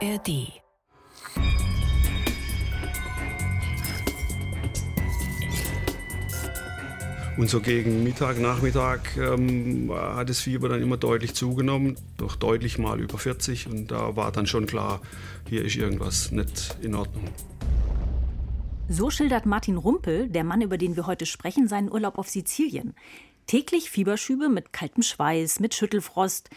ARD. 0.00 0.52
Und 7.36 7.48
so 7.48 7.60
gegen 7.60 8.02
Mittag, 8.02 8.38
Nachmittag 8.38 9.16
ähm, 9.16 9.90
hat 9.92 10.28
das 10.28 10.40
Fieber 10.40 10.68
dann 10.68 10.82
immer 10.82 10.96
deutlich 10.96 11.34
zugenommen, 11.34 11.96
doch 12.16 12.36
deutlich 12.36 12.78
mal 12.78 13.00
über 13.00 13.18
40. 13.18 13.68
Und 13.68 13.90
da 13.90 14.16
war 14.16 14.32
dann 14.32 14.46
schon 14.46 14.66
klar, 14.66 15.00
hier 15.48 15.64
ist 15.64 15.76
irgendwas 15.76 16.32
nicht 16.32 16.76
in 16.80 16.94
Ordnung. 16.94 17.24
So 18.88 19.10
schildert 19.10 19.46
Martin 19.46 19.76
Rumpel, 19.76 20.28
der 20.28 20.44
Mann, 20.44 20.62
über 20.62 20.78
den 20.78 20.96
wir 20.96 21.06
heute 21.06 21.26
sprechen, 21.26 21.68
seinen 21.68 21.90
Urlaub 21.90 22.18
auf 22.18 22.28
Sizilien. 22.28 22.94
Täglich 23.46 23.90
Fieberschübe 23.90 24.48
mit 24.48 24.72
kaltem 24.72 25.02
Schweiß, 25.02 25.60
mit 25.60 25.74
Schüttelfrost. 25.74 26.50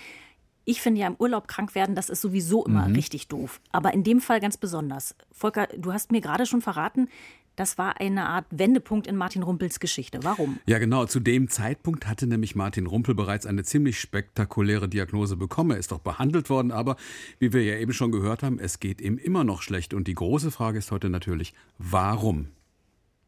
Ich 0.72 0.80
finde 0.80 1.02
ja 1.02 1.08
im 1.08 1.18
Urlaub 1.20 1.50
krank 1.50 1.76
werden, 1.76 1.96
das 1.96 2.08
ist 2.08 2.22
sowieso 2.22 2.64
immer 2.66 2.88
mhm. 2.88 2.96
richtig 2.96 3.28
doof. 3.28 3.60
Aber 3.74 3.94
in 3.94 4.06
dem 4.06 4.22
Fall 4.22 4.40
ganz 4.40 4.56
besonders. 4.56 5.16
Volker, 5.30 5.68
du 5.78 5.92
hast 5.92 6.14
mir 6.14 6.22
gerade 6.22 6.46
schon 6.46 6.62
verraten, 6.62 7.10
das 7.58 7.78
war 7.78 8.00
eine 8.00 8.30
Art 8.30 8.46
Wendepunkt 8.52 9.06
in 9.06 9.18
Martin 9.18 9.44
Rumpels 9.44 9.82
Geschichte. 9.82 10.20
Warum? 10.24 10.60
Ja, 10.68 10.80
genau. 10.80 11.06
Zu 11.08 11.20
dem 11.20 11.50
Zeitpunkt 11.50 12.08
hatte 12.08 12.26
nämlich 12.26 12.56
Martin 12.56 12.88
Rumpel 12.88 13.16
bereits 13.16 13.46
eine 13.46 13.66
ziemlich 13.66 14.00
spektakuläre 14.00 14.88
Diagnose 14.88 15.36
bekommen. 15.36 15.72
Er 15.72 15.78
ist 15.78 15.92
doch 15.92 16.00
behandelt 16.00 16.50
worden, 16.50 16.72
aber 16.72 16.96
wie 17.40 17.52
wir 17.52 17.66
ja 17.66 17.76
eben 17.76 17.92
schon 17.92 18.14
gehört 18.14 18.42
haben, 18.42 18.58
es 18.58 18.80
geht 18.80 19.02
ihm 19.02 19.18
immer 19.18 19.44
noch 19.44 19.64
schlecht. 19.64 19.94
Und 19.94 20.08
die 20.08 20.16
große 20.16 20.52
Frage 20.52 20.78
ist 20.78 20.92
heute 20.92 21.10
natürlich, 21.10 21.54
warum? 21.80 22.48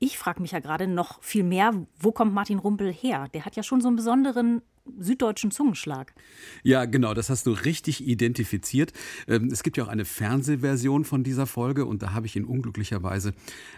Ich 0.04 0.18
frage 0.18 0.42
mich 0.42 0.52
ja 0.52 0.60
gerade 0.60 0.86
noch 0.86 1.24
viel 1.24 1.46
mehr, 1.46 1.72
wo 1.98 2.12
kommt 2.12 2.34
Martin 2.34 2.60
Rumpel 2.60 2.92
her? 2.92 3.30
Der 3.34 3.46
hat 3.46 3.56
ja 3.56 3.64
schon 3.64 3.80
so 3.80 3.88
einen 3.88 3.96
besonderen 3.96 4.62
süddeutschen 5.00 5.50
Zungenschlag. 5.50 6.14
Ja, 6.62 6.84
genau, 6.84 7.14
das 7.14 7.30
hast 7.30 7.48
du 7.48 7.52
richtig 7.52 8.06
identifiziert. 8.06 8.92
Ähm, 9.30 9.48
es 9.50 9.64
gibt 9.64 9.78
ja 9.78 9.86
auch 9.86 9.88
eine 9.88 10.04
Fernsehversion 10.04 11.06
von 11.06 11.24
dieser 11.24 11.48
Folge 11.48 11.86
und 11.86 12.04
da 12.04 12.12
habe 12.12 12.26
ich 12.26 12.36
ihn 12.36 12.44
unglücklicherweise 12.44 13.34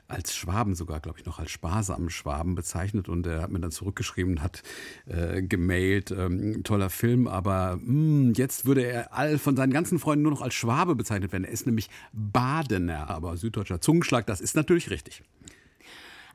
als 0.07 0.35
Schwaben, 0.35 0.73
sogar 0.73 0.99
glaube 0.99 1.19
ich 1.19 1.27
noch 1.27 1.37
als 1.37 1.51
sparsamen 1.51 2.09
Schwaben 2.09 2.55
bezeichnet 2.55 3.07
und 3.07 3.27
er 3.27 3.43
hat 3.43 3.51
mir 3.51 3.59
dann 3.59 3.69
zurückgeschrieben, 3.69 4.41
hat 4.41 4.63
äh, 5.05 5.43
gemailt, 5.43 6.09
ähm, 6.09 6.63
toller 6.63 6.89
Film, 6.89 7.27
aber 7.27 7.75
mh, 7.75 7.83
hm, 7.83 8.33
jetzt 8.33 8.65
würde 8.65 8.83
er 8.83 9.13
all 9.13 9.37
von 9.37 9.55
seinen 9.55 9.73
ganzen 9.73 9.99
Freunden 9.99 10.23
nur 10.23 10.31
noch 10.31 10.41
als 10.41 10.55
Schwabe 10.55 10.95
bezeichnet 10.95 11.33
werden. 11.33 11.43
Er 11.43 11.51
ist 11.51 11.67
nämlich 11.67 11.87
Badener, 12.13 13.11
aber 13.11 13.37
süddeutscher 13.37 13.79
Zungenschlag, 13.79 14.25
das 14.25 14.41
ist 14.41 14.55
natürlich 14.55 14.89
richtig. 14.89 15.21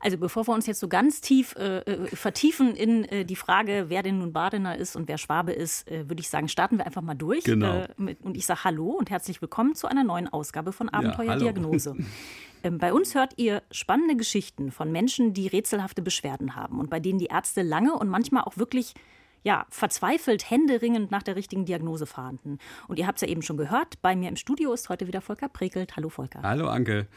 Also 0.01 0.17
bevor 0.17 0.47
wir 0.47 0.53
uns 0.53 0.65
jetzt 0.65 0.79
so 0.79 0.87
ganz 0.87 1.21
tief 1.21 1.55
äh, 1.55 1.79
äh, 1.79 2.07
vertiefen 2.15 2.75
in 2.75 3.05
äh, 3.05 3.23
die 3.23 3.35
Frage, 3.35 3.85
wer 3.87 4.01
denn 4.01 4.17
nun 4.17 4.33
Badener 4.33 4.75
ist 4.75 4.95
und 4.95 5.07
wer 5.07 5.17
Schwabe 5.17 5.51
ist, 5.51 5.87
äh, 5.89 6.09
würde 6.09 6.21
ich 6.21 6.29
sagen, 6.29 6.47
starten 6.47 6.77
wir 6.77 6.85
einfach 6.85 7.03
mal 7.03 7.13
durch. 7.13 7.43
Genau. 7.43 7.81
Äh, 7.81 7.87
mit, 7.97 8.21
und 8.21 8.35
ich 8.35 8.45
sage 8.45 8.63
Hallo 8.63 8.89
und 8.89 9.09
herzlich 9.11 9.41
willkommen 9.41 9.75
zu 9.75 9.87
einer 9.87 10.03
neuen 10.03 10.27
Ausgabe 10.27 10.71
von 10.71 10.89
Abenteuerdiagnose. 10.89 11.95
Ja, 11.97 12.05
ähm, 12.63 12.79
bei 12.79 12.93
uns 12.93 13.13
hört 13.13 13.33
ihr 13.37 13.61
spannende 13.69 14.15
Geschichten 14.15 14.71
von 14.71 14.91
Menschen, 14.91 15.33
die 15.33 15.47
rätselhafte 15.47 16.01
Beschwerden 16.01 16.55
haben 16.55 16.79
und 16.79 16.89
bei 16.89 16.99
denen 16.99 17.19
die 17.19 17.27
Ärzte 17.27 17.61
lange 17.61 17.93
und 17.93 18.09
manchmal 18.09 18.43
auch 18.43 18.57
wirklich 18.57 18.95
ja, 19.43 19.65
verzweifelt, 19.69 20.49
händeringend 20.49 21.11
nach 21.11 21.23
der 21.23 21.35
richtigen 21.35 21.65
Diagnose 21.65 22.05
fahnden. 22.05 22.59
Und 22.87 22.99
ihr 22.99 23.07
habt 23.07 23.17
es 23.17 23.21
ja 23.21 23.27
eben 23.27 23.41
schon 23.41 23.57
gehört, 23.57 24.01
bei 24.01 24.15
mir 24.15 24.29
im 24.29 24.35
Studio 24.35 24.73
ist 24.73 24.89
heute 24.89 25.07
wieder 25.07 25.21
Volker 25.21 25.49
Prekelt. 25.49 25.95
Hallo 25.95 26.09
Volker. 26.09 26.41
Hallo 26.43 26.67
Anke. 26.67 27.07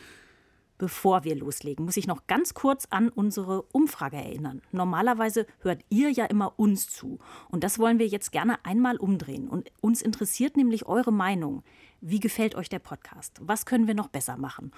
Bevor 0.85 1.25
wir 1.25 1.35
loslegen, 1.35 1.87
muss 1.87 1.97
ich 1.97 2.07
noch 2.07 2.27
ganz 2.27 2.53
kurz 2.53 2.87
an 2.91 3.09
unsere 3.09 3.63
Umfrage 3.73 4.19
erinnern. 4.19 4.61
Normalerweise 4.71 5.47
hört 5.61 5.81
ihr 5.89 6.11
ja 6.11 6.27
immer 6.27 6.59
uns 6.59 6.91
zu. 6.91 7.21
Und 7.49 7.65
das 7.65 7.79
wollen 7.79 7.99
wir 7.99 8.07
jetzt 8.07 8.33
gerne 8.33 8.63
einmal 8.67 8.99
umdrehen. 8.99 9.49
Und 9.49 9.73
uns 9.81 10.03
interessiert 10.03 10.59
nämlich 10.59 10.85
eure 10.85 11.11
Meinung. 11.11 11.63
Wie 12.03 12.21
gefällt 12.21 12.55
euch 12.55 12.69
der 12.69 12.81
Podcast? 12.81 13.41
Was 13.41 13.65
können 13.65 13.87
wir 13.87 13.95
noch 13.95 14.09
besser 14.09 14.37
machen? 14.37 14.73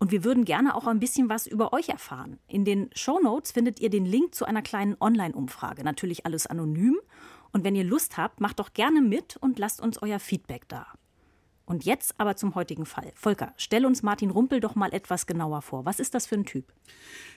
Und 0.00 0.10
wir 0.10 0.24
würden 0.24 0.44
gerne 0.44 0.74
auch 0.74 0.88
ein 0.88 0.98
bisschen 0.98 1.28
was 1.28 1.46
über 1.46 1.72
euch 1.72 1.90
erfahren. 1.90 2.40
In 2.48 2.64
den 2.64 2.90
Show 2.92 3.20
Notes 3.20 3.52
findet 3.52 3.78
ihr 3.78 3.88
den 3.88 4.04
Link 4.04 4.34
zu 4.34 4.44
einer 4.44 4.62
kleinen 4.62 4.96
Online-Umfrage. 4.98 5.84
Natürlich 5.84 6.26
alles 6.26 6.48
anonym. 6.48 6.98
Und 7.52 7.62
wenn 7.62 7.76
ihr 7.76 7.84
Lust 7.84 8.16
habt, 8.16 8.40
macht 8.40 8.58
doch 8.58 8.72
gerne 8.72 9.00
mit 9.00 9.36
und 9.36 9.60
lasst 9.60 9.80
uns 9.80 10.02
euer 10.02 10.18
Feedback 10.18 10.66
da. 10.66 10.88
Und 11.64 11.84
jetzt 11.84 12.14
aber 12.18 12.36
zum 12.36 12.54
heutigen 12.54 12.86
Fall. 12.86 13.12
Volker, 13.14 13.54
stell 13.56 13.86
uns 13.86 14.02
Martin 14.02 14.30
Rumpel 14.30 14.60
doch 14.60 14.74
mal 14.74 14.92
etwas 14.92 15.26
genauer 15.26 15.62
vor. 15.62 15.84
Was 15.84 16.00
ist 16.00 16.14
das 16.14 16.26
für 16.26 16.34
ein 16.34 16.44
Typ? 16.44 16.72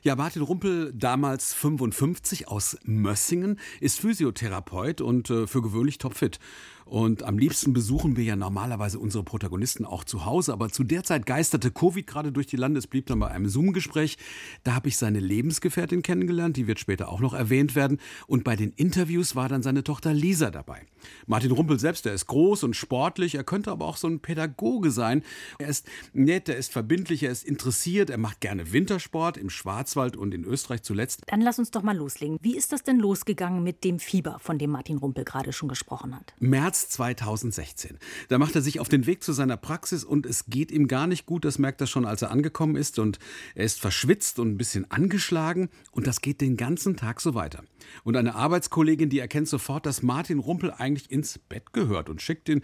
Ja, 0.02 0.16
Martin 0.16 0.42
Rumpel, 0.42 0.94
damals 0.94 1.54
55 1.54 2.48
aus 2.48 2.78
Mössingen, 2.84 3.60
ist 3.80 4.00
Physiotherapeut 4.00 5.02
und 5.02 5.30
äh, 5.30 5.48
für 5.48 5.62
gewöhnlich 5.62 5.98
topfit. 5.98 6.40
Und 6.86 7.24
am 7.24 7.40
liebsten 7.40 7.74
besuchen 7.74 8.16
wir 8.16 8.24
ja 8.24 8.36
normalerweise 8.36 9.00
unsere 9.00 9.24
Protagonisten 9.24 9.86
auch 9.86 10.04
zu 10.04 10.24
Hause. 10.26 10.54
Aber 10.54 10.70
zu 10.70 10.84
der 10.84 11.04
Zeit 11.04 11.26
geisterte 11.26 11.72
Covid 11.72 12.06
gerade 12.06 12.32
durch 12.32 12.46
die 12.46 12.58
Lande. 12.58 12.78
Es 12.78 12.86
blieb 12.86 13.08
dann 13.08 13.20
bei 13.20 13.28
einem 13.28 13.50
Zoom-Gespräch. 13.50 14.18
Da 14.64 14.76
habe 14.76 14.90
ich 14.90 14.98
seine 14.98 15.20
Lebensgefährtin 15.20 16.04
kennengelernt. 16.04 16.58
Die 16.58 16.68
wird 16.68 16.80
später 16.80 17.10
auch 17.10 17.20
noch 17.20 17.34
erwähnt 17.34 17.76
werden. 17.76 18.00
Und 18.28 18.44
bei 18.44 18.56
den 18.56 18.72
Interviews 18.72 19.36
war 19.36 19.50
dann 19.50 19.64
seine 19.64 19.84
Tochter 19.84 20.14
Lisa 20.14 20.52
dabei. 20.52 20.86
Martin 21.26 21.52
Rumpel 21.52 21.80
selbst, 21.80 22.06
der 22.06 22.14
ist 22.14 22.28
groß 22.28 22.64
und 22.64 22.76
sportlich. 22.76 23.34
Er 23.34 23.44
könnte 23.44 23.72
aber 23.72 23.86
auch 23.86 23.98
so 23.98 24.08
ein 24.08 24.15
Pädagoge 24.20 24.92
sein. 24.92 25.24
Er 25.58 25.70
ist 25.70 25.88
nett, 26.14 26.50
er 26.50 26.58
ist 26.58 26.72
verbindlich, 26.72 27.24
er 27.24 27.32
ist 27.32 27.44
interessiert. 27.44 28.10
Er 28.10 28.18
macht 28.18 28.42
gerne 28.42 28.72
Wintersport 28.72 29.38
im 29.38 29.50
Schwarzwald 29.50 30.16
und 30.16 30.34
in 30.34 30.44
Österreich 30.44 30.84
zuletzt. 30.84 31.24
Dann 31.28 31.42
lass 31.42 31.58
uns 31.58 31.72
doch 31.72 31.84
mal 31.84 31.98
loslegen. 31.98 32.38
Wie 32.42 32.56
ist 32.56 32.72
das 32.72 32.84
denn 32.84 33.00
losgegangen 33.00 33.64
mit 33.64 33.84
dem 33.84 34.00
Fieber, 34.00 34.38
von 34.40 34.60
dem 34.60 34.72
Martin 34.72 34.98
Rumpel 34.98 35.24
gerade 35.24 35.52
schon 35.54 35.70
gesprochen 35.70 36.16
hat? 36.16 36.34
März 36.40 36.76
März 36.76 36.90
2016. 36.90 37.98
Da 38.28 38.38
macht 38.38 38.56
er 38.56 38.62
sich 38.62 38.80
auf 38.80 38.90
den 38.90 39.06
Weg 39.06 39.24
zu 39.24 39.34
seiner 39.34 39.56
Praxis 39.56 40.04
und 40.04 40.26
es 40.26 40.48
geht 40.48 40.72
ihm 40.72 40.88
gar 40.88 41.08
nicht 41.08 41.26
gut. 41.26 41.46
Das 41.46 41.58
merkt 41.58 41.80
er 41.80 41.88
schon, 41.88 42.06
als 42.06 42.22
er 42.22 42.32
angekommen 42.32 42.76
ist. 42.76 43.00
Und 43.00 43.20
er 43.54 43.66
ist 43.66 43.80
verschwitzt 43.80 44.40
und 44.40 44.50
ein 44.50 44.58
bisschen 44.58 44.90
angeschlagen. 44.92 45.70
Und 45.92 46.08
das 46.08 46.22
geht 46.22 46.42
den 46.42 46.58
ganzen 46.58 46.98
Tag 46.98 47.22
so 47.22 47.34
weiter. 47.34 47.64
Und 48.04 48.18
eine 48.18 48.36
Arbeitskollegin, 48.36 49.10
die 49.10 49.20
erkennt 49.20 49.48
sofort, 49.48 49.86
dass 49.86 50.02
Martin 50.02 50.40
Rumpel 50.40 50.72
eigentlich 50.72 51.12
ins 51.12 51.38
Bett 51.38 51.72
gehört 51.72 52.10
und 52.10 52.22
schickt 52.22 52.50
ihn 52.50 52.62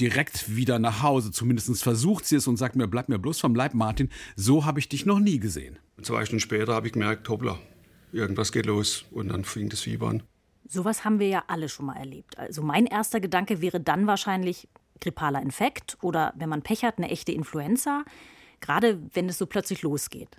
direkt 0.00 0.56
wieder 0.56 0.78
nach 0.78 1.02
Hause. 1.02 1.30
Zumindest 1.30 1.82
versucht 1.82 2.24
sie 2.24 2.36
es 2.36 2.46
und 2.46 2.56
sagt 2.56 2.76
mir, 2.76 2.88
bleib 2.88 3.08
mir 3.08 3.18
bloß 3.18 3.38
vom 3.40 3.54
Leib, 3.54 3.74
Martin. 3.74 4.08
So 4.36 4.64
habe 4.64 4.80
ich 4.80 4.88
dich 4.88 5.06
noch 5.06 5.20
nie 5.20 5.38
gesehen. 5.38 5.78
Zwei 6.02 6.24
Stunden 6.24 6.40
später 6.40 6.74
habe 6.74 6.86
ich 6.86 6.94
gemerkt, 6.94 7.28
hoppla, 7.28 7.58
irgendwas 8.12 8.52
geht 8.52 8.66
los. 8.66 9.04
Und 9.10 9.28
dann 9.28 9.44
fing 9.44 9.68
das 9.68 9.80
Fieber 9.80 10.08
an. 10.08 10.22
Sowas 10.66 11.04
haben 11.04 11.18
wir 11.18 11.28
ja 11.28 11.44
alle 11.48 11.68
schon 11.68 11.86
mal 11.86 11.96
erlebt. 11.96 12.38
Also 12.38 12.62
mein 12.62 12.86
erster 12.86 13.20
Gedanke 13.20 13.60
wäre 13.60 13.80
dann 13.80 14.06
wahrscheinlich 14.06 14.68
grippaler 15.00 15.42
Infekt 15.42 15.98
oder 16.02 16.32
wenn 16.36 16.48
man 16.48 16.62
Pech 16.62 16.84
hat, 16.84 16.98
eine 16.98 17.10
echte 17.10 17.32
Influenza, 17.32 18.04
gerade 18.60 19.00
wenn 19.14 19.28
es 19.28 19.38
so 19.38 19.46
plötzlich 19.46 19.82
losgeht. 19.82 20.36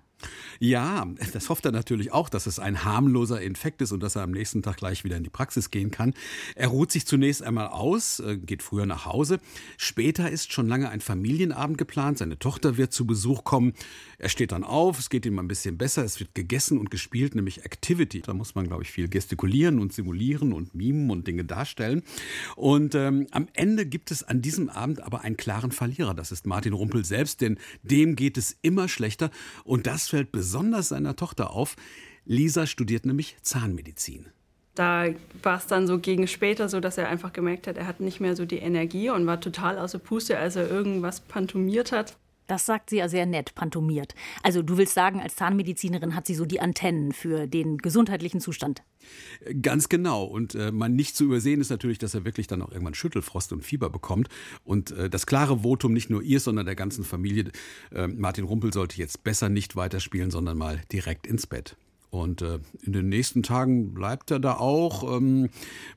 Ja, 0.60 1.08
das 1.34 1.50
hofft 1.50 1.66
er 1.66 1.72
natürlich 1.72 2.12
auch, 2.12 2.30
dass 2.30 2.46
es 2.46 2.60
ein 2.60 2.84
harmloser 2.84 3.42
Infekt 3.42 3.82
ist 3.82 3.92
und 3.92 4.02
dass 4.02 4.16
er 4.16 4.24
am 4.24 4.32
nächsten 4.32 4.62
Tag 4.62 4.78
gleich 4.78 5.04
wieder 5.04 5.18
in 5.18 5.24
die 5.24 5.30
Praxis 5.30 5.72
gehen 5.72 5.92
kann. 5.92 6.14
Er 6.56 6.68
ruht 6.68 6.92
sich 6.92 7.08
zunächst 7.08 7.42
einmal 7.42 7.68
aus, 7.68 8.20
äh, 8.20 8.38
geht 8.38 8.62
früher 8.62 8.86
nach 8.86 9.06
Hause. 9.06 9.40
Später 9.78 10.30
ist 10.30 10.54
schon 10.54 10.68
lange 10.68 10.90
ein 10.90 11.02
Familienabend 11.02 11.78
geplant. 11.78 12.20
Seine 12.20 12.38
Tochter 12.38 12.78
wird 12.78 12.94
zu 12.94 13.06
Besuch 13.06 13.44
kommen. 13.44 13.74
Er 14.18 14.30
steht 14.30 14.52
dann 14.52 14.64
auf, 14.64 15.00
es 15.00 15.10
geht 15.10 15.26
ihm 15.26 15.40
ein 15.40 15.48
bisschen 15.48 15.78
besser. 15.78 16.04
Es 16.04 16.20
wird 16.20 16.36
gegessen 16.36 16.78
und 16.78 16.92
gespielt, 16.92 17.34
nämlich 17.34 17.66
Activity. 17.66 18.22
Da 18.22 18.34
muss 18.34 18.54
man, 18.54 18.68
glaube 18.68 18.84
ich, 18.84 18.92
viel 18.92 19.08
gestikulieren 19.10 19.80
und 19.80 19.94
simulieren 19.94 20.54
und 20.54 20.76
mimen 20.76 21.10
und 21.10 21.26
Dinge 21.26 21.44
darstellen. 21.44 22.04
Und 22.56 22.94
ähm, 22.94 23.28
am 23.32 23.48
Ende 23.54 23.86
gibt 23.86 24.12
es 24.12 24.24
an 24.24 24.42
diesem 24.42 24.70
Abend 24.70 25.02
aber 25.02 25.22
einen 25.22 25.38
klaren 25.38 25.72
Verlierer. 25.72 26.14
Das 26.14 26.32
ist 26.32 26.46
Martin 26.46 26.74
Rumpel 26.74 27.04
selbst, 27.04 27.42
denn 27.42 27.58
dem 27.82 28.16
geht 28.16 28.38
es 28.38 28.56
immer 28.62 28.88
schlechter. 28.88 29.32
Und 29.64 29.88
das 29.88 30.08
fällt 30.12 30.32
besonders 30.32 30.90
seiner 30.90 31.16
Tochter 31.16 31.52
auf. 31.52 31.76
Lisa 32.26 32.68
studiert 32.68 33.06
nämlich 33.06 33.38
Zahnmedizin. 33.42 34.28
Da 34.76 35.08
war 35.42 35.58
es 35.58 35.68
dann 35.68 35.88
so 35.88 36.00
gegen 36.00 36.28
später 36.28 36.70
so, 36.70 36.80
dass 36.80 36.98
er 36.98 37.10
einfach 37.10 37.34
gemerkt 37.34 37.68
hat, 37.68 37.78
er 37.78 37.88
hat 37.88 38.00
nicht 38.00 38.22
mehr 38.22 38.36
so 38.36 38.46
die 38.46 38.60
Energie 38.60 39.10
und 39.10 39.26
war 39.26 39.42
total 39.42 39.78
außer 39.78 40.00
Puste, 40.00 40.38
als 40.38 40.56
er 40.56 40.70
irgendwas 40.70 41.20
pantomiert 41.20 41.92
hat. 41.92 42.16
Das 42.52 42.66
sagt 42.66 42.90
sie 42.90 42.98
ja 42.98 43.08
sehr 43.08 43.26
nett, 43.26 43.56
pantomiert. 43.56 44.14
Also 44.44 44.62
du 44.62 44.76
willst 44.76 44.94
sagen, 44.94 45.22
als 45.22 45.38
Zahnmedizinerin 45.38 46.16
hat 46.16 46.28
sie 46.28 46.36
so 46.36 46.44
die 46.44 46.60
Antennen 46.60 47.14
für 47.14 47.48
den 47.48 47.78
gesundheitlichen 47.78 48.42
Zustand. 48.42 48.84
Ganz 49.62 49.88
genau. 49.88 50.26
Und 50.26 50.54
äh, 50.56 50.74
man 50.74 50.94
nicht 50.94 51.16
zu 51.16 51.24
übersehen 51.24 51.62
ist 51.62 51.70
natürlich, 51.70 51.98
dass 51.98 52.14
er 52.14 52.26
wirklich 52.26 52.48
dann 52.48 52.62
auch 52.62 52.70
irgendwann 52.74 52.94
Schüttelfrost 52.94 53.54
und 53.54 53.64
Fieber 53.64 53.90
bekommt. 53.90 54.28
Und 54.66 54.92
äh, 54.92 55.10
das 55.10 55.26
klare 55.26 55.60
Votum 55.64 55.94
nicht 55.94 56.10
nur 56.10 56.24
ihr, 56.24 56.42
sondern 56.42 56.66
der 56.66 56.76
ganzen 56.76 57.06
Familie, 57.06 57.54
äh, 57.96 58.08
Martin 58.08 58.44
Rumpel 58.44 58.74
sollte 58.74 58.98
jetzt 58.98 59.24
besser 59.24 59.48
nicht 59.48 59.78
weiterspielen, 59.78 60.30
sondern 60.30 60.58
mal 60.58 60.82
direkt 60.92 61.28
ins 61.28 61.48
Bett. 61.48 61.78
Und 62.12 62.42
äh, 62.42 62.60
in 62.84 62.92
den 62.92 63.08
nächsten 63.08 63.42
Tagen 63.42 63.94
bleibt 63.94 64.32
er 64.32 64.40
da 64.42 64.56
auch 64.56 65.16
ähm, 65.16 65.50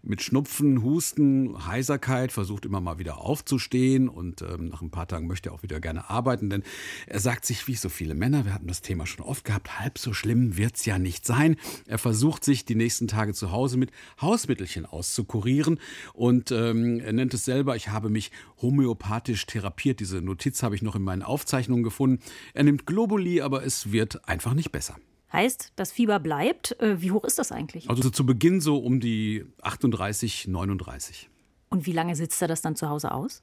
mit 0.05 0.23
Schnupfen, 0.23 0.85
Husten, 0.85 1.67
Heiserkeit, 1.67 2.31
versucht 2.31 2.65
immer 2.65 2.81
mal 2.81 3.01
wieder 3.01 3.19
aufzustehen 3.19 4.09
und 4.09 4.41
ähm, 4.41 4.69
nach 4.69 4.81
ein 4.81 4.93
paar 4.93 5.09
Tagen 5.09 5.27
möchte 5.27 5.49
er 5.49 5.55
auch 5.55 5.65
wieder 5.65 5.81
gerne 5.81 6.09
arbeiten, 6.09 6.51
denn 6.51 6.63
er 7.09 7.19
sagt 7.19 7.45
sich, 7.45 7.67
wie 7.67 7.75
so 7.75 7.89
viele 7.89 8.15
Männer, 8.15 8.45
wir 8.45 8.55
hatten 8.55 8.69
das 8.69 8.81
Thema 8.81 9.09
schon 9.09 9.27
oft 9.27 9.45
gehabt, 9.45 9.81
halb 9.81 9.99
so 9.99 10.13
schlimm 10.13 10.57
wird's 10.57 10.87
ja 10.87 11.01
nicht 11.01 11.27
sein. 11.27 11.57
Er 11.89 11.99
versucht 11.99 12.45
sich 12.45 12.65
die 12.65 12.77
nächsten 12.77 13.09
Tage 13.09 13.35
zu 13.35 13.51
Hause 13.51 13.77
mit 13.77 13.91
Hausmittelchen 14.21 14.87
auszukurieren 14.87 15.81
und 16.13 16.53
ähm, 16.53 17.01
er 17.01 17.13
nennt 17.13 17.35
es 17.35 17.45
selber, 17.45 17.75
ich 17.75 17.89
habe 17.89 18.09
mich 18.09 18.31
homöopathisch 18.63 19.47
therapiert. 19.47 19.99
Diese 19.99 20.23
Notiz 20.23 20.63
habe 20.63 20.77
ich 20.77 20.83
noch 20.83 20.95
in 20.95 21.03
meinen 21.03 21.25
Aufzeichnungen 21.25 21.83
gefunden. 21.83 22.23
Er 22.53 22.63
nimmt 22.63 22.87
Globuli, 22.87 23.41
aber 23.41 23.65
es 23.65 23.91
wird 23.91 24.29
einfach 24.29 24.55
nicht 24.55 24.71
besser. 24.71 24.97
Heißt, 25.35 25.73
das 25.75 25.91
Fieber 25.91 26.21
bleibt. 26.21 26.81
Äh, 26.81 27.03
wie 27.03 27.11
hoch 27.11 27.25
ist 27.25 27.41
das 27.41 27.51
eigentlich? 27.51 27.91
Also 27.91 28.09
zu 28.09 28.25
Beginn 28.25 28.61
so 28.61 28.79
um 28.79 29.01
die 29.01 29.45
38, 29.63 30.47
39. 30.47 31.29
Und 31.75 31.87
wie 31.87 31.93
lange 31.93 32.15
sitzt 32.15 32.41
er 32.41 32.47
das 32.47 32.63
dann 32.63 32.77
zu 32.77 32.89
Hause 32.89 33.11
aus? 33.11 33.43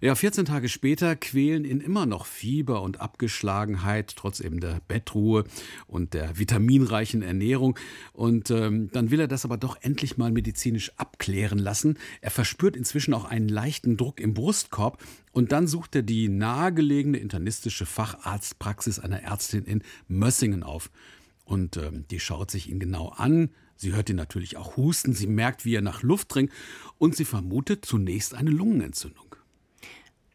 Ja, 0.00 0.14
14 0.14 0.46
Tage 0.46 0.70
später 0.70 1.14
quälen 1.14 1.66
ihn 1.66 1.82
immer 1.82 2.06
noch 2.06 2.24
Fieber 2.24 2.80
und 2.80 3.02
Abgeschlagenheit, 3.02 4.14
trotz 4.16 4.40
eben 4.40 4.60
der 4.60 4.80
Bettruhe 4.88 5.44
und 5.86 6.14
der 6.14 6.38
vitaminreichen 6.38 7.20
Ernährung. 7.20 7.78
Und 8.14 8.50
ähm, 8.50 8.88
dann 8.92 9.10
will 9.10 9.20
er 9.20 9.28
das 9.28 9.44
aber 9.44 9.58
doch 9.58 9.76
endlich 9.82 10.16
mal 10.16 10.32
medizinisch 10.32 10.90
abklären 10.96 11.58
lassen. 11.58 11.98
Er 12.22 12.30
verspürt 12.30 12.76
inzwischen 12.76 13.12
auch 13.12 13.26
einen 13.26 13.50
leichten 13.50 13.98
Druck 13.98 14.20
im 14.20 14.32
Brustkorb 14.32 15.04
und 15.32 15.52
dann 15.52 15.66
sucht 15.66 15.96
er 15.96 16.02
die 16.02 16.30
nahegelegene 16.30 17.18
internistische 17.18 17.84
Facharztpraxis 17.84 18.98
einer 18.98 19.22
Ärztin 19.22 19.64
in 19.64 19.82
Mössingen 20.08 20.62
auf. 20.62 20.90
Und 21.46 21.76
ähm, 21.78 22.04
die 22.10 22.20
schaut 22.20 22.50
sich 22.50 22.68
ihn 22.68 22.80
genau 22.80 23.08
an. 23.08 23.50
Sie 23.76 23.94
hört 23.94 24.10
ihn 24.10 24.16
natürlich 24.16 24.56
auch 24.56 24.76
husten. 24.76 25.14
Sie 25.14 25.28
merkt, 25.28 25.64
wie 25.64 25.74
er 25.74 25.80
nach 25.80 26.02
Luft 26.02 26.34
dringt. 26.34 26.52
Und 26.98 27.16
sie 27.16 27.24
vermutet 27.24 27.84
zunächst 27.84 28.34
eine 28.34 28.50
Lungenentzündung. 28.50 29.36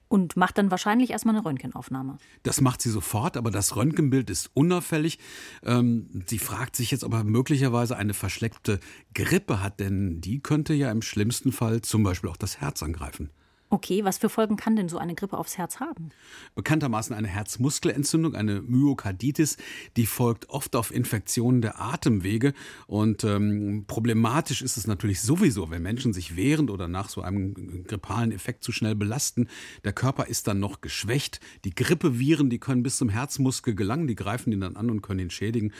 Und 0.07 0.35
macht 0.35 0.57
dann 0.57 0.71
wahrscheinlich 0.71 1.11
erstmal 1.11 1.35
eine 1.35 1.45
Röntgenaufnahme. 1.45 2.17
Das 2.43 2.59
macht 2.59 2.81
sie 2.81 2.89
sofort, 2.89 3.37
aber 3.37 3.51
das 3.51 3.75
Röntgenbild 3.75 4.29
ist 4.29 4.51
unauffällig. 4.53 5.19
Ähm, 5.63 6.23
sie 6.27 6.39
fragt 6.39 6.75
sich 6.75 6.91
jetzt, 6.91 7.03
ob 7.03 7.13
er 7.13 7.23
möglicherweise 7.23 7.95
eine 7.97 8.13
verschleppte 8.13 8.79
Grippe 9.13 9.61
hat, 9.61 9.79
denn 9.79 10.19
die 10.21 10.41
könnte 10.41 10.73
ja 10.73 10.91
im 10.91 11.01
schlimmsten 11.01 11.51
Fall 11.51 11.81
zum 11.81 12.03
Beispiel 12.03 12.29
auch 12.29 12.37
das 12.37 12.59
Herz 12.59 12.83
angreifen. 12.83 13.29
Okay, 13.73 14.03
was 14.03 14.17
für 14.17 14.27
Folgen 14.27 14.57
kann 14.57 14.75
denn 14.75 14.89
so 14.89 14.97
eine 14.97 15.15
Grippe 15.15 15.37
aufs 15.37 15.57
Herz 15.57 15.79
haben? 15.79 16.09
Bekanntermaßen 16.55 17.15
eine 17.15 17.29
Herzmuskelentzündung, 17.29 18.35
eine 18.35 18.61
Myokarditis, 18.61 19.55
die 19.95 20.05
folgt 20.05 20.49
oft 20.49 20.75
auf 20.75 20.93
Infektionen 20.93 21.61
der 21.61 21.79
Atemwege. 21.79 22.53
Und 22.85 23.23
ähm, 23.23 23.85
problematisch 23.87 24.61
ist 24.61 24.75
es 24.75 24.87
natürlich 24.87 25.21
sowieso, 25.21 25.71
wenn 25.71 25.83
Menschen 25.83 26.11
sich 26.11 26.35
während 26.35 26.69
oder 26.69 26.89
nach 26.89 27.07
so 27.07 27.21
einem 27.21 27.85
grippalen 27.85 28.33
Effekt 28.33 28.65
zu 28.65 28.73
schnell 28.73 28.93
belasten. 28.93 29.47
Der 29.85 29.93
Körper 29.93 30.27
ist 30.27 30.49
dann 30.49 30.59
noch 30.59 30.81
geschwächt. 30.81 31.39
Die 31.63 31.73
Grippeviren, 31.73 32.49
die 32.49 32.59
können 32.59 32.83
bis 32.83 32.97
zum 32.97 33.07
Herzmuskel 33.07 33.73
gelangen, 33.73 34.05
die 34.05 34.15
greifen 34.15 34.51
ihn 34.51 34.59
dann 34.59 34.75
an 34.75 34.89
und 34.89 35.01
können 35.01 35.21
ihn 35.21 35.29
schädigen. 35.29 35.71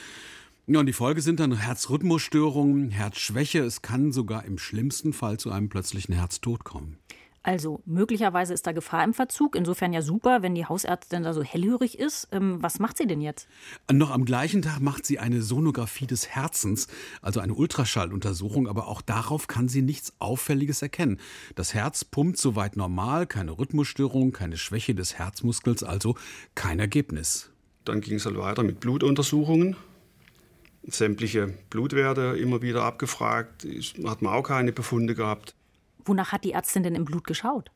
Ja, 0.66 0.80
und 0.80 0.86
die 0.86 0.94
Folge 0.94 1.22
sind 1.22 1.42
dann 1.42 1.58
Herzrhythmusstörungen, 1.58 2.90
Herzschwäche. 2.90 3.60
Es 3.60 3.82
kann 3.82 4.14
sogar 4.14 4.46
im 4.46 4.58
schlimmsten 4.58 5.12
Fall 5.12 5.38
zu 5.38 5.52
einem 5.52 5.68
plötzlichen 5.68 6.14
Herztod 6.14 6.64
kommen. 6.64 6.98
Also 7.44 7.82
möglicherweise 7.86 8.54
ist 8.54 8.68
da 8.68 8.72
Gefahr 8.72 9.04
im 9.04 9.16
Verzug. 9.16 9.56
Insofern 9.56 9.94
ja 9.94 10.04
super, 10.04 10.44
wenn 10.44 10.54
die 10.54 10.66
Hausärztin 10.66 11.24
da 11.24 11.34
so 11.34 11.42
hellhörig 11.42 11.98
ist. 11.98 12.28
Ähm, 12.32 12.62
was 12.62 12.78
macht 12.78 12.98
sie 12.98 13.08
denn 13.08 13.20
jetzt? 13.20 13.48
Noch 13.92 14.12
am 14.12 14.26
gleichen 14.26 14.62
Tag 14.62 14.80
macht 14.80 15.08
sie 15.08 15.18
eine 15.18 15.42
Sonographie 15.42 16.06
des 16.06 16.30
Herzens, 16.30 16.88
also 17.22 17.40
eine 17.40 17.56
Ultraschalluntersuchung, 17.56 18.68
aber 18.68 18.88
auch 18.88 19.02
darauf 19.02 19.48
kann 19.48 19.68
sie 19.68 19.82
nichts 19.82 20.14
Auffälliges 20.20 20.84
erkennen. 20.84 21.20
Das 21.56 21.74
Herz 21.74 22.06
pumpt 22.06 22.38
soweit 22.38 22.78
normal, 22.78 23.26
keine 23.26 23.58
Rhythmusstörung, 23.58 24.34
keine 24.34 24.58
Schwäche 24.58 24.94
des 24.94 25.18
Herzmuskels, 25.18 25.84
also 25.84 26.16
kein 26.54 26.80
Ergebnis. 26.80 27.50
Dann 27.86 28.02
ging 28.02 28.18
es 28.18 28.26
halt 28.28 28.38
weiter 28.38 28.62
mit 28.62 28.80
Blutuntersuchungen. 28.80 29.76
Sämtliche 30.84 31.54
Blutwerte 31.72 32.38
immer 32.40 32.62
wieder 32.62 32.84
abgefragt, 32.84 33.68
hat 34.06 34.22
man 34.22 34.34
auch 34.34 34.44
keine 34.44 34.72
Befunde 34.72 35.16
gehabt. 35.16 35.56
Wonach 36.06 36.32
hat 36.32 36.44
die 36.44 36.52
Ärztin 36.54 36.84
denn 36.84 36.96
im 36.96 37.06
Blut 37.06 37.26
geschaut? 37.26 37.72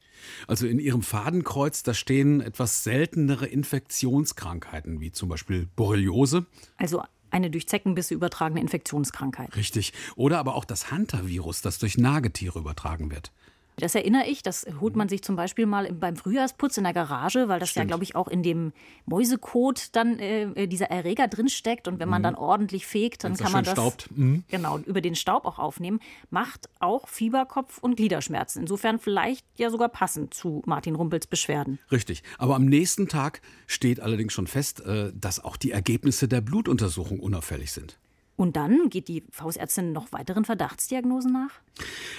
Also 0.48 0.68
in 0.68 0.80
ihrem 0.80 1.02
Fadenkreuz, 1.02 1.84
da 1.84 1.94
stehen 1.94 2.42
etwas 2.42 2.84
seltenere 2.84 3.46
Infektionskrankheiten, 3.48 5.00
wie 5.00 5.12
zum 5.12 5.30
Beispiel 5.30 5.68
Borreliose. 5.76 6.46
Also 6.78 7.04
eine 7.32 7.50
durch 7.50 7.68
Zeckenbisse 7.68 8.14
übertragene 8.14 8.62
Infektionskrankheit. 8.62 9.56
Richtig. 9.56 9.94
Oder 10.16 10.40
aber 10.40 10.56
auch 10.56 10.66
das 10.66 10.92
Hunter-Virus, 10.92 11.62
das 11.62 11.80
durch 11.80 11.98
Nagetiere 11.98 12.60
übertragen 12.60 13.12
wird. 13.12 13.32
Das 13.78 13.94
erinnere 13.94 14.26
ich, 14.28 14.42
das 14.42 14.66
holt 14.80 14.96
man 14.96 15.10
sich 15.10 15.22
zum 15.22 15.36
Beispiel 15.36 15.66
mal 15.66 15.92
beim 15.92 16.16
Frühjahrsputz 16.16 16.78
in 16.78 16.86
der 16.86 16.94
Garage, 16.94 17.48
weil 17.48 17.60
das 17.60 17.70
Stimmt. 17.70 17.84
ja, 17.84 17.88
glaube 17.88 18.04
ich, 18.04 18.16
auch 18.16 18.28
in 18.28 18.42
dem 18.42 18.72
Mäusekot 19.06 19.90
dann 19.94 20.18
äh, 20.20 20.44
äh, 20.44 20.68
dieser 20.68 20.90
Erreger 20.92 21.28
drinsteckt. 21.28 21.88
Und 21.88 22.00
wenn 22.00 22.08
man 22.08 22.22
mhm. 22.22 22.24
dann 22.24 22.36
ordentlich 22.36 22.86
fegt, 22.86 23.24
dann 23.24 23.32
Wenn's 23.32 23.42
kann 23.42 23.52
man 23.52 23.64
das. 23.64 23.76
Mhm. 24.16 24.44
genau 24.48 24.80
über 24.80 25.02
den 25.02 25.16
Staub 25.16 25.46
auch 25.46 25.60
aufnehmen. 25.60 26.00
Macht 26.30 26.70
auch 26.80 27.08
Fieberkopf 27.08 27.80
und 27.80 27.98
Gliederschmerzen. 27.98 28.62
Insofern 28.62 29.00
vielleicht 29.00 29.46
ja 29.58 29.70
sogar 29.70 29.90
passend 29.90 30.34
zu 30.34 30.62
Martin 30.66 30.96
Rumpels 30.96 31.28
Beschwerden. 31.28 31.80
Richtig. 31.92 32.24
Aber 32.38 32.56
am 32.56 32.66
nächsten 32.66 33.08
Tag 33.08 33.42
steht 33.68 34.00
allerdings 34.00 34.34
schon 34.34 34.48
fest, 34.48 34.86
äh, 34.86 35.12
dass 35.14 35.44
auch 35.44 35.58
die 35.58 35.72
Ergebnisse 35.72 36.28
der 36.28 36.42
Blutuntersuchung 36.42 37.20
unauffällig 37.20 37.72
sind. 37.72 37.98
Und 38.38 38.58
dann 38.58 38.90
geht 38.90 39.08
die 39.08 39.24
Fausärztin 39.32 39.94
noch 39.94 40.12
weiteren 40.12 40.44
Verdachtsdiagnosen 40.44 41.32
nach? 41.32 41.52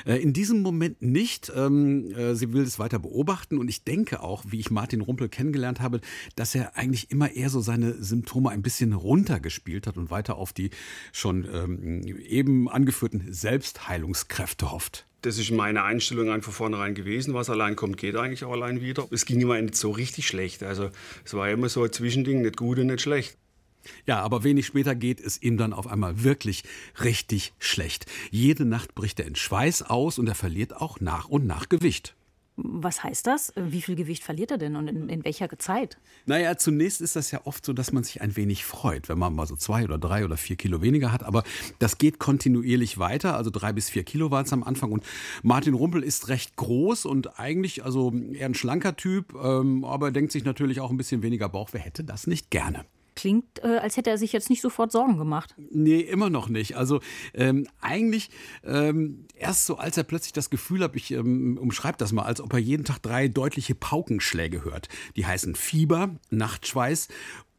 Äh, 0.06 0.22
in 0.22 0.32
diesem 0.32 0.62
Moment 0.62 1.02
nicht. 1.02 1.52
Ähm, 1.54 2.10
äh, 2.12 2.34
sie 2.34 2.52
will 2.52 2.62
es 2.62 2.78
weiter 2.78 2.98
beobachten 2.98 3.58
und 3.58 3.68
ich 3.68 3.84
denke 3.84 4.22
auch, 4.22 4.44
wie 4.48 4.58
ich 4.58 4.70
Martin 4.70 5.02
Rumpel 5.02 5.28
kennengelernt 5.28 5.80
habe, 5.80 6.00
dass 6.34 6.54
er 6.54 6.76
eigentlich 6.76 7.10
immer 7.10 7.32
eher 7.32 7.50
so 7.50 7.60
seine 7.60 8.02
Symptome 8.02 8.50
ein 8.50 8.62
bisschen 8.62 8.94
runtergespielt 8.94 9.86
hat 9.86 9.98
und 9.98 10.10
weiter 10.10 10.36
auf 10.36 10.52
die 10.52 10.70
schon 11.12 11.46
ähm, 11.52 12.02
eben 12.06 12.68
angeführten 12.68 13.32
Selbstheilungskräfte 13.32 14.70
hofft. 14.70 15.06
Das 15.22 15.38
ist 15.38 15.50
meine 15.50 15.82
Einstellung 15.82 16.30
einfach 16.30 16.52
vornherein 16.52 16.94
gewesen. 16.94 17.34
Was 17.34 17.50
allein 17.50 17.74
kommt, 17.74 17.96
geht 17.96 18.16
eigentlich 18.16 18.44
auch 18.44 18.52
allein 18.52 18.80
wieder. 18.80 19.08
Es 19.10 19.26
ging 19.26 19.40
immer 19.40 19.60
nicht 19.60 19.74
so 19.74 19.90
richtig 19.90 20.28
schlecht. 20.28 20.62
Also 20.62 20.90
es 21.24 21.34
war 21.34 21.50
immer 21.50 21.68
so 21.68 21.82
ein 21.82 21.92
Zwischending, 21.92 22.42
nicht 22.42 22.56
gut 22.56 22.78
und 22.78 22.86
nicht 22.86 23.00
schlecht. 23.00 23.36
Ja, 24.06 24.20
aber 24.20 24.44
wenig 24.44 24.66
später 24.66 24.94
geht 24.94 25.20
es 25.20 25.40
ihm 25.42 25.56
dann 25.56 25.72
auf 25.72 25.86
einmal 25.86 26.22
wirklich 26.22 26.64
richtig 27.02 27.52
schlecht. 27.58 28.06
Jede 28.30 28.64
Nacht 28.64 28.94
bricht 28.94 29.20
er 29.20 29.26
in 29.26 29.36
Schweiß 29.36 29.82
aus 29.82 30.18
und 30.18 30.28
er 30.28 30.34
verliert 30.34 30.76
auch 30.76 31.00
nach 31.00 31.28
und 31.28 31.46
nach 31.46 31.68
Gewicht. 31.68 32.16
Was 32.58 33.04
heißt 33.04 33.26
das? 33.26 33.52
Wie 33.54 33.82
viel 33.82 33.96
Gewicht 33.96 34.24
verliert 34.24 34.50
er 34.50 34.56
denn 34.56 34.76
und 34.76 34.88
in, 34.88 35.10
in, 35.10 35.24
welcher 35.26 35.46
Zeit? 35.58 35.98
Naja, 36.24 36.56
zunächst 36.56 37.02
ist 37.02 37.14
das 37.14 37.30
ja 37.30 37.42
oft 37.44 37.66
so, 37.66 37.74
dass 37.74 37.92
man 37.92 38.02
sich 38.02 38.22
ein 38.22 38.34
wenig 38.34 38.64
freut, 38.64 39.10
wenn 39.10 39.18
man 39.18 39.34
mal 39.34 39.46
so 39.46 39.56
zwei 39.56 39.84
oder 39.84 39.98
drei 39.98 40.24
oder 40.24 40.38
vier 40.38 40.56
Kilo 40.56 40.80
weniger 40.80 41.12
hat. 41.12 41.22
Aber 41.22 41.44
das 41.78 41.98
geht 41.98 42.18
kontinuierlich 42.18 42.96
weiter. 42.96 43.36
Also 43.36 43.50
drei 43.50 43.74
bis 43.74 43.90
vier 43.90 44.04
Kilo 44.04 44.30
waren 44.30 44.46
es 44.46 44.54
am 44.54 44.62
Anfang. 44.62 44.90
Und 44.90 45.04
Martin 45.42 45.74
Rumpel 45.74 46.02
ist 46.02 46.28
recht 46.28 46.56
groß 46.56 47.04
und 47.04 47.38
eigentlich 47.38 47.84
also 47.84 48.10
eher 48.32 48.46
ein 48.46 48.54
schlanker 48.54 48.96
Typ. 48.96 49.34
Ähm, 49.34 49.84
aber 49.84 50.06
er 50.06 50.12
denkt 50.12 50.32
sich 50.32 50.44
natürlich 50.44 50.80
auch 50.80 50.90
ein 50.90 50.96
bisschen 50.96 51.22
weniger 51.22 51.50
Bauch. 51.50 51.68
Wer 51.72 51.82
hätte 51.82 52.04
das 52.04 52.26
nicht 52.26 52.50
gerne? 52.50 52.86
Klingt, 53.16 53.64
äh, 53.64 53.78
als 53.78 53.96
hätte 53.96 54.10
er 54.10 54.18
sich 54.18 54.32
jetzt 54.32 54.50
nicht 54.50 54.60
sofort 54.60 54.92
Sorgen 54.92 55.18
gemacht. 55.18 55.54
Nee, 55.70 56.00
immer 56.00 56.30
noch 56.30 56.48
nicht. 56.48 56.76
Also 56.76 57.00
ähm, 57.34 57.66
eigentlich 57.80 58.30
ähm, 58.64 59.26
erst 59.34 59.66
so, 59.66 59.78
als 59.78 59.96
er 59.96 60.04
plötzlich 60.04 60.32
das 60.32 60.50
Gefühl 60.50 60.84
hat, 60.84 60.94
ich 60.94 61.10
ähm, 61.10 61.58
umschreibe 61.58 61.98
das 61.98 62.12
mal, 62.12 62.22
als 62.22 62.40
ob 62.40 62.52
er 62.52 62.60
jeden 62.60 62.84
Tag 62.84 63.02
drei 63.02 63.26
deutliche 63.28 63.74
Paukenschläge 63.74 64.64
hört. 64.64 64.88
Die 65.16 65.26
heißen 65.26 65.56
Fieber, 65.56 66.10
Nachtschweiß 66.30 67.08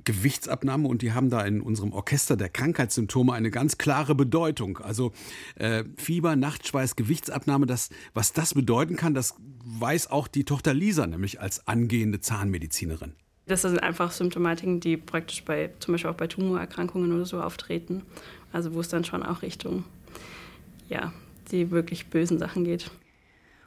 Gewichtsabnahme 0.08 0.88
und 0.88 1.02
die 1.02 1.12
haben 1.12 1.30
da 1.30 1.42
in 1.42 1.60
unserem 1.60 1.92
Orchester 1.92 2.38
der 2.38 2.48
Krankheitssymptome 2.48 3.34
eine 3.34 3.52
ganz 3.52 3.78
klare 3.78 4.16
Bedeutung. 4.16 4.78
Also 4.78 5.12
äh, 5.56 5.84
Fieber, 5.98 6.38
Nachtschweiß, 6.38 6.96
Gewichtsabnahme, 6.96 7.66
das, 7.66 7.90
was 8.14 8.32
das 8.32 8.54
bedeuten 8.54 8.96
kann, 8.96 9.14
das 9.14 9.36
weiß 9.66 10.10
auch 10.10 10.30
die 10.30 10.46
Tochter 10.46 10.74
Lisa, 10.74 11.06
nämlich 11.06 11.42
als 11.42 11.68
angehende 11.68 12.22
Zahnmedizinerin. 12.22 13.16
Das 13.48 13.62
sind 13.62 13.82
einfach 13.82 14.12
Symptomatiken, 14.12 14.80
die 14.80 14.98
praktisch 14.98 15.44
bei, 15.44 15.70
zum 15.80 15.94
Beispiel 15.94 16.12
auch 16.12 16.16
bei 16.16 16.28
Tumorerkrankungen 16.28 17.14
oder 17.14 17.26
so 17.26 17.42
auftreten. 17.42 18.04
Also 18.52 18.74
wo 18.74 18.82
es 18.82 18.90
dann 18.90 19.06
schon 19.06 19.24
auch 19.24 19.42
Richtung, 19.42 19.86
ja, 20.90 21.14
die 21.52 21.72
wirklich 21.72 22.08
bösen 22.08 22.40
Sachen 22.40 22.66
geht. 22.66 22.92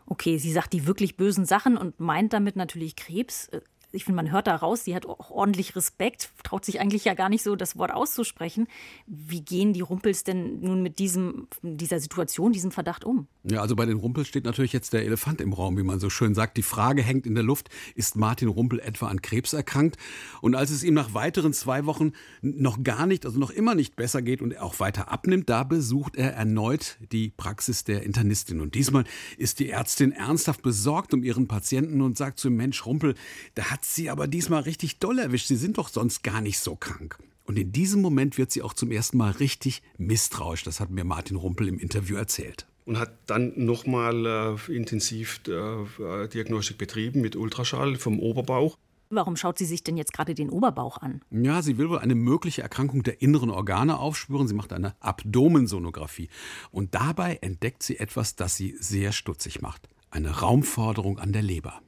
Okay, 0.06 0.38
sie 0.38 0.52
sagt 0.52 0.72
die 0.72 0.86
wirklich 0.86 1.16
bösen 1.16 1.44
Sachen 1.44 1.76
und 1.76 1.98
meint 2.00 2.32
damit 2.32 2.56
natürlich 2.56 2.96
Krebs. 2.96 3.48
Ich 3.92 4.04
finde, 4.04 4.16
man 4.16 4.30
hört 4.30 4.46
da 4.46 4.56
raus, 4.56 4.84
sie 4.84 4.94
hat 4.94 5.06
auch 5.06 5.30
ordentlich 5.30 5.76
Respekt, 5.76 6.30
traut 6.44 6.64
sich 6.64 6.80
eigentlich 6.80 7.04
ja 7.04 7.14
gar 7.14 7.28
nicht 7.28 7.42
so, 7.42 7.56
das 7.56 7.76
Wort 7.76 7.92
auszusprechen. 7.92 8.68
Wie 9.06 9.42
gehen 9.42 9.72
die 9.72 9.80
Rumpels 9.80 10.24
denn 10.24 10.60
nun 10.60 10.82
mit 10.82 10.98
diesem, 10.98 11.48
dieser 11.62 12.00
Situation, 12.00 12.52
diesem 12.52 12.70
Verdacht 12.70 13.04
um? 13.04 13.26
Ja, 13.42 13.60
also 13.60 13.74
bei 13.74 13.86
den 13.86 13.96
Rumpels 13.96 14.28
steht 14.28 14.44
natürlich 14.44 14.72
jetzt 14.72 14.92
der 14.92 15.04
Elefant 15.04 15.40
im 15.40 15.52
Raum, 15.52 15.76
wie 15.78 15.82
man 15.82 15.98
so 15.98 16.10
schön 16.10 16.34
sagt. 16.34 16.56
Die 16.56 16.62
Frage 16.62 17.02
hängt 17.02 17.26
in 17.26 17.34
der 17.34 17.44
Luft, 17.44 17.70
ist 17.94 18.16
Martin 18.16 18.48
Rumpel 18.48 18.80
etwa 18.80 19.08
an 19.08 19.22
Krebs 19.22 19.52
erkrankt? 19.52 19.96
Und 20.40 20.54
als 20.54 20.70
es 20.70 20.84
ihm 20.84 20.94
nach 20.94 21.14
weiteren 21.14 21.52
zwei 21.52 21.86
Wochen 21.86 22.12
noch 22.42 22.82
gar 22.82 23.06
nicht, 23.06 23.24
also 23.26 23.38
noch 23.38 23.50
immer 23.50 23.74
nicht 23.74 23.96
besser 23.96 24.22
geht 24.22 24.42
und 24.42 24.58
auch 24.58 24.78
weiter 24.78 25.10
abnimmt, 25.10 25.48
da 25.48 25.64
besucht 25.64 26.16
er 26.16 26.34
erneut 26.34 26.98
die 27.12 27.30
Praxis 27.30 27.84
der 27.84 28.02
Internistin. 28.02 28.60
Und 28.60 28.74
diesmal 28.74 29.04
ist 29.38 29.58
die 29.58 29.70
Ärztin 29.70 30.12
ernsthaft 30.12 30.62
besorgt 30.62 31.14
um 31.14 31.22
ihren 31.22 31.48
Patienten 31.48 32.02
und 32.02 32.16
sagt 32.16 32.38
zu 32.38 32.48
ihm, 32.48 32.56
Mensch, 32.56 32.84
Rumpel, 32.84 33.14
da 33.54 33.70
hat 33.70 33.79
sie 33.84 34.10
aber 34.10 34.26
diesmal 34.26 34.62
richtig 34.62 34.98
doll 34.98 35.18
erwischt. 35.18 35.46
Sie 35.46 35.56
sind 35.56 35.78
doch 35.78 35.88
sonst 35.88 36.22
gar 36.22 36.40
nicht 36.40 36.58
so 36.58 36.76
krank. 36.76 37.18
Und 37.44 37.58
in 37.58 37.72
diesem 37.72 38.00
Moment 38.00 38.38
wird 38.38 38.52
sie 38.52 38.62
auch 38.62 38.74
zum 38.74 38.92
ersten 38.92 39.16
Mal 39.16 39.32
richtig 39.32 39.82
misstrauisch. 39.98 40.62
Das 40.62 40.78
hat 40.78 40.90
mir 40.90 41.04
Martin 41.04 41.36
Rumpel 41.36 41.68
im 41.68 41.78
Interview 41.78 42.16
erzählt. 42.16 42.66
Und 42.84 42.98
hat 42.98 43.12
dann 43.26 43.52
nochmal 43.56 44.58
äh, 44.68 44.72
intensiv 44.72 45.40
äh, 45.48 46.28
Diagnostik 46.28 46.78
betrieben 46.78 47.20
mit 47.20 47.36
Ultraschall 47.36 47.96
vom 47.96 48.20
Oberbauch. 48.20 48.76
Warum 49.12 49.34
schaut 49.34 49.58
sie 49.58 49.64
sich 49.64 49.82
denn 49.82 49.96
jetzt 49.96 50.12
gerade 50.12 50.34
den 50.34 50.50
Oberbauch 50.50 50.98
an? 50.98 51.22
Ja, 51.32 51.62
sie 51.62 51.76
will 51.78 51.90
wohl 51.90 51.98
eine 51.98 52.14
mögliche 52.14 52.62
Erkrankung 52.62 53.02
der 53.02 53.20
inneren 53.20 53.50
Organe 53.50 53.98
aufspüren. 53.98 54.46
Sie 54.46 54.54
macht 54.54 54.72
eine 54.72 54.94
Abdomensonographie. 55.00 56.28
Und 56.70 56.94
dabei 56.94 57.38
entdeckt 57.40 57.82
sie 57.82 57.98
etwas, 57.98 58.36
das 58.36 58.54
sie 58.54 58.76
sehr 58.78 59.10
stutzig 59.10 59.60
macht. 59.60 59.88
Eine 60.12 60.38
Raumforderung 60.38 61.18
an 61.18 61.32
der 61.32 61.42
Leber. 61.42 61.82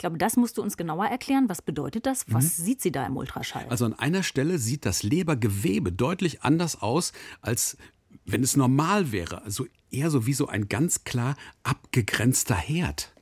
Ich 0.00 0.02
glaube, 0.02 0.16
das 0.16 0.38
musst 0.38 0.56
du 0.56 0.62
uns 0.62 0.78
genauer 0.78 1.08
erklären. 1.08 1.50
Was 1.50 1.60
bedeutet 1.60 2.06
das? 2.06 2.24
Was 2.28 2.58
mhm. 2.58 2.64
sieht 2.64 2.80
sie 2.80 2.90
da 2.90 3.04
im 3.04 3.18
Ultraschall? 3.18 3.66
Also 3.68 3.84
an 3.84 3.92
einer 3.92 4.22
Stelle 4.22 4.58
sieht 4.58 4.86
das 4.86 5.02
Lebergewebe 5.02 5.92
deutlich 5.92 6.40
anders 6.40 6.80
aus, 6.80 7.12
als 7.42 7.76
wenn 8.24 8.42
es 8.42 8.56
normal 8.56 9.12
wäre. 9.12 9.44
Also 9.44 9.66
eher 9.90 10.10
so 10.10 10.24
wie 10.24 10.32
so 10.32 10.48
ein 10.48 10.70
ganz 10.70 11.04
klar 11.04 11.36
abgegrenzter 11.64 12.54
Herd. 12.54 13.12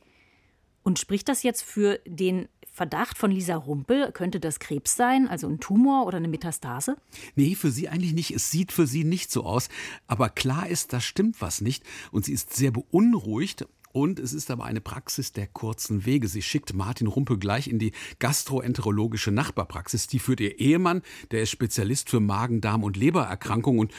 Und 0.84 1.00
spricht 1.00 1.28
das 1.28 1.42
jetzt 1.42 1.62
für 1.62 1.98
den 2.06 2.46
Verdacht 2.70 3.18
von 3.18 3.32
Lisa 3.32 3.56
Rumpel, 3.56 4.12
könnte 4.12 4.38
das 4.38 4.60
Krebs 4.60 4.94
sein, 4.94 5.26
also 5.26 5.48
ein 5.48 5.58
Tumor 5.58 6.06
oder 6.06 6.18
eine 6.18 6.28
Metastase? 6.28 6.96
Nee, 7.34 7.56
für 7.56 7.72
sie 7.72 7.88
eigentlich 7.88 8.12
nicht. 8.12 8.30
Es 8.30 8.52
sieht 8.52 8.70
für 8.70 8.86
sie 8.86 9.02
nicht 9.02 9.32
so 9.32 9.42
aus. 9.42 9.68
Aber 10.06 10.28
klar 10.28 10.68
ist, 10.68 10.92
da 10.92 11.00
stimmt 11.00 11.40
was 11.40 11.60
nicht. 11.60 11.82
Und 12.12 12.24
sie 12.24 12.34
ist 12.34 12.54
sehr 12.54 12.70
beunruhigt. 12.70 13.66
Und 13.92 14.18
es 14.18 14.32
ist 14.32 14.50
aber 14.50 14.64
eine 14.64 14.80
Praxis 14.80 15.32
der 15.32 15.46
kurzen 15.46 16.04
Wege. 16.06 16.28
Sie 16.28 16.42
schickt 16.42 16.74
Martin 16.74 17.06
Rumpel 17.06 17.38
gleich 17.38 17.68
in 17.68 17.78
die 17.78 17.92
gastroenterologische 18.18 19.30
Nachbarpraxis. 19.30 20.06
Die 20.06 20.18
führt 20.18 20.40
ihr 20.40 20.58
Ehemann, 20.58 21.02
der 21.30 21.42
ist 21.42 21.50
Spezialist 21.50 22.10
für 22.10 22.20
Magen-, 22.20 22.60
Darm- 22.60 22.84
und 22.84 22.96
Lebererkrankungen. 22.96 23.80
Und 23.80 23.92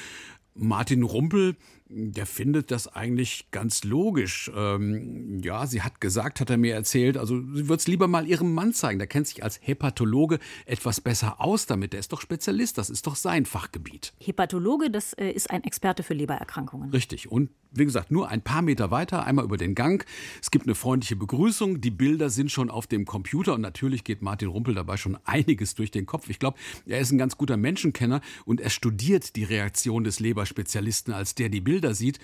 Martin 0.54 1.04
Rumpel 1.04 1.56
der 1.92 2.28
findet 2.28 2.70
das 2.70 2.88
eigentlich 2.88 3.50
ganz 3.50 3.84
logisch. 3.84 4.52
Ähm, 4.56 5.42
ja, 5.44 5.66
sie 5.66 5.82
hat 5.82 6.00
gesagt, 6.00 6.40
hat 6.40 6.52
er 6.52 6.58
mir 6.58 6.76
erzählt, 6.76 7.18
also 7.18 7.42
sie 7.54 7.68
wird 7.68 7.80
es 7.80 7.88
lieber 7.88 8.08
mal 8.08 8.28
ihrem 8.28 8.54
Mann 8.54 8.74
zeigen. 8.74 9.00
Der 9.00 9.08
kennt 9.08 9.28
sich 9.28 9.44
als 9.44 9.60
Hepatologe 9.64 10.38
etwas 10.68 11.02
besser 11.02 11.42
aus 11.42 11.66
damit. 11.66 11.94
Der 11.94 12.00
ist 12.00 12.14
doch 12.14 12.22
Spezialist, 12.22 12.78
das 12.78 12.92
ist 12.92 13.08
doch 13.08 13.16
sein 13.16 13.46
Fachgebiet. 13.48 14.14
Hepatologe, 14.20 14.92
das 14.92 15.14
äh, 15.14 15.32
ist 15.32 15.50
ein 15.50 15.64
Experte 15.64 16.04
für 16.04 16.14
Lebererkrankungen. 16.14 16.92
Richtig. 16.92 17.32
Und 17.32 17.50
wie 17.72 17.86
gesagt, 17.86 18.12
nur 18.12 18.30
ein 18.30 18.42
paar 18.42 18.62
Meter 18.62 18.92
weiter, 18.92 19.26
einmal 19.26 19.46
über 19.46 19.58
den 19.58 19.76
Gang. 19.76 20.06
Es 20.42 20.52
gibt 20.52 20.66
eine 20.66 20.76
freundliche 20.76 21.16
Begrüßung. 21.16 21.82
Die 21.82 21.92
Bilder 21.92 22.30
sind 22.30 22.52
schon 22.52 22.70
auf 22.70 22.88
dem 22.88 23.06
Computer 23.06 23.54
und 23.54 23.62
natürlich 23.62 24.04
geht 24.04 24.22
Martin 24.22 24.50
Rumpel 24.50 24.76
dabei 24.76 24.98
schon 24.98 25.18
einiges 25.26 25.76
durch 25.76 25.92
den 25.92 26.06
Kopf. 26.06 26.30
Ich 26.30 26.40
glaube, 26.40 26.58
er 26.86 27.00
ist 27.00 27.12
ein 27.12 27.18
ganz 27.18 27.38
guter 27.38 27.58
Menschenkenner 27.58 28.22
und 28.46 28.62
er 28.62 28.70
studiert 28.70 29.36
die 29.36 29.44
Reaktion 29.44 30.04
des 30.04 30.20
Leberspezialisten, 30.20 31.14
als 31.14 31.36
der 31.36 31.50
die 31.50 31.62
Bilder 31.62 31.94
sieht. 31.94 32.20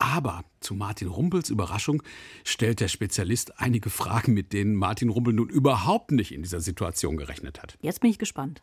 Aber 0.00 0.44
zu 0.60 0.74
Martin 0.74 1.08
Rumpels 1.08 1.50
Überraschung 1.50 2.02
stellt 2.44 2.78
der 2.78 2.86
Spezialist 2.86 3.60
einige 3.60 3.90
Fragen, 3.90 4.32
mit 4.32 4.52
denen 4.52 4.76
Martin 4.76 5.08
Rumpel 5.08 5.34
nun 5.34 5.48
überhaupt 5.48 6.12
nicht 6.12 6.32
in 6.32 6.42
dieser 6.42 6.60
Situation 6.60 7.16
gerechnet 7.16 7.60
hat. 7.60 7.76
Jetzt 7.80 8.00
bin 8.00 8.10
ich 8.10 8.18
gespannt. 8.18 8.62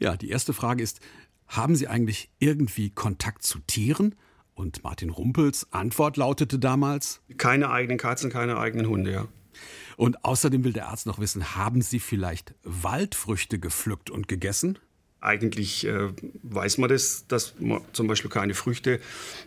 Ja, 0.00 0.16
die 0.16 0.28
erste 0.28 0.52
Frage 0.52 0.82
ist, 0.82 1.00
haben 1.46 1.76
Sie 1.76 1.86
eigentlich 1.86 2.30
irgendwie 2.40 2.90
Kontakt 2.90 3.44
zu 3.44 3.60
Tieren? 3.60 4.16
Und 4.54 4.84
Martin 4.84 5.10
Rumpels 5.10 5.66
Antwort 5.72 6.16
lautete 6.16 6.58
damals: 6.58 7.20
Keine 7.38 7.70
eigenen 7.70 7.98
Katzen, 7.98 8.30
keine 8.30 8.58
eigenen 8.58 8.86
Hunde, 8.86 9.12
ja. 9.12 9.28
Und 9.96 10.24
außerdem 10.24 10.64
will 10.64 10.72
der 10.72 10.88
Arzt 10.88 11.06
noch 11.06 11.18
wissen, 11.18 11.54
haben 11.54 11.82
Sie 11.82 12.00
vielleicht 12.00 12.54
Waldfrüchte 12.64 13.58
gepflückt 13.58 14.10
und 14.10 14.28
gegessen? 14.28 14.78
Eigentlich 15.20 15.86
äh, 15.86 16.08
weiß 16.42 16.78
man 16.78 16.90
das, 16.90 17.28
dass 17.28 17.54
man 17.60 17.80
zum 17.92 18.08
Beispiel 18.08 18.30
keine 18.30 18.54
Früchte 18.54 18.98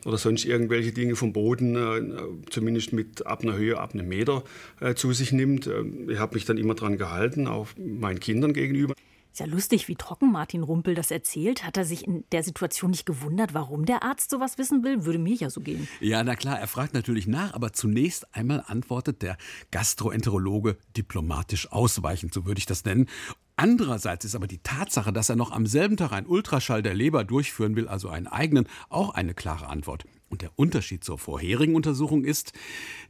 oder 0.05 0.17
sonst 0.17 0.45
irgendwelche 0.45 0.93
Dinge 0.93 1.17
vom 1.17 1.33
Boden, 1.33 1.75
äh, 1.75 2.49
zumindest 2.49 2.93
mit 2.93 3.25
ab 3.25 3.43
einer 3.43 3.57
Höhe, 3.57 3.77
ab 3.77 3.93
einem 3.93 4.07
Meter, 4.07 4.45
äh, 4.79 4.95
zu 4.95 5.11
sich 5.11 5.33
nimmt. 5.33 5.67
Äh, 5.67 5.83
ich 6.07 6.17
habe 6.17 6.35
mich 6.35 6.45
dann 6.45 6.57
immer 6.57 6.75
dran 6.75 6.97
gehalten, 6.97 7.47
auch 7.47 7.67
meinen 7.77 8.21
Kindern 8.21 8.53
gegenüber. 8.53 8.93
Ist 9.35 9.39
ja 9.39 9.47
lustig, 9.47 9.89
wie 9.89 9.97
trocken 9.97 10.31
Martin 10.31 10.63
Rumpel 10.63 10.95
das 10.95 11.11
erzählt. 11.11 11.65
Hat 11.65 11.75
er 11.75 11.83
sich 11.83 12.07
in 12.07 12.23
der 12.31 12.41
Situation 12.41 12.91
nicht 12.91 13.05
gewundert, 13.05 13.53
warum 13.53 13.85
der 13.85 14.01
Arzt 14.01 14.29
sowas 14.29 14.57
wissen 14.57 14.81
will? 14.85 15.03
Würde 15.03 15.19
mir 15.19 15.35
ja 15.35 15.49
so 15.49 15.59
gehen. 15.59 15.89
Ja, 15.99 16.23
na 16.23 16.35
klar, 16.35 16.57
er 16.57 16.67
fragt 16.67 16.93
natürlich 16.93 17.27
nach, 17.27 17.53
aber 17.53 17.73
zunächst 17.73 18.33
einmal 18.33 18.63
antwortet 18.65 19.21
der 19.21 19.35
Gastroenterologe 19.71 20.77
diplomatisch 20.95 21.69
ausweichend, 21.69 22.33
so 22.33 22.45
würde 22.45 22.59
ich 22.59 22.65
das 22.65 22.85
nennen. 22.85 23.09
Andererseits 23.57 24.25
ist 24.25 24.35
aber 24.35 24.47
die 24.47 24.57
Tatsache, 24.57 25.13
dass 25.13 25.29
er 25.29 25.37
noch 25.37 25.51
am 25.51 25.65
selben 25.65 25.95
Tag 25.95 26.11
einen 26.11 26.27
Ultraschall 26.27 26.83
der 26.83 26.93
Leber 26.93 27.23
durchführen 27.23 27.77
will, 27.77 27.87
also 27.87 28.09
einen 28.09 28.27
eigenen, 28.27 28.67
auch 28.89 29.11
eine 29.13 29.33
klare 29.33 29.67
Antwort. 29.67 30.03
Und 30.27 30.41
der 30.41 30.51
Unterschied 30.57 31.05
zur 31.05 31.17
vorherigen 31.17 31.75
Untersuchung 31.75 32.25
ist, 32.25 32.51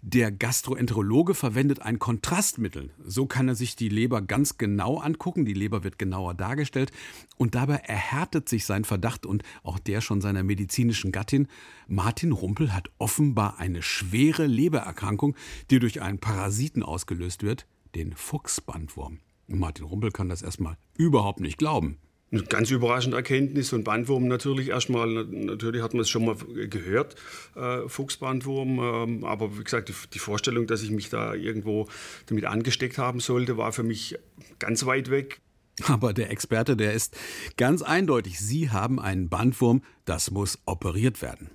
der 0.03 0.31
Gastroenterologe 0.31 1.33
verwendet 1.33 1.81
ein 1.81 1.97
Kontrastmittel. 1.97 2.91
So 3.03 3.25
kann 3.25 3.47
er 3.47 3.55
sich 3.55 3.75
die 3.75 3.89
Leber 3.89 4.21
ganz 4.21 4.59
genau 4.59 4.99
angucken, 4.99 5.45
die 5.45 5.53
Leber 5.53 5.83
wird 5.83 5.97
genauer 5.97 6.35
dargestellt 6.35 6.91
und 7.37 7.55
dabei 7.55 7.77
erhärtet 7.77 8.47
sich 8.47 8.65
sein 8.65 8.83
Verdacht 8.83 9.25
und 9.25 9.41
auch 9.63 9.79
der 9.79 10.01
schon 10.01 10.21
seiner 10.21 10.43
medizinischen 10.43 11.11
Gattin. 11.11 11.47
Martin 11.87 12.31
Rumpel 12.31 12.71
hat 12.71 12.91
offenbar 12.99 13.57
eine 13.57 13.81
schwere 13.81 14.45
Lebererkrankung, 14.45 15.35
die 15.71 15.79
durch 15.79 16.03
einen 16.03 16.19
Parasiten 16.19 16.83
ausgelöst 16.83 17.41
wird, 17.41 17.65
den 17.95 18.15
Fuchsbandwurm. 18.15 19.19
Martin 19.47 19.85
Rumpel 19.85 20.11
kann 20.11 20.29
das 20.29 20.41
erstmal 20.41 20.77
überhaupt 20.97 21.39
nicht 21.39 21.57
glauben. 21.57 21.97
Eine 22.31 22.43
ganz 22.43 22.71
überraschende 22.71 23.17
Erkenntnis 23.17 23.71
und 23.71 23.83
Bandwurm 23.83 24.27
natürlich 24.27 24.69
erstmal, 24.69 25.25
natürlich 25.25 25.81
hat 25.81 25.93
man 25.93 26.01
es 26.01 26.09
schon 26.09 26.25
mal 26.25 26.35
gehört, 26.35 27.15
äh, 27.55 27.87
Fuchsbandwurm, 27.87 28.79
ähm, 28.79 29.23
aber 29.23 29.57
wie 29.57 29.63
gesagt, 29.63 29.89
die, 29.89 29.93
die, 30.13 30.19
Vorstellung, 30.19 30.65
dass 30.65 30.81
ich 30.81 30.89
mich 30.89 31.09
da 31.09 31.35
irgendwo 31.35 31.87
damit 32.25 32.45
angesteckt 32.45 32.97
haben 32.97 33.19
sollte, 33.19 33.57
war 33.57 33.71
für 33.73 33.83
mich 33.83 34.17
ganz 34.57 34.85
weit 34.85 35.11
weg. 35.11 35.39
Aber 35.83 36.13
der 36.13 36.31
Experte, 36.31 36.75
der 36.75 36.93
ist 36.93 37.15
ganz 37.57 37.81
eindeutig, 37.81 38.39
Sie 38.39 38.71
haben 38.71 38.99
einen 38.99 39.29
Bandwurm, 39.29 39.83
das 40.05 40.31
muss 40.31 40.59
operiert 40.65 41.21
werden. 41.21 41.51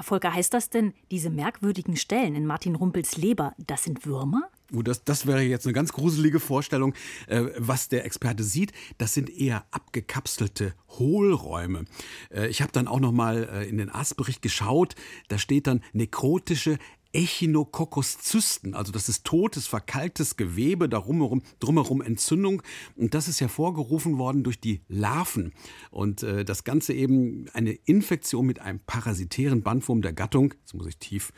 Volker, 0.00 0.32
heißt 0.32 0.54
das 0.54 0.70
denn, 0.70 0.94
diese 1.10 1.30
merkwürdigen 1.30 1.96
Stellen 1.96 2.34
in 2.34 2.46
Martin 2.46 2.74
Rumpels 2.74 3.16
Leber, 3.16 3.54
das 3.58 3.84
sind 3.84 4.06
Würmer? 4.06 4.50
Uh, 4.72 4.82
das, 4.82 5.04
das 5.04 5.26
wäre 5.26 5.42
jetzt 5.42 5.66
eine 5.66 5.74
ganz 5.74 5.92
gruselige 5.92 6.40
Vorstellung. 6.40 6.94
Äh, 7.26 7.44
was 7.58 7.88
der 7.88 8.04
Experte 8.04 8.42
sieht, 8.42 8.72
das 8.98 9.14
sind 9.14 9.30
eher 9.30 9.64
abgekapselte 9.70 10.74
Hohlräume. 10.88 11.84
Äh, 12.30 12.48
ich 12.48 12.62
habe 12.62 12.72
dann 12.72 12.88
auch 12.88 13.00
noch 13.00 13.12
mal 13.12 13.48
äh, 13.52 13.68
in 13.68 13.78
den 13.78 13.90
Arztbericht 13.90 14.42
geschaut. 14.42 14.94
Da 15.28 15.38
steht 15.38 15.66
dann 15.66 15.82
nekrotische 15.92 16.78
Echinokokoszysten, 17.14 18.74
also 18.74 18.90
das 18.90 19.10
ist 19.10 19.26
totes, 19.26 19.66
verkalktes 19.66 20.38
Gewebe, 20.38 20.88
darum 20.88 21.42
drumherum 21.60 22.00
Entzündung. 22.00 22.62
Und 22.96 23.12
das 23.12 23.28
ist 23.28 23.42
hervorgerufen 23.42 24.16
worden 24.16 24.44
durch 24.44 24.60
die 24.60 24.80
Larven. 24.88 25.52
Und 25.90 26.22
das 26.22 26.64
Ganze 26.64 26.94
eben 26.94 27.50
eine 27.52 27.72
Infektion 27.72 28.46
mit 28.46 28.60
einem 28.60 28.80
parasitären 28.86 29.62
Bandwurm 29.62 30.00
der 30.00 30.14
Gattung, 30.14 30.54
jetzt 30.62 30.72
muss 30.72 30.86
ich 30.86 30.96
tief 30.96 31.34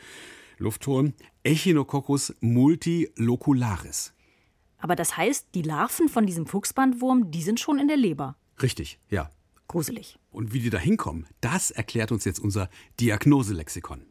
Luft 0.57 0.87
holen, 0.87 1.13
Echinococcus 1.43 2.33
multilocularis. 2.41 4.13
Aber 4.77 4.95
das 4.95 5.17
heißt, 5.17 5.47
die 5.55 5.61
Larven 5.61 6.09
von 6.09 6.25
diesem 6.25 6.45
Fuchsbandwurm, 6.45 7.31
die 7.31 7.41
sind 7.41 7.59
schon 7.59 7.79
in 7.79 7.87
der 7.87 7.97
Leber. 7.97 8.35
Richtig, 8.61 8.99
ja. 9.09 9.29
Gruselig. 9.67 10.19
Und 10.29 10.53
wie 10.53 10.59
die 10.59 10.69
da 10.69 10.77
hinkommen, 10.77 11.25
das 11.41 11.71
erklärt 11.71 12.11
uns 12.11 12.23
jetzt 12.23 12.39
unser 12.39 12.69
Diagnoselexikon. 12.99 14.05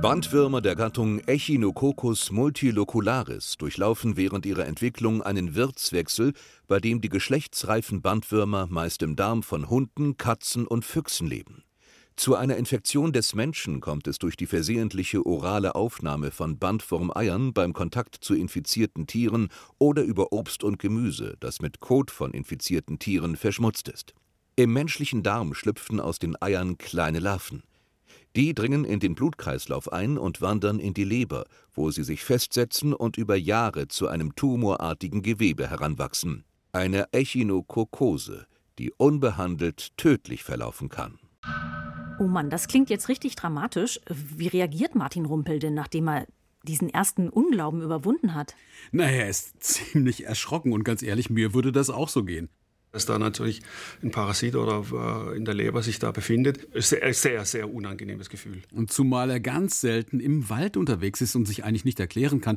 Bandwürmer 0.00 0.60
der 0.60 0.76
Gattung 0.76 1.20
Echinococcus 1.20 2.30
multilocularis 2.30 3.56
durchlaufen 3.56 4.16
während 4.16 4.46
ihrer 4.46 4.66
Entwicklung 4.66 5.22
einen 5.22 5.54
Wirtswechsel, 5.54 6.32
bei 6.68 6.78
dem 6.80 7.00
die 7.00 7.08
geschlechtsreifen 7.08 8.02
Bandwürmer 8.02 8.66
meist 8.68 9.02
im 9.02 9.16
Darm 9.16 9.42
von 9.42 9.68
Hunden, 9.68 10.16
Katzen 10.16 10.66
und 10.66 10.84
Füchsen 10.84 11.26
leben. 11.26 11.65
Zu 12.16 12.34
einer 12.34 12.56
Infektion 12.56 13.12
des 13.12 13.34
Menschen 13.34 13.80
kommt 13.80 14.08
es 14.08 14.18
durch 14.18 14.38
die 14.38 14.46
versehentliche 14.46 15.24
orale 15.26 15.74
Aufnahme 15.74 16.30
von 16.30 16.58
Bandwurmeiern 16.58 17.52
beim 17.52 17.74
Kontakt 17.74 18.16
zu 18.20 18.34
infizierten 18.34 19.06
Tieren 19.06 19.48
oder 19.78 20.02
über 20.02 20.32
Obst 20.32 20.64
und 20.64 20.78
Gemüse, 20.78 21.36
das 21.40 21.60
mit 21.60 21.80
Kot 21.80 22.10
von 22.10 22.32
infizierten 22.32 22.98
Tieren 22.98 23.36
verschmutzt 23.36 23.88
ist. 23.88 24.14
Im 24.56 24.72
menschlichen 24.72 25.22
Darm 25.22 25.52
schlüpfen 25.52 26.00
aus 26.00 26.18
den 26.18 26.40
Eiern 26.40 26.78
kleine 26.78 27.18
Larven. 27.18 27.62
Die 28.34 28.54
dringen 28.54 28.86
in 28.86 28.98
den 28.98 29.14
Blutkreislauf 29.14 29.92
ein 29.92 30.16
und 30.16 30.40
wandern 30.40 30.78
in 30.78 30.94
die 30.94 31.04
Leber, 31.04 31.44
wo 31.74 31.90
sie 31.90 32.02
sich 32.02 32.24
festsetzen 32.24 32.94
und 32.94 33.18
über 33.18 33.36
Jahre 33.36 33.88
zu 33.88 34.08
einem 34.08 34.34
tumorartigen 34.34 35.20
Gewebe 35.20 35.68
heranwachsen. 35.68 36.44
Eine 36.72 37.12
Echinokokose, 37.12 38.46
die 38.78 38.90
unbehandelt 38.96 39.96
tödlich 39.98 40.44
verlaufen 40.44 40.88
kann. 40.88 41.18
Oh 42.18 42.26
Mann, 42.26 42.48
das 42.48 42.66
klingt 42.66 42.88
jetzt 42.88 43.08
richtig 43.08 43.36
dramatisch. 43.36 44.00
Wie 44.08 44.48
reagiert 44.48 44.94
Martin 44.94 45.26
Rumpel 45.26 45.58
denn, 45.58 45.74
nachdem 45.74 46.08
er 46.08 46.26
diesen 46.62 46.88
ersten 46.88 47.28
Unglauben 47.28 47.82
überwunden 47.82 48.34
hat? 48.34 48.54
Naja, 48.90 49.18
er 49.18 49.28
ist 49.28 49.52
ziemlich 49.62 50.24
erschrocken 50.24 50.72
und 50.72 50.84
ganz 50.84 51.02
ehrlich, 51.02 51.28
mir 51.28 51.52
würde 51.52 51.72
das 51.72 51.90
auch 51.90 52.08
so 52.08 52.24
gehen. 52.24 52.48
Dass 52.92 53.04
da 53.04 53.18
natürlich 53.18 53.60
ein 54.02 54.10
Parasit 54.10 54.54
oder 54.54 54.82
äh, 55.30 55.36
in 55.36 55.44
der 55.44 55.52
Leber 55.52 55.82
sich 55.82 55.98
da 55.98 56.12
befindet, 56.12 56.64
ist 56.72 56.94
ein 56.94 57.12
sehr, 57.12 57.44
sehr 57.44 57.70
unangenehmes 57.70 58.30
Gefühl. 58.30 58.62
Und 58.72 58.90
zumal 58.90 59.28
er 59.28 59.40
ganz 59.40 59.82
selten 59.82 60.18
im 60.18 60.48
Wald 60.48 60.78
unterwegs 60.78 61.20
ist 61.20 61.36
und 61.36 61.44
sich 61.44 61.64
eigentlich 61.64 61.84
nicht 61.84 62.00
erklären 62.00 62.40
kann, 62.40 62.56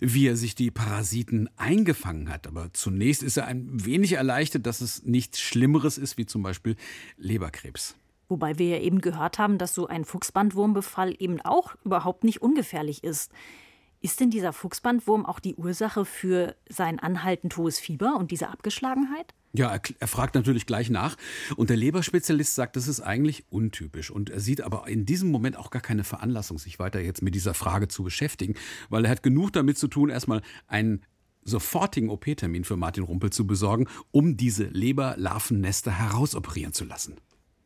wie 0.00 0.26
er 0.26 0.36
sich 0.36 0.54
die 0.54 0.70
Parasiten 0.70 1.50
eingefangen 1.56 2.30
hat. 2.30 2.46
Aber 2.46 2.72
zunächst 2.72 3.22
ist 3.22 3.36
er 3.36 3.46
ein 3.46 3.84
wenig 3.84 4.12
erleichtert, 4.12 4.64
dass 4.64 4.80
es 4.80 5.02
nichts 5.02 5.40
Schlimmeres 5.40 5.98
ist, 5.98 6.16
wie 6.16 6.24
zum 6.24 6.42
Beispiel 6.42 6.76
Leberkrebs. 7.18 7.94
Wobei 8.34 8.58
wir 8.58 8.66
ja 8.66 8.78
eben 8.80 9.00
gehört 9.00 9.38
haben, 9.38 9.58
dass 9.58 9.76
so 9.76 9.86
ein 9.86 10.04
Fuchsbandwurmbefall 10.04 11.14
eben 11.20 11.40
auch 11.42 11.76
überhaupt 11.84 12.24
nicht 12.24 12.42
ungefährlich 12.42 13.04
ist. 13.04 13.30
Ist 14.00 14.18
denn 14.18 14.30
dieser 14.30 14.52
Fuchsbandwurm 14.52 15.24
auch 15.24 15.38
die 15.38 15.54
Ursache 15.54 16.04
für 16.04 16.56
sein 16.68 16.98
anhaltend 16.98 17.56
hohes 17.56 17.78
Fieber 17.78 18.16
und 18.16 18.32
diese 18.32 18.48
Abgeschlagenheit? 18.48 19.34
Ja, 19.52 19.72
er, 19.72 19.80
er, 20.00 20.08
fragt 20.08 20.34
natürlich 20.34 20.66
gleich 20.66 20.90
nach. 20.90 21.14
Und 21.54 21.70
der 21.70 21.76
Leberspezialist 21.76 22.56
sagt, 22.56 22.74
das 22.74 22.88
ist 22.88 23.02
eigentlich 23.02 23.44
untypisch. 23.50 24.10
Und 24.10 24.30
er 24.30 24.40
sieht 24.40 24.62
aber 24.62 24.88
in 24.88 25.06
diesem 25.06 25.30
Moment 25.30 25.56
auch 25.56 25.70
gar 25.70 25.80
keine 25.80 26.02
Veranlassung, 26.02 26.58
sich 26.58 26.80
weiter 26.80 26.98
jetzt 26.98 27.22
mit 27.22 27.36
dieser 27.36 27.54
Frage 27.54 27.86
zu 27.86 28.02
beschäftigen, 28.02 28.56
weil 28.88 29.04
er 29.04 29.12
hat 29.12 29.22
genug 29.22 29.52
damit 29.52 29.78
zu 29.78 29.86
tun, 29.86 30.10
erstmal 30.10 30.42
einen 30.66 31.04
sofortigen 31.44 32.10
OP-Termin 32.10 32.64
für 32.64 32.76
Martin 32.76 33.04
Rumpel 33.04 33.30
zu 33.30 33.46
besorgen, 33.46 33.86
um 34.10 34.36
diese 34.36 34.64
Leberlarvennester 34.64 35.92
herausoperieren 35.92 36.72
zu 36.72 36.84
lassen. 36.84 37.14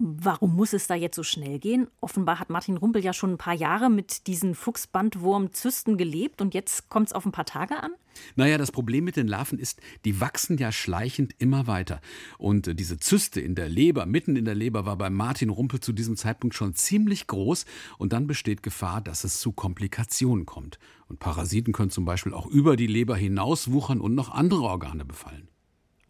Warum 0.00 0.54
muss 0.54 0.74
es 0.74 0.86
da 0.86 0.94
jetzt 0.94 1.16
so 1.16 1.24
schnell 1.24 1.58
gehen? 1.58 1.88
Offenbar 2.00 2.38
hat 2.38 2.50
Martin 2.50 2.76
Rumpel 2.76 3.02
ja 3.02 3.12
schon 3.12 3.32
ein 3.32 3.38
paar 3.38 3.54
Jahre 3.54 3.90
mit 3.90 4.28
diesen 4.28 4.54
Fuchsbandwurmzysten 4.54 5.98
gelebt 5.98 6.40
und 6.40 6.54
jetzt 6.54 6.88
kommt 6.88 7.08
es 7.08 7.12
auf 7.12 7.26
ein 7.26 7.32
paar 7.32 7.46
Tage 7.46 7.82
an? 7.82 7.90
Naja, 8.36 8.58
das 8.58 8.70
Problem 8.70 9.04
mit 9.04 9.16
den 9.16 9.26
Larven 9.26 9.58
ist, 9.58 9.80
die 10.04 10.20
wachsen 10.20 10.56
ja 10.56 10.70
schleichend 10.70 11.34
immer 11.38 11.66
weiter. 11.66 12.00
Und 12.38 12.68
äh, 12.68 12.76
diese 12.76 12.98
Zyste 12.98 13.40
in 13.40 13.56
der 13.56 13.68
Leber, 13.68 14.06
mitten 14.06 14.36
in 14.36 14.44
der 14.44 14.54
Leber, 14.54 14.86
war 14.86 14.96
bei 14.96 15.10
Martin 15.10 15.50
Rumpel 15.50 15.80
zu 15.80 15.92
diesem 15.92 16.16
Zeitpunkt 16.16 16.54
schon 16.54 16.74
ziemlich 16.74 17.26
groß 17.26 17.64
und 17.98 18.12
dann 18.12 18.28
besteht 18.28 18.62
Gefahr, 18.62 19.00
dass 19.00 19.24
es 19.24 19.40
zu 19.40 19.50
Komplikationen 19.50 20.46
kommt. 20.46 20.78
Und 21.08 21.18
Parasiten 21.18 21.72
können 21.72 21.90
zum 21.90 22.04
Beispiel 22.04 22.34
auch 22.34 22.46
über 22.46 22.76
die 22.76 22.86
Leber 22.86 23.16
hinauswuchern 23.16 24.00
und 24.00 24.14
noch 24.14 24.30
andere 24.30 24.62
Organe 24.62 25.04
befallen. 25.04 25.48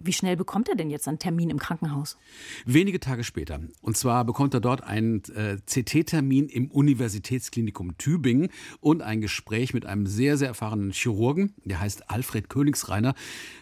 Wie 0.01 0.13
schnell 0.13 0.37
bekommt 0.37 0.69
er 0.69 0.77
denn 0.77 0.91
jetzt 0.91 1.09
einen 1.09 1.19
Termin 1.19 1.51
im 1.51 1.59
Krankenhaus? 1.59 2.19
Wenige 2.65 3.01
Tage 3.01 3.25
später. 3.25 3.61
Und 3.83 3.97
zwar 3.97 4.25
bekommt 4.25 4.55
er 4.55 4.61
dort 4.61 4.85
einen 4.85 5.23
äh, 5.35 5.57
CT-Termin 5.67 6.49
im 6.49 6.71
Universitätsklinikum 6.71 7.99
Tübingen 7.99 8.49
und 8.81 9.03
ein 9.03 9.21
Gespräch 9.21 9.75
mit 9.75 9.87
einem 9.87 10.07
sehr, 10.07 10.37
sehr 10.37 10.49
erfahrenen 10.49 10.93
Chirurgen. 10.93 11.53
Der 11.65 11.81
heißt 11.81 12.11
Alfred 12.11 12.49
Königsreiner, 12.49 13.15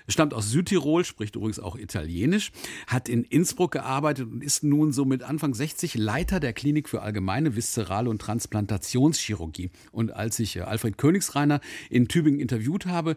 stammt 0.08 0.34
aus 0.34 0.50
Südtirol, 0.50 1.04
spricht 1.04 1.36
übrigens 1.36 1.58
auch 1.58 1.76
Italienisch, 1.76 2.52
hat 2.86 3.08
in 3.08 3.24
Innsbruck 3.24 3.72
gearbeitet 3.72 4.30
und 4.30 4.44
ist 4.44 4.62
nun 4.62 4.92
so 4.92 5.06
mit 5.06 5.22
Anfang 5.22 5.54
60 5.54 5.94
Leiter 5.94 6.38
der 6.38 6.52
Klinik 6.52 6.88
für 6.88 7.00
allgemeine 7.00 7.56
viszerale 7.56 8.10
und 8.10 8.20
Transplantationschirurgie. 8.20 9.70
Und 9.90 10.12
als 10.12 10.38
ich 10.38 10.56
äh, 10.56 10.60
Alfred 10.60 10.98
Königsreiner 10.98 11.60
in 11.88 12.08
Tübingen 12.08 12.40
interviewt 12.40 12.84
habe, 12.84 13.16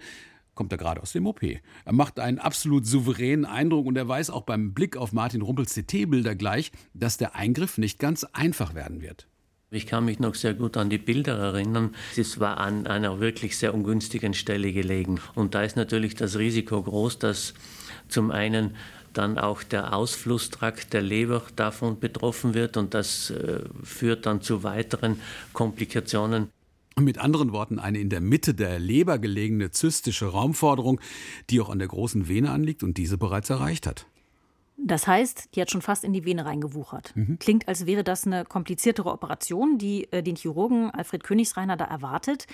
kommt 0.60 0.74
er 0.74 0.78
gerade 0.78 1.02
aus 1.02 1.14
dem 1.14 1.26
OP. 1.26 1.42
Er 1.42 1.94
macht 1.94 2.20
einen 2.20 2.38
absolut 2.38 2.86
souveränen 2.86 3.46
Eindruck 3.46 3.86
und 3.86 3.96
er 3.96 4.10
weiß 4.10 4.30
auch 4.30 4.42
beim 4.42 4.74
Blick 4.74 4.98
auf 4.98 5.14
Martin 5.14 5.42
Rumpels 5.42 5.74
CT-Bilder 5.74 6.36
gleich, 6.36 6.74
dass 6.94 7.16
der 7.16 7.34
Eingriff 7.34 7.78
nicht 7.78 7.98
ganz 7.98 8.26
einfach 8.26 8.76
werden 8.76 9.02
wird. 9.02 9.30
Ich 9.72 9.88
kann 9.88 10.04
mich 10.04 10.20
noch 10.20 10.36
sehr 10.36 10.54
gut 10.54 10.76
an 10.76 10.90
die 10.90 10.98
Bilder 10.98 11.38
erinnern. 11.38 11.96
Es 12.18 12.42
war 12.42 12.58
an 12.58 12.88
einer 12.88 13.22
wirklich 13.22 13.58
sehr 13.58 13.74
ungünstigen 13.74 14.34
Stelle 14.34 14.74
gelegen. 14.74 15.22
Und 15.34 15.56
da 15.56 15.64
ist 15.64 15.78
natürlich 15.78 16.16
das 16.16 16.38
Risiko 16.38 16.84
groß, 16.84 17.20
dass 17.20 17.54
zum 18.10 18.30
einen 18.30 18.76
dann 19.14 19.38
auch 19.38 19.64
der 19.64 19.94
Ausflusstrakt 19.94 20.92
der 20.92 21.04
Leber 21.04 21.42
davon 21.56 22.02
betroffen 22.02 22.54
wird 22.54 22.76
und 22.76 22.94
das 22.94 23.30
äh, 23.30 23.62
führt 23.82 24.26
dann 24.26 24.42
zu 24.42 24.64
weiteren 24.64 25.22
Komplikationen. 25.54 26.50
Mit 27.00 27.18
anderen 27.18 27.52
Worten 27.52 27.80
eine 27.80 28.00
in 28.00 28.10
der 28.10 28.22
Mitte 28.22 28.54
der 28.54 28.80
Leber 28.80 29.20
gelegene 29.20 29.72
zystische 29.72 30.28
Raumforderung, 30.28 31.00
die 31.50 31.62
auch 31.62 31.70
an 31.70 31.80
der 31.80 31.88
großen 31.88 32.28
Vene 32.28 32.52
anliegt 32.52 32.84
und 32.84 32.98
diese 32.98 33.18
bereits 33.18 33.50
erreicht 33.50 33.88
hat. 33.88 34.06
Das 34.82 35.08
heißt, 35.08 35.50
die 35.56 35.62
hat 35.62 35.72
schon 35.72 35.82
fast 35.82 36.04
in 36.04 36.14
die 36.14 36.26
Vene 36.26 36.46
reingewuchert. 36.46 37.16
Mhm. 37.16 37.38
Klingt, 37.40 37.68
als 37.68 37.86
wäre 37.86 38.04
das 38.04 38.26
eine 38.26 38.46
kompliziertere 38.46 39.12
Operation, 39.12 39.78
die 39.78 40.12
äh, 40.12 40.24
den 40.24 40.36
Chirurgen 40.36 40.90
Alfred 40.92 41.24
Königsreiner 41.24 41.76
da 41.76 41.86
erwartet. 41.86 42.48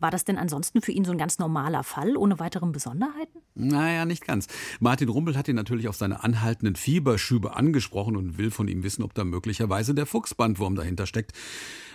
War 0.00 0.10
das 0.12 0.24
denn 0.24 0.38
ansonsten 0.38 0.80
für 0.80 0.92
ihn 0.92 1.04
so 1.04 1.10
ein 1.10 1.18
ganz 1.18 1.38
normaler 1.38 1.82
Fall, 1.82 2.16
ohne 2.16 2.38
weiteren 2.38 2.70
Besonderheiten? 2.70 3.40
Naja, 3.54 4.04
nicht 4.04 4.24
ganz. 4.24 4.46
Martin 4.78 5.08
Rumpel 5.08 5.36
hat 5.36 5.48
ihn 5.48 5.56
natürlich 5.56 5.88
auf 5.88 5.96
seine 5.96 6.22
anhaltenden 6.22 6.76
Fieberschübe 6.76 7.56
angesprochen 7.56 8.16
und 8.16 8.38
will 8.38 8.52
von 8.52 8.68
ihm 8.68 8.84
wissen, 8.84 9.02
ob 9.02 9.14
da 9.14 9.24
möglicherweise 9.24 9.94
der 9.94 10.06
Fuchsbandwurm 10.06 10.76
dahinter 10.76 11.06
steckt. 11.06 11.32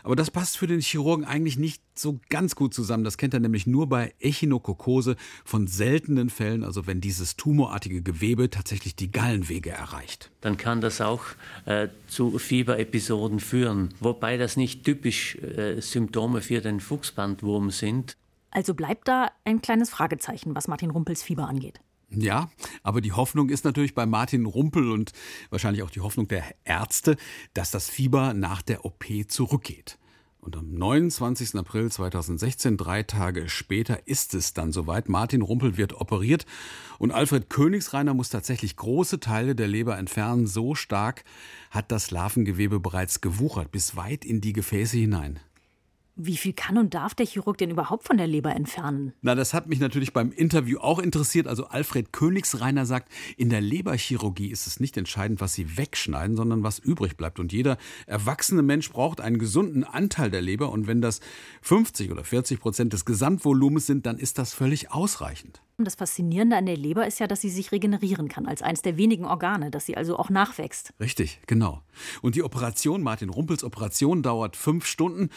Aber 0.03 0.15
das 0.15 0.29
passt 0.29 0.57
für 0.57 0.67
den 0.67 0.81
Chirurgen 0.81 1.25
eigentlich 1.25 1.57
nicht 1.57 1.81
so 1.95 2.19
ganz 2.29 2.55
gut 2.55 2.73
zusammen. 2.73 3.05
Das 3.05 3.17
kennt 3.17 3.33
er 3.33 3.39
nämlich 3.39 3.65
nur 3.65 3.87
bei 3.87 4.13
Echinokokose 4.19 5.15
von 5.45 5.67
seltenen 5.67 6.29
Fällen, 6.29 6.63
also 6.63 6.85
wenn 6.87 6.99
dieses 6.99 7.37
tumorartige 7.37 8.01
Gewebe 8.01 8.49
tatsächlich 8.49 8.95
die 8.95 9.11
Gallenwege 9.11 9.69
erreicht. 9.71 10.29
Dann 10.41 10.57
kann 10.57 10.81
das 10.81 10.99
auch 10.99 11.23
äh, 11.65 11.87
zu 12.07 12.37
Fieberepisoden 12.37 13.39
führen, 13.39 13.93
wobei 14.01 14.37
das 14.37 14.57
nicht 14.57 14.83
typisch 14.83 15.35
äh, 15.35 15.79
Symptome 15.81 16.41
für 16.41 16.59
den 16.59 16.81
Fuchsbandwurm 16.81 17.71
sind. 17.71 18.17
Also 18.51 18.73
bleibt 18.73 19.07
da 19.07 19.31
ein 19.45 19.61
kleines 19.61 19.89
Fragezeichen, 19.89 20.53
was 20.53 20.67
Martin 20.67 20.91
Rumpels 20.91 21.23
Fieber 21.23 21.47
angeht. 21.47 21.79
Ja, 22.15 22.51
aber 22.83 23.01
die 23.01 23.11
Hoffnung 23.11 23.49
ist 23.49 23.65
natürlich 23.65 23.95
bei 23.95 24.05
Martin 24.05 24.45
Rumpel 24.45 24.91
und 24.91 25.11
wahrscheinlich 25.49 25.83
auch 25.83 25.89
die 25.89 26.01
Hoffnung 26.01 26.27
der 26.27 26.43
Ärzte, 26.63 27.17
dass 27.53 27.71
das 27.71 27.89
Fieber 27.89 28.33
nach 28.33 28.61
der 28.61 28.85
OP 28.85 29.05
zurückgeht. 29.27 29.97
Und 30.39 30.57
am 30.57 30.73
29. 30.73 31.55
April 31.55 31.89
2016, 31.89 32.75
drei 32.75 33.03
Tage 33.03 33.47
später, 33.47 34.07
ist 34.07 34.33
es 34.33 34.53
dann 34.53 34.73
soweit. 34.73 35.07
Martin 35.07 35.41
Rumpel 35.41 35.77
wird 35.77 35.93
operiert 35.93 36.45
und 36.99 37.11
Alfred 37.11 37.49
Königsreiner 37.49 38.13
muss 38.13 38.29
tatsächlich 38.29 38.75
große 38.75 39.21
Teile 39.21 39.55
der 39.55 39.69
Leber 39.69 39.97
entfernen. 39.97 40.45
So 40.45 40.75
stark 40.75 41.23
hat 41.71 41.93
das 41.93 42.11
Larvengewebe 42.11 42.81
bereits 42.81 43.21
gewuchert, 43.21 43.71
bis 43.71 43.95
weit 43.95 44.25
in 44.25 44.41
die 44.41 44.51
Gefäße 44.51 44.97
hinein. 44.97 45.39
Wie 46.15 46.37
viel 46.37 46.53
kann 46.53 46.77
und 46.77 46.93
darf 46.93 47.15
der 47.15 47.25
Chirurg 47.25 47.57
denn 47.57 47.71
überhaupt 47.71 48.03
von 48.05 48.17
der 48.17 48.27
Leber 48.27 48.55
entfernen? 48.55 49.13
Na, 49.23 49.33
das 49.33 49.55
hat 49.55 49.67
mich 49.67 49.79
natürlich 49.79 50.13
beim 50.13 50.31
Interview 50.31 50.77
auch 50.77 50.99
interessiert. 50.99 51.47
Also 51.47 51.65
Alfred 51.65 52.13
Königsreiner 52.13 52.85
sagt, 52.85 53.11
in 53.35 53.49
der 53.49 53.61
Leberchirurgie 53.61 54.51
ist 54.51 54.67
es 54.67 54.79
nicht 54.79 54.95
entscheidend, 54.95 55.41
was 55.41 55.55
sie 55.55 55.75
wegschneiden, 55.75 56.35
sondern 56.35 56.61
was 56.61 56.77
übrig 56.77 57.17
bleibt. 57.17 57.39
Und 57.39 57.51
jeder 57.51 57.77
erwachsene 58.05 58.61
Mensch 58.61 58.91
braucht 58.91 59.21
einen 59.21 59.39
gesunden 59.39 59.83
Anteil 59.83 60.29
der 60.29 60.41
Leber. 60.41 60.71
Und 60.71 60.85
wenn 60.85 61.01
das 61.01 61.19
50 61.63 62.11
oder 62.11 62.23
40 62.23 62.59
Prozent 62.59 62.93
des 62.93 63.05
Gesamtvolumens 63.05 63.87
sind, 63.87 64.05
dann 64.05 64.19
ist 64.19 64.37
das 64.37 64.53
völlig 64.53 64.91
ausreichend. 64.91 65.63
Das 65.83 65.95
Faszinierende 65.95 66.55
an 66.55 66.65
der 66.65 66.77
Leber 66.77 67.05
ist 67.07 67.19
ja, 67.19 67.27
dass 67.27 67.41
sie 67.41 67.49
sich 67.49 67.71
regenerieren 67.71 68.27
kann, 68.27 68.45
als 68.45 68.61
eines 68.61 68.81
der 68.81 68.97
wenigen 68.97 69.25
Organe, 69.25 69.71
dass 69.71 69.85
sie 69.85 69.97
also 69.97 70.17
auch 70.17 70.29
nachwächst. 70.29 70.93
Richtig, 70.99 71.39
genau. 71.47 71.81
Und 72.21 72.35
die 72.35 72.43
Operation, 72.43 73.01
Martin 73.01 73.29
Rumpels 73.29 73.63
Operation, 73.63 74.23
dauert 74.23 74.55
fünf 74.55 74.85
Stunden. 74.85 75.29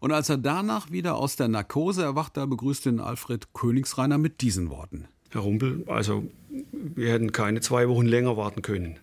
Und 0.00 0.12
als 0.12 0.28
er 0.28 0.38
danach 0.38 0.90
wieder 0.90 1.16
aus 1.16 1.36
der 1.36 1.48
Narkose 1.48 2.02
erwacht, 2.02 2.36
da 2.36 2.46
begrüßt 2.46 2.86
ihn 2.86 3.00
Alfred 3.00 3.52
Königsreiner 3.52 4.18
mit 4.18 4.40
diesen 4.40 4.70
Worten. 4.70 5.06
Herr 5.30 5.42
Rumpel, 5.42 5.84
also 5.88 6.24
wir 6.72 7.12
hätten 7.12 7.32
keine 7.32 7.60
zwei 7.60 7.88
Wochen 7.88 8.06
länger 8.06 8.36
warten 8.36 8.62
können. 8.62 8.98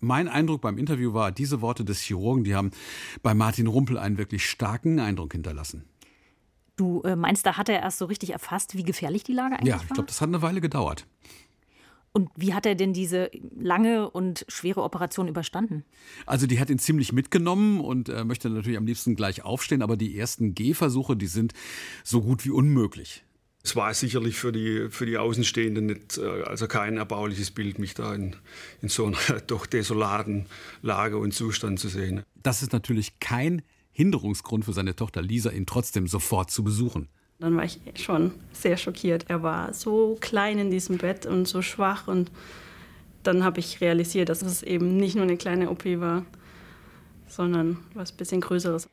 Mein 0.00 0.28
Eindruck 0.28 0.60
beim 0.60 0.76
Interview 0.76 1.14
war, 1.14 1.32
diese 1.32 1.62
Worte 1.62 1.84
des 1.84 2.00
Chirurgen, 2.00 2.44
die 2.44 2.54
haben 2.54 2.72
bei 3.22 3.34
Martin 3.34 3.66
Rumpel 3.66 3.96
einen 3.96 4.18
wirklich 4.18 4.48
starken 4.48 5.00
Eindruck 5.00 5.32
hinterlassen. 5.32 5.84
Du 6.76 7.02
äh, 7.02 7.16
meinst, 7.16 7.46
da 7.46 7.56
hat 7.56 7.68
er 7.68 7.80
erst 7.80 7.98
so 7.98 8.06
richtig 8.06 8.30
erfasst, 8.30 8.76
wie 8.76 8.82
gefährlich 8.82 9.22
die 9.22 9.32
Lage 9.32 9.56
eigentlich 9.56 9.72
war? 9.72 9.80
Ja, 9.80 9.86
ich 9.86 9.94
glaube, 9.94 10.08
das 10.08 10.20
hat 10.20 10.28
eine 10.28 10.42
Weile 10.42 10.60
gedauert. 10.60 11.06
Und 12.16 12.30
wie 12.36 12.54
hat 12.54 12.64
er 12.64 12.76
denn 12.76 12.92
diese 12.92 13.28
lange 13.58 14.08
und 14.08 14.44
schwere 14.46 14.84
Operation 14.84 15.26
überstanden? 15.26 15.84
Also 16.26 16.46
die 16.46 16.60
hat 16.60 16.70
ihn 16.70 16.78
ziemlich 16.78 17.12
mitgenommen 17.12 17.80
und 17.80 18.08
er 18.08 18.24
möchte 18.24 18.48
natürlich 18.48 18.78
am 18.78 18.86
liebsten 18.86 19.16
gleich 19.16 19.42
aufstehen, 19.42 19.82
aber 19.82 19.96
die 19.96 20.16
ersten 20.16 20.54
Gehversuche, 20.54 21.16
die 21.16 21.26
sind 21.26 21.54
so 22.04 22.22
gut 22.22 22.44
wie 22.44 22.50
unmöglich. 22.50 23.24
Es 23.64 23.74
war 23.74 23.92
sicherlich 23.94 24.36
für 24.36 24.52
die, 24.52 24.90
für 24.90 25.06
die 25.06 25.18
Außenstehenden 25.18 25.86
nicht, 25.86 26.18
äh, 26.18 26.42
also 26.42 26.68
kein 26.68 26.98
erbauliches 26.98 27.50
Bild, 27.50 27.80
mich 27.80 27.94
da 27.94 28.14
in, 28.14 28.36
in 28.80 28.88
so 28.88 29.06
einer 29.06 29.40
doch 29.46 29.66
desolaten 29.66 30.46
Lage 30.82 31.18
und 31.18 31.32
Zustand 31.32 31.80
zu 31.80 31.88
sehen. 31.88 32.22
Das 32.42 32.62
ist 32.62 32.72
natürlich 32.72 33.18
kein 33.18 33.62
Hinderungsgrund 33.94 34.66
für 34.66 34.74
seine 34.74 34.94
Tochter 34.94 35.22
Lisa, 35.22 35.50
ihn 35.50 35.66
trotzdem 35.66 36.06
sofort 36.06 36.50
zu 36.50 36.62
besuchen. 36.62 37.08
Dann 37.38 37.56
war 37.56 37.64
ich 37.64 37.80
schon 37.96 38.32
sehr 38.52 38.76
schockiert. 38.76 39.26
Er 39.28 39.42
war 39.42 39.72
so 39.72 40.16
klein 40.20 40.58
in 40.58 40.70
diesem 40.70 40.98
Bett 40.98 41.26
und 41.26 41.46
so 41.46 41.62
schwach. 41.62 42.06
Und 42.06 42.30
dann 43.22 43.42
habe 43.42 43.60
ich 43.60 43.80
realisiert, 43.80 44.28
dass 44.28 44.42
es 44.42 44.62
eben 44.62 44.96
nicht 44.96 45.14
nur 45.14 45.24
eine 45.24 45.36
kleine 45.36 45.70
OP 45.70 45.84
war, 45.84 46.26
sondern 47.26 47.78
was 47.94 48.12
ein 48.12 48.16
bisschen 48.16 48.40
Größeres. 48.40 48.88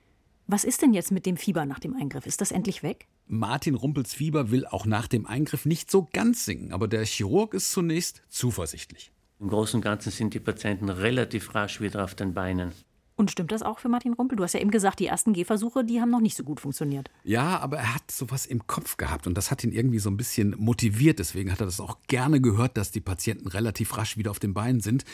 Was 0.47 0.63
ist 0.63 0.81
denn 0.81 0.93
jetzt 0.93 1.11
mit 1.11 1.25
dem 1.25 1.37
Fieber 1.37 1.65
nach 1.65 1.79
dem 1.79 1.95
Eingriff? 1.95 2.25
Ist 2.25 2.41
das 2.41 2.51
endlich 2.51 2.83
weg? 2.83 3.07
Martin 3.27 3.75
Rumpels 3.75 4.13
Fieber 4.13 4.51
will 4.51 4.65
auch 4.65 4.85
nach 4.85 5.07
dem 5.07 5.25
Eingriff 5.25 5.65
nicht 5.65 5.89
so 5.89 6.09
ganz 6.11 6.43
sinken, 6.45 6.73
aber 6.73 6.87
der 6.87 7.05
Chirurg 7.05 7.53
ist 7.53 7.71
zunächst 7.71 8.21
zuversichtlich. 8.27 9.11
Im 9.39 9.47
Großen 9.47 9.77
und 9.77 9.81
Ganzen 9.81 10.11
sind 10.11 10.33
die 10.33 10.39
Patienten 10.39 10.89
relativ 10.89 11.55
rasch 11.55 11.79
wieder 11.79 12.03
auf 12.03 12.13
den 12.13 12.33
Beinen. 12.33 12.73
Und 13.21 13.29
stimmt 13.29 13.51
das 13.51 13.61
auch 13.61 13.77
für 13.77 13.87
Martin 13.87 14.13
Rumpel? 14.13 14.35
Du 14.35 14.43
hast 14.43 14.53
ja 14.53 14.59
eben 14.59 14.71
gesagt, 14.71 14.99
die 14.99 15.05
ersten 15.05 15.33
Gehversuche, 15.33 15.85
die 15.85 16.01
haben 16.01 16.09
noch 16.09 16.21
nicht 16.21 16.35
so 16.35 16.43
gut 16.43 16.59
funktioniert. 16.59 17.11
Ja, 17.23 17.59
aber 17.59 17.77
er 17.77 17.93
hat 17.93 18.09
sowas 18.09 18.47
im 18.47 18.65
Kopf 18.65 18.97
gehabt 18.97 19.27
und 19.27 19.37
das 19.37 19.51
hat 19.51 19.63
ihn 19.63 19.71
irgendwie 19.71 19.99
so 19.99 20.09
ein 20.09 20.17
bisschen 20.17 20.55
motiviert. 20.57 21.19
Deswegen 21.19 21.51
hat 21.51 21.59
er 21.59 21.67
das 21.67 21.79
auch 21.79 21.99
gerne 22.07 22.41
gehört, 22.41 22.77
dass 22.77 22.89
die 22.89 22.99
Patienten 22.99 23.47
relativ 23.47 23.95
rasch 23.95 24.17
wieder 24.17 24.31
auf 24.31 24.39
den 24.39 24.55
Beinen 24.55 24.81
sind. 24.81 25.05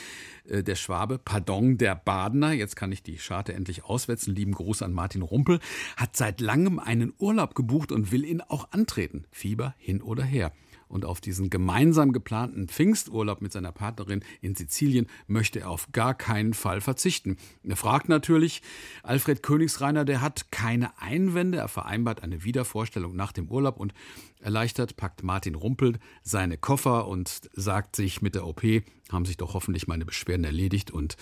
Äh, 0.47 0.63
der 0.63 0.75
Schwabe, 0.75 1.17
pardon, 1.17 1.77
der 1.77 1.95
Badener, 1.95 2.53
jetzt 2.53 2.77
kann 2.77 2.93
ich 2.93 3.03
die 3.03 3.19
Scharte 3.19 3.53
endlich 3.53 3.83
auswetzen, 3.83 4.33
lieben 4.33 4.53
Gruß 4.53 4.83
an 4.83 4.93
Martin 4.93 5.21
Rumpel, 5.21 5.59
hat 5.97 6.15
seit 6.15 6.39
langem 6.39 6.79
einen 6.79 7.11
Urlaub 7.19 7.55
gebucht 7.55 7.91
und 7.91 8.13
will 8.13 8.23
ihn 8.23 8.39
auch 8.39 8.71
antreten. 8.71 9.25
Fieber 9.31 9.75
hin 9.79 10.01
oder 10.01 10.23
her 10.23 10.53
und 10.87 11.05
auf 11.05 11.21
diesen 11.21 11.49
gemeinsam 11.49 12.11
geplanten 12.11 12.67
Pfingsturlaub 12.67 13.41
mit 13.41 13.51
seiner 13.51 13.71
Partnerin 13.71 14.23
in 14.41 14.55
Sizilien 14.55 15.07
möchte 15.27 15.59
er 15.61 15.69
auf 15.69 15.91
gar 15.91 16.13
keinen 16.13 16.53
Fall 16.53 16.81
verzichten. 16.81 17.37
Er 17.63 17.75
fragt 17.75 18.09
natürlich, 18.09 18.61
Alfred 19.03 19.43
Königsreiner, 19.43 20.05
der 20.05 20.21
hat 20.21 20.51
keine 20.51 20.99
Einwände, 20.99 21.57
er 21.57 21.67
vereinbart 21.67 22.23
eine 22.23 22.43
Wiedervorstellung 22.43 23.15
nach 23.15 23.31
dem 23.31 23.49
Urlaub 23.49 23.79
und 23.79 23.93
erleichtert 24.39 24.97
packt 24.97 25.23
Martin 25.23 25.55
Rumpel 25.55 25.99
seine 26.23 26.57
Koffer 26.57 27.07
und 27.07 27.49
sagt 27.53 27.95
sich 27.95 28.21
mit 28.21 28.35
der 28.35 28.45
OP, 28.45 28.63
haben 29.11 29.25
sich 29.25 29.37
doch 29.37 29.53
hoffentlich 29.53 29.87
meine 29.87 30.05
Beschwerden 30.05 30.43
erledigt 30.43 30.91
und 30.91 31.17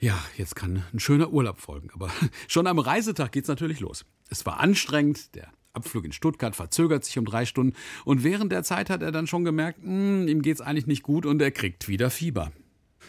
ja, 0.00 0.18
jetzt 0.38 0.56
kann 0.56 0.82
ein 0.94 0.98
schöner 0.98 1.30
Urlaub 1.30 1.60
folgen. 1.60 1.90
Aber 1.92 2.10
schon 2.48 2.66
am 2.66 2.78
Reisetag 2.78 3.32
geht's 3.32 3.48
natürlich 3.48 3.80
los. 3.80 4.06
Es 4.30 4.46
war 4.46 4.58
anstrengend, 4.58 5.34
der 5.34 5.52
Abflug 5.80 6.04
in 6.04 6.12
Stuttgart 6.12 6.54
verzögert 6.54 7.04
sich 7.04 7.18
um 7.18 7.24
drei 7.24 7.46
Stunden 7.46 7.74
und 8.04 8.22
während 8.22 8.52
der 8.52 8.62
Zeit 8.62 8.90
hat 8.90 9.02
er 9.02 9.12
dann 9.12 9.26
schon 9.26 9.44
gemerkt, 9.44 9.80
mh, 9.82 9.90
hm, 9.90 10.28
ihm 10.28 10.42
geht's 10.42 10.60
eigentlich 10.60 10.86
nicht 10.86 11.02
gut 11.02 11.26
und 11.26 11.40
er 11.40 11.50
kriegt 11.50 11.88
wieder 11.88 12.10
Fieber. 12.10 12.52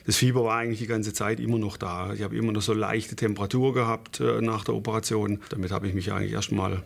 Das 0.05 0.15
Fieber 0.15 0.43
war 0.45 0.57
eigentlich 0.57 0.79
die 0.79 0.87
ganze 0.87 1.13
Zeit 1.13 1.39
immer 1.39 1.59
noch 1.59 1.77
da. 1.77 2.13
Ich 2.13 2.23
habe 2.23 2.35
immer 2.35 2.51
noch 2.51 2.61
so 2.61 2.73
leichte 2.73 3.15
Temperatur 3.15 3.73
gehabt 3.73 4.19
äh, 4.19 4.41
nach 4.41 4.63
der 4.63 4.73
Operation. 4.73 5.39
Damit 5.49 5.71
habe 5.71 5.87
ich 5.87 5.93
mich 5.93 6.11
eigentlich 6.11 6.31
erstmal 6.31 6.83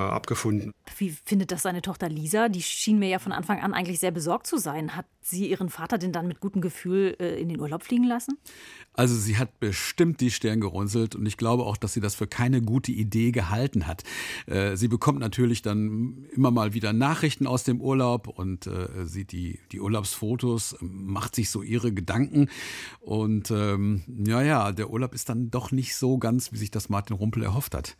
abgefunden. 0.00 0.72
Wie 0.96 1.10
findet 1.24 1.52
das 1.52 1.62
seine 1.62 1.82
Tochter 1.82 2.08
Lisa? 2.08 2.48
Die 2.48 2.62
schien 2.62 2.98
mir 2.98 3.08
ja 3.08 3.18
von 3.18 3.32
Anfang 3.32 3.60
an 3.60 3.74
eigentlich 3.74 4.00
sehr 4.00 4.10
besorgt 4.10 4.46
zu 4.46 4.58
sein. 4.58 4.96
Hat 4.96 5.06
sie 5.20 5.48
ihren 5.48 5.68
Vater 5.68 5.98
denn 5.98 6.12
dann 6.12 6.26
mit 6.26 6.40
gutem 6.40 6.60
Gefühl 6.60 7.16
äh, 7.20 7.40
in 7.40 7.48
den 7.48 7.60
Urlaub 7.60 7.82
fliegen 7.82 8.04
lassen? 8.04 8.38
Also 8.94 9.14
sie 9.14 9.38
hat 9.38 9.60
bestimmt 9.60 10.20
die 10.20 10.30
Stirn 10.30 10.60
gerunzelt 10.60 11.14
und 11.14 11.26
ich 11.26 11.36
glaube 11.36 11.64
auch, 11.64 11.76
dass 11.76 11.92
sie 11.92 12.00
das 12.00 12.14
für 12.14 12.26
keine 12.26 12.62
gute 12.62 12.90
Idee 12.90 13.30
gehalten 13.30 13.86
hat. 13.86 14.02
Äh, 14.46 14.76
sie 14.76 14.88
bekommt 14.88 15.20
natürlich 15.20 15.62
dann 15.62 16.26
immer 16.32 16.50
mal 16.50 16.74
wieder 16.74 16.92
Nachrichten 16.92 17.46
aus 17.46 17.64
dem 17.64 17.80
Urlaub 17.80 18.26
und 18.28 18.66
äh, 18.66 19.06
sieht 19.06 19.32
die, 19.32 19.60
die 19.70 19.80
Urlaubsfotos, 19.80 20.76
macht 20.80 21.34
sich 21.34 21.50
so 21.50 21.62
ihre 21.62 21.92
Gedanken 21.92 22.48
und 23.00 23.50
ähm, 23.50 24.02
ja, 24.26 24.42
ja, 24.42 24.72
der 24.72 24.90
Urlaub 24.90 25.14
ist 25.14 25.28
dann 25.28 25.50
doch 25.50 25.70
nicht 25.70 25.94
so 25.94 26.18
ganz, 26.18 26.52
wie 26.52 26.56
sich 26.56 26.70
das 26.70 26.88
Martin 26.88 27.16
Rumpel 27.16 27.42
erhofft 27.42 27.74
hat. 27.74 27.96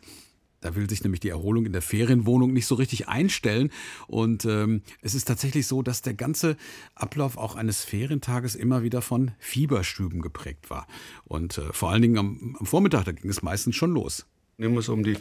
Da 0.61 0.75
will 0.75 0.89
sich 0.89 1.03
nämlich 1.03 1.21
die 1.21 1.29
Erholung 1.29 1.65
in 1.65 1.71
der 1.71 1.81
Ferienwohnung 1.81 2.51
nicht 2.51 2.65
so 2.65 2.75
richtig 2.75 3.07
einstellen. 3.07 3.71
Und 4.07 4.45
ähm, 4.45 4.81
es 5.01 5.15
ist 5.15 5.25
tatsächlich 5.25 5.67
so, 5.67 5.81
dass 5.81 6.01
der 6.01 6.13
ganze 6.13 6.57
Ablauf 6.95 7.37
auch 7.37 7.55
eines 7.55 7.83
Ferientages 7.83 8.55
immer 8.55 8.83
wieder 8.83 9.01
von 9.01 9.31
Fieberstüben 9.39 10.21
geprägt 10.21 10.69
war. 10.69 10.87
Und 11.25 11.57
äh, 11.57 11.71
vor 11.71 11.91
allen 11.91 12.01
Dingen 12.01 12.17
am, 12.17 12.57
am, 12.59 12.65
Vormittag, 12.65 13.05
da 13.05 13.11
ging 13.11 13.29
es 13.29 13.41
meistens 13.41 13.75
schon 13.75 13.91
los. 13.91 14.25
Immer 14.57 14.81
so 14.81 14.93
um 14.93 15.03
die 15.03 15.15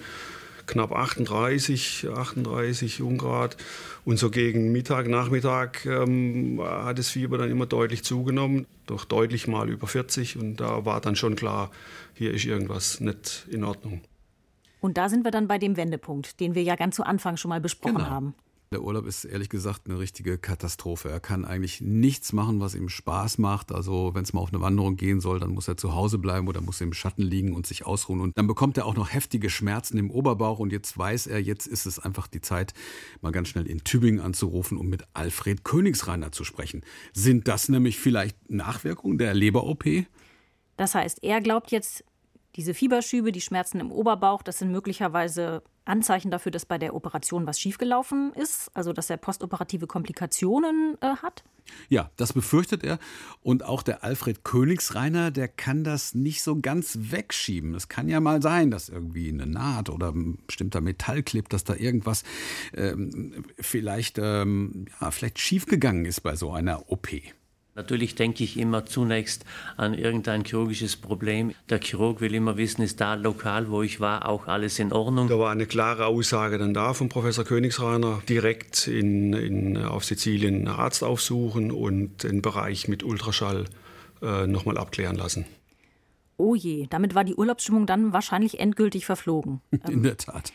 knapp 0.66 0.92
38, 0.92 2.08
38 2.12 3.02
Grad. 3.16 3.56
Und 4.04 4.18
so 4.18 4.30
gegen 4.30 4.72
Mittag, 4.72 5.08
Nachmittag 5.08 5.86
ähm, 5.86 6.60
hat 6.60 6.98
das 6.98 7.10
Fieber 7.10 7.38
dann 7.38 7.50
immer 7.50 7.66
deutlich 7.66 8.02
zugenommen, 8.02 8.66
doch 8.86 9.04
deutlich 9.04 9.46
mal 9.46 9.70
über 9.70 9.86
40. 9.86 10.36
Und 10.36 10.56
da 10.56 10.84
war 10.84 11.00
dann 11.00 11.14
schon 11.14 11.36
klar, 11.36 11.70
hier 12.14 12.34
ist 12.34 12.44
irgendwas 12.44 13.00
nicht 13.00 13.46
in 13.50 13.62
Ordnung. 13.64 14.02
Und 14.80 14.96
da 14.96 15.08
sind 15.08 15.24
wir 15.24 15.30
dann 15.30 15.48
bei 15.48 15.58
dem 15.58 15.76
Wendepunkt, 15.76 16.40
den 16.40 16.54
wir 16.54 16.62
ja 16.62 16.76
ganz 16.76 16.96
zu 16.96 17.04
Anfang 17.04 17.36
schon 17.36 17.48
mal 17.48 17.60
besprochen 17.60 17.96
genau. 17.96 18.10
haben. 18.10 18.34
Der 18.70 18.82
Urlaub 18.82 19.06
ist 19.06 19.24
ehrlich 19.24 19.48
gesagt 19.48 19.86
eine 19.86 19.98
richtige 19.98 20.36
Katastrophe. 20.36 21.08
Er 21.08 21.20
kann 21.20 21.46
eigentlich 21.46 21.80
nichts 21.80 22.34
machen, 22.34 22.60
was 22.60 22.74
ihm 22.74 22.90
Spaß 22.90 23.38
macht. 23.38 23.72
Also 23.72 24.10
wenn 24.12 24.24
es 24.24 24.34
mal 24.34 24.42
auf 24.42 24.52
eine 24.52 24.60
Wanderung 24.60 24.96
gehen 24.96 25.20
soll, 25.20 25.40
dann 25.40 25.52
muss 25.52 25.68
er 25.68 25.78
zu 25.78 25.94
Hause 25.94 26.18
bleiben 26.18 26.48
oder 26.48 26.60
muss 26.60 26.82
im 26.82 26.92
Schatten 26.92 27.22
liegen 27.22 27.54
und 27.54 27.66
sich 27.66 27.86
ausruhen. 27.86 28.20
Und 28.20 28.36
dann 28.36 28.46
bekommt 28.46 28.76
er 28.76 28.84
auch 28.84 28.94
noch 28.94 29.10
heftige 29.10 29.48
Schmerzen 29.48 29.96
im 29.96 30.10
Oberbauch. 30.10 30.58
Und 30.58 30.70
jetzt 30.70 30.98
weiß 30.98 31.28
er, 31.28 31.40
jetzt 31.40 31.66
ist 31.66 31.86
es 31.86 31.98
einfach 31.98 32.26
die 32.26 32.42
Zeit, 32.42 32.74
mal 33.22 33.32
ganz 33.32 33.48
schnell 33.48 33.66
in 33.66 33.84
Tübingen 33.84 34.20
anzurufen, 34.20 34.76
um 34.76 34.88
mit 34.88 35.04
Alfred 35.14 35.64
Königsreiner 35.64 36.30
zu 36.30 36.44
sprechen. 36.44 36.84
Sind 37.14 37.48
das 37.48 37.70
nämlich 37.70 37.98
vielleicht 37.98 38.50
Nachwirkungen 38.50 39.16
der 39.16 39.32
Leber-OP? 39.32 40.04
Das 40.76 40.94
heißt, 40.94 41.24
er 41.24 41.40
glaubt 41.40 41.70
jetzt, 41.70 42.04
diese 42.56 42.74
Fieberschübe, 42.74 43.32
die 43.32 43.40
Schmerzen 43.40 43.80
im 43.80 43.92
Oberbauch, 43.92 44.42
das 44.42 44.58
sind 44.58 44.70
möglicherweise 44.72 45.62
Anzeichen 45.88 46.30
dafür, 46.30 46.52
dass 46.52 46.66
bei 46.66 46.78
der 46.78 46.94
Operation 46.94 47.46
was 47.46 47.58
schiefgelaufen 47.58 48.32
ist, 48.34 48.70
also 48.74 48.92
dass 48.92 49.10
er 49.10 49.16
postoperative 49.16 49.86
Komplikationen 49.86 50.96
äh, 51.00 51.16
hat? 51.22 51.44
Ja, 51.88 52.10
das 52.16 52.32
befürchtet 52.32 52.84
er. 52.84 52.98
Und 53.42 53.64
auch 53.64 53.82
der 53.82 54.04
Alfred 54.04 54.44
Königsreiner, 54.44 55.30
der 55.30 55.48
kann 55.48 55.84
das 55.84 56.14
nicht 56.14 56.42
so 56.42 56.60
ganz 56.60 56.98
wegschieben. 57.00 57.74
Es 57.74 57.88
kann 57.88 58.08
ja 58.08 58.20
mal 58.20 58.42
sein, 58.42 58.70
dass 58.70 58.88
irgendwie 58.88 59.28
eine 59.28 59.46
Naht 59.46 59.90
oder 59.90 60.10
ein 60.12 60.38
bestimmter 60.46 60.80
Metall 60.80 61.22
klebt, 61.22 61.52
dass 61.52 61.64
da 61.64 61.74
irgendwas 61.74 62.22
ähm, 62.74 63.44
vielleicht, 63.58 64.18
ähm, 64.18 64.86
ja, 65.00 65.10
vielleicht 65.10 65.38
schiefgegangen 65.38 66.04
ist 66.04 66.20
bei 66.20 66.36
so 66.36 66.52
einer 66.52 66.90
OP. 66.90 67.08
Natürlich 67.78 68.16
denke 68.16 68.42
ich 68.42 68.58
immer 68.58 68.86
zunächst 68.86 69.44
an 69.76 69.94
irgendein 69.94 70.42
chirurgisches 70.42 70.96
Problem. 70.96 71.54
Der 71.70 71.78
Chirurg 71.78 72.20
will 72.20 72.34
immer 72.34 72.56
wissen, 72.56 72.82
ist 72.82 73.00
da 73.00 73.14
lokal, 73.14 73.70
wo 73.70 73.82
ich 73.82 74.00
war, 74.00 74.28
auch 74.28 74.48
alles 74.48 74.80
in 74.80 74.92
Ordnung. 74.92 75.28
Da 75.28 75.38
war 75.38 75.52
eine 75.52 75.64
klare 75.64 76.06
Aussage 76.06 76.58
dann 76.58 76.74
da 76.74 76.92
von 76.92 77.08
Professor 77.08 77.44
Königsreiner, 77.44 78.20
direkt 78.28 78.88
in, 78.88 79.32
in, 79.32 79.76
auf 79.76 80.04
Sizilien 80.04 80.56
einen 80.56 80.66
Arzt 80.66 81.04
aufsuchen 81.04 81.70
und 81.70 82.24
den 82.24 82.42
Bereich 82.42 82.88
mit 82.88 83.04
Ultraschall 83.04 83.66
äh, 84.22 84.48
nochmal 84.48 84.76
abklären 84.76 85.14
lassen. 85.14 85.44
Oh 86.36 86.56
je, 86.56 86.88
damit 86.90 87.14
war 87.14 87.22
die 87.22 87.36
Urlaubsstimmung 87.36 87.86
dann 87.86 88.12
wahrscheinlich 88.12 88.58
endgültig 88.58 89.06
verflogen. 89.06 89.60
In 89.88 90.02
der 90.02 90.16
Tat. 90.16 90.52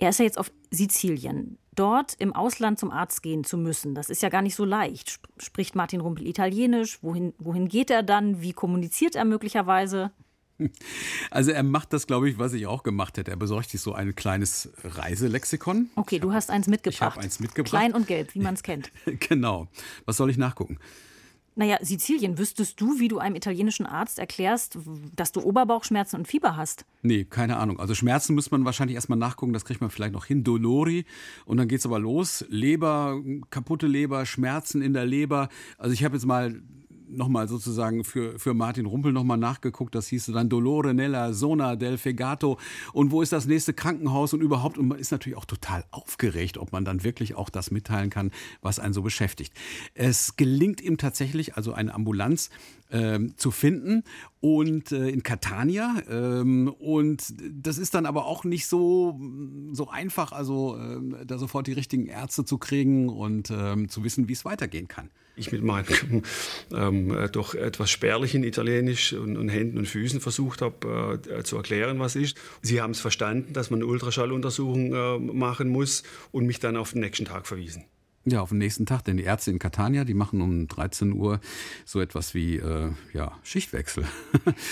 Er 0.00 0.08
ist 0.08 0.18
ja 0.18 0.24
jetzt 0.24 0.38
auf 0.38 0.50
Sizilien. 0.70 1.58
Dort 1.74 2.14
im 2.18 2.32
Ausland 2.32 2.78
zum 2.78 2.90
Arzt 2.90 3.22
gehen 3.22 3.44
zu 3.44 3.56
müssen, 3.56 3.94
das 3.94 4.08
ist 4.10 4.22
ja 4.22 4.28
gar 4.30 4.42
nicht 4.42 4.54
so 4.54 4.64
leicht. 4.64 5.20
Spricht 5.38 5.76
Martin 5.76 6.00
Rumpel 6.00 6.26
Italienisch? 6.26 7.02
Wohin, 7.02 7.34
wohin 7.38 7.68
geht 7.68 7.90
er 7.90 8.02
dann? 8.02 8.40
Wie 8.40 8.52
kommuniziert 8.52 9.14
er 9.14 9.24
möglicherweise? 9.24 10.10
Also 11.30 11.52
er 11.52 11.62
macht 11.62 11.94
das, 11.94 12.06
glaube 12.06 12.28
ich, 12.28 12.38
was 12.38 12.52
ich 12.52 12.66
auch 12.66 12.82
gemacht 12.82 13.16
hätte. 13.16 13.30
Er 13.30 13.38
besorgt 13.38 13.70
sich 13.70 13.80
so 13.80 13.94
ein 13.94 14.14
kleines 14.14 14.70
Reiselexikon. 14.84 15.88
Okay, 15.96 16.18
du 16.18 16.34
hast 16.34 16.50
eins 16.50 16.66
mitgebracht. 16.66 16.96
Ich 16.96 17.00
habe 17.00 17.20
eins 17.20 17.40
mitgebracht. 17.40 17.70
Klein 17.70 17.94
und 17.94 18.06
gelb, 18.06 18.34
wie 18.34 18.40
man 18.40 18.52
es 18.54 18.62
kennt. 18.64 18.90
genau. 19.20 19.68
Was 20.04 20.18
soll 20.18 20.28
ich 20.28 20.36
nachgucken? 20.36 20.78
Naja, 21.56 21.78
Sizilien, 21.82 22.38
wüsstest 22.38 22.80
du, 22.80 22.98
wie 23.00 23.08
du 23.08 23.18
einem 23.18 23.34
italienischen 23.34 23.84
Arzt 23.84 24.18
erklärst, 24.18 24.78
dass 25.16 25.32
du 25.32 25.40
Oberbauchschmerzen 25.40 26.16
und 26.16 26.28
Fieber 26.28 26.56
hast? 26.56 26.86
Nee, 27.02 27.24
keine 27.24 27.56
Ahnung. 27.56 27.80
Also 27.80 27.94
Schmerzen 27.94 28.34
muss 28.34 28.50
man 28.50 28.64
wahrscheinlich 28.64 28.94
erstmal 28.94 29.18
nachgucken, 29.18 29.52
das 29.52 29.64
kriegt 29.64 29.80
man 29.80 29.90
vielleicht 29.90 30.12
noch 30.12 30.24
hin. 30.24 30.44
Dolori. 30.44 31.04
Und 31.44 31.56
dann 31.56 31.68
geht's 31.68 31.86
aber 31.86 31.98
los. 31.98 32.44
Leber, 32.48 33.20
kaputte 33.50 33.86
Leber, 33.88 34.26
Schmerzen 34.26 34.80
in 34.80 34.94
der 34.94 35.06
Leber. 35.06 35.48
Also 35.76 35.92
ich 35.92 36.04
habe 36.04 36.16
jetzt 36.16 36.26
mal 36.26 36.62
nochmal 37.10 37.48
sozusagen 37.48 38.04
für, 38.04 38.38
für 38.38 38.54
Martin 38.54 38.86
Rumpel 38.86 39.12
nochmal 39.12 39.38
nachgeguckt. 39.38 39.94
Das 39.94 40.08
hieß 40.08 40.26
dann 40.26 40.48
Dolore 40.48 40.94
Nella 40.94 41.32
Zona 41.32 41.76
del 41.76 41.98
Fegato. 41.98 42.58
Und 42.92 43.10
wo 43.10 43.22
ist 43.22 43.32
das 43.32 43.46
nächste 43.46 43.74
Krankenhaus 43.74 44.32
und 44.32 44.40
überhaupt? 44.40 44.78
Und 44.78 44.88
man 44.88 44.98
ist 44.98 45.10
natürlich 45.10 45.36
auch 45.36 45.44
total 45.44 45.84
aufgeregt, 45.90 46.58
ob 46.58 46.72
man 46.72 46.84
dann 46.84 47.04
wirklich 47.04 47.34
auch 47.34 47.50
das 47.50 47.70
mitteilen 47.70 48.10
kann, 48.10 48.30
was 48.62 48.78
einen 48.78 48.94
so 48.94 49.02
beschäftigt. 49.02 49.52
Es 49.94 50.36
gelingt 50.36 50.80
ihm 50.80 50.98
tatsächlich, 50.98 51.56
also 51.56 51.72
eine 51.72 51.94
Ambulanz 51.94 52.50
ähm, 52.92 53.34
zu 53.36 53.50
finden 53.50 54.04
und 54.40 54.92
äh, 54.92 55.08
in 55.08 55.22
Catania 55.22 56.02
ähm, 56.08 56.68
und 56.68 57.34
das 57.50 57.78
ist 57.78 57.94
dann 57.94 58.06
aber 58.06 58.26
auch 58.26 58.44
nicht 58.44 58.66
so 58.66 59.20
so 59.72 59.88
einfach 59.88 60.32
also 60.32 60.76
äh, 60.76 61.24
da 61.26 61.38
sofort 61.38 61.66
die 61.66 61.72
richtigen 61.72 62.06
Ärzte 62.06 62.44
zu 62.44 62.58
kriegen 62.58 63.08
und 63.08 63.50
ähm, 63.50 63.88
zu 63.88 64.04
wissen 64.04 64.28
wie 64.28 64.32
es 64.32 64.44
weitergehen 64.44 64.88
kann 64.88 65.10
ich 65.40 65.52
mit 65.52 65.62
meinem 65.62 66.22
ähm, 66.72 67.16
äh, 67.16 67.28
doch 67.28 67.54
etwas 67.54 67.90
spärlichen 67.90 68.44
Italienisch 68.44 69.12
und, 69.12 69.36
und, 69.36 69.48
Händen 69.48 69.78
und 69.78 69.86
Füßen 69.86 70.20
versucht 70.20 70.62
habe 70.62 71.20
äh, 71.28 71.42
zu 71.42 71.56
erklären, 71.56 71.98
was 71.98 72.16
ist. 72.16 72.36
Sie 72.62 72.80
haben 72.80 72.90
es 72.90 73.00
verstanden, 73.00 73.52
dass 73.52 73.70
man 73.70 73.80
eine 73.80 73.86
Ultraschalluntersuchung 73.86 74.92
äh, 74.92 75.18
machen 75.18 75.68
muss 75.68 76.02
und 76.30 76.46
mich 76.46 76.60
dann 76.60 76.76
auf 76.76 76.92
den 76.92 77.00
nächsten 77.00 77.24
Tag 77.24 77.46
verwiesen. 77.46 77.84
Ja, 78.26 78.42
auf 78.42 78.50
den 78.50 78.58
nächsten 78.58 78.84
Tag, 78.84 79.02
denn 79.04 79.16
die 79.16 79.22
Ärzte 79.22 79.50
in 79.50 79.58
Catania, 79.58 80.04
die 80.04 80.12
machen 80.12 80.42
um 80.42 80.68
13 80.68 81.14
Uhr 81.14 81.40
so 81.86 82.02
etwas 82.02 82.34
wie 82.34 82.56
äh, 82.56 82.90
ja, 83.14 83.38
Schichtwechsel. 83.42 84.04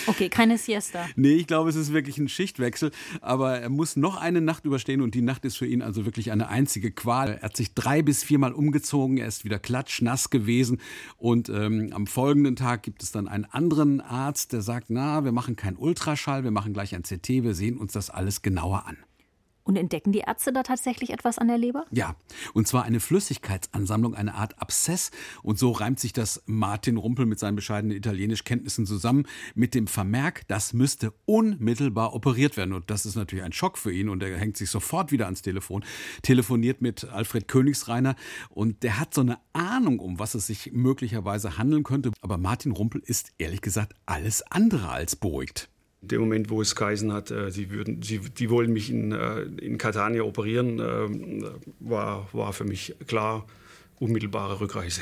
Okay, 0.06 0.28
keine 0.28 0.58
Siesta. 0.58 1.06
nee, 1.16 1.34
ich 1.34 1.46
glaube, 1.46 1.70
es 1.70 1.76
ist 1.76 1.92
wirklich 1.92 2.18
ein 2.18 2.28
Schichtwechsel, 2.28 2.90
aber 3.20 3.58
er 3.58 3.68
muss 3.68 3.96
noch 3.96 4.16
eine 4.16 4.40
Nacht 4.40 4.64
überstehen 4.64 5.00
und 5.00 5.14
die 5.14 5.22
Nacht 5.22 5.44
ist 5.44 5.56
für 5.56 5.66
ihn 5.66 5.82
also 5.82 6.04
wirklich 6.04 6.30
eine 6.32 6.48
einzige 6.48 6.90
Qual. 6.90 7.38
Er 7.40 7.42
hat 7.42 7.56
sich 7.56 7.74
drei 7.74 8.02
bis 8.02 8.22
viermal 8.22 8.52
umgezogen, 8.52 9.18
er 9.18 9.26
ist 9.26 9.44
wieder 9.44 9.58
klatschnass 9.58 10.30
gewesen 10.30 10.80
und 11.16 11.48
ähm, 11.48 11.90
am 11.92 12.06
folgenden 12.06 12.56
Tag 12.56 12.82
gibt 12.82 13.02
es 13.02 13.12
dann 13.12 13.28
einen 13.28 13.44
anderen 13.44 14.00
Arzt, 14.00 14.52
der 14.52 14.62
sagt, 14.62 14.86
na, 14.90 15.24
wir 15.24 15.32
machen 15.32 15.56
keinen 15.56 15.76
Ultraschall, 15.76 16.44
wir 16.44 16.50
machen 16.50 16.72
gleich 16.72 16.94
ein 16.94 17.02
CT, 17.02 17.28
wir 17.28 17.54
sehen 17.54 17.78
uns 17.78 17.92
das 17.92 18.10
alles 18.10 18.42
genauer 18.42 18.86
an. 18.86 18.96
Und 19.68 19.76
entdecken 19.76 20.12
die 20.12 20.20
Ärzte 20.20 20.50
da 20.50 20.62
tatsächlich 20.62 21.10
etwas 21.10 21.36
an 21.36 21.48
der 21.48 21.58
Leber? 21.58 21.84
Ja, 21.90 22.16
und 22.54 22.66
zwar 22.66 22.84
eine 22.84 23.00
Flüssigkeitsansammlung, 23.00 24.14
eine 24.14 24.34
Art 24.34 24.62
Abszess. 24.62 25.10
Und 25.42 25.58
so 25.58 25.72
reimt 25.72 26.00
sich 26.00 26.14
das 26.14 26.42
Martin 26.46 26.96
Rumpel 26.96 27.26
mit 27.26 27.38
seinen 27.38 27.54
bescheidenen 27.54 27.94
Italienischkenntnissen 27.94 28.86
zusammen 28.86 29.26
mit 29.54 29.74
dem 29.74 29.86
Vermerk, 29.86 30.48
das 30.48 30.72
müsste 30.72 31.12
unmittelbar 31.26 32.14
operiert 32.14 32.56
werden. 32.56 32.72
Und 32.72 32.90
das 32.90 33.04
ist 33.04 33.16
natürlich 33.16 33.44
ein 33.44 33.52
Schock 33.52 33.76
für 33.76 33.92
ihn 33.92 34.08
und 34.08 34.22
er 34.22 34.38
hängt 34.38 34.56
sich 34.56 34.70
sofort 34.70 35.12
wieder 35.12 35.26
ans 35.26 35.42
Telefon, 35.42 35.84
telefoniert 36.22 36.80
mit 36.80 37.04
Alfred 37.04 37.46
Königsreiner 37.46 38.16
und 38.48 38.82
der 38.82 38.98
hat 38.98 39.12
so 39.12 39.20
eine 39.20 39.38
Ahnung, 39.52 39.98
um 39.98 40.18
was 40.18 40.34
es 40.34 40.46
sich 40.46 40.72
möglicherweise 40.72 41.58
handeln 41.58 41.82
könnte. 41.82 42.12
Aber 42.22 42.38
Martin 42.38 42.72
Rumpel 42.72 43.02
ist 43.04 43.32
ehrlich 43.36 43.60
gesagt 43.60 43.92
alles 44.06 44.40
andere 44.50 44.88
als 44.88 45.14
beruhigt. 45.14 45.68
In 46.02 46.08
dem 46.08 46.20
Moment, 46.20 46.50
wo 46.50 46.62
es 46.62 46.76
geheißen 46.76 47.12
hat, 47.12 47.30
äh, 47.30 47.50
sie, 47.50 47.70
würden, 47.70 48.02
sie 48.02 48.20
die 48.20 48.50
wollen 48.50 48.72
mich 48.72 48.90
in, 48.90 49.12
äh, 49.12 49.42
in 49.42 49.78
Catania 49.78 50.22
operieren, 50.22 50.78
äh, 50.78 51.50
war, 51.80 52.28
war 52.32 52.52
für 52.52 52.64
mich 52.64 52.94
klar 53.06 53.46
unmittelbare 53.98 54.60
Rückreise. 54.60 55.00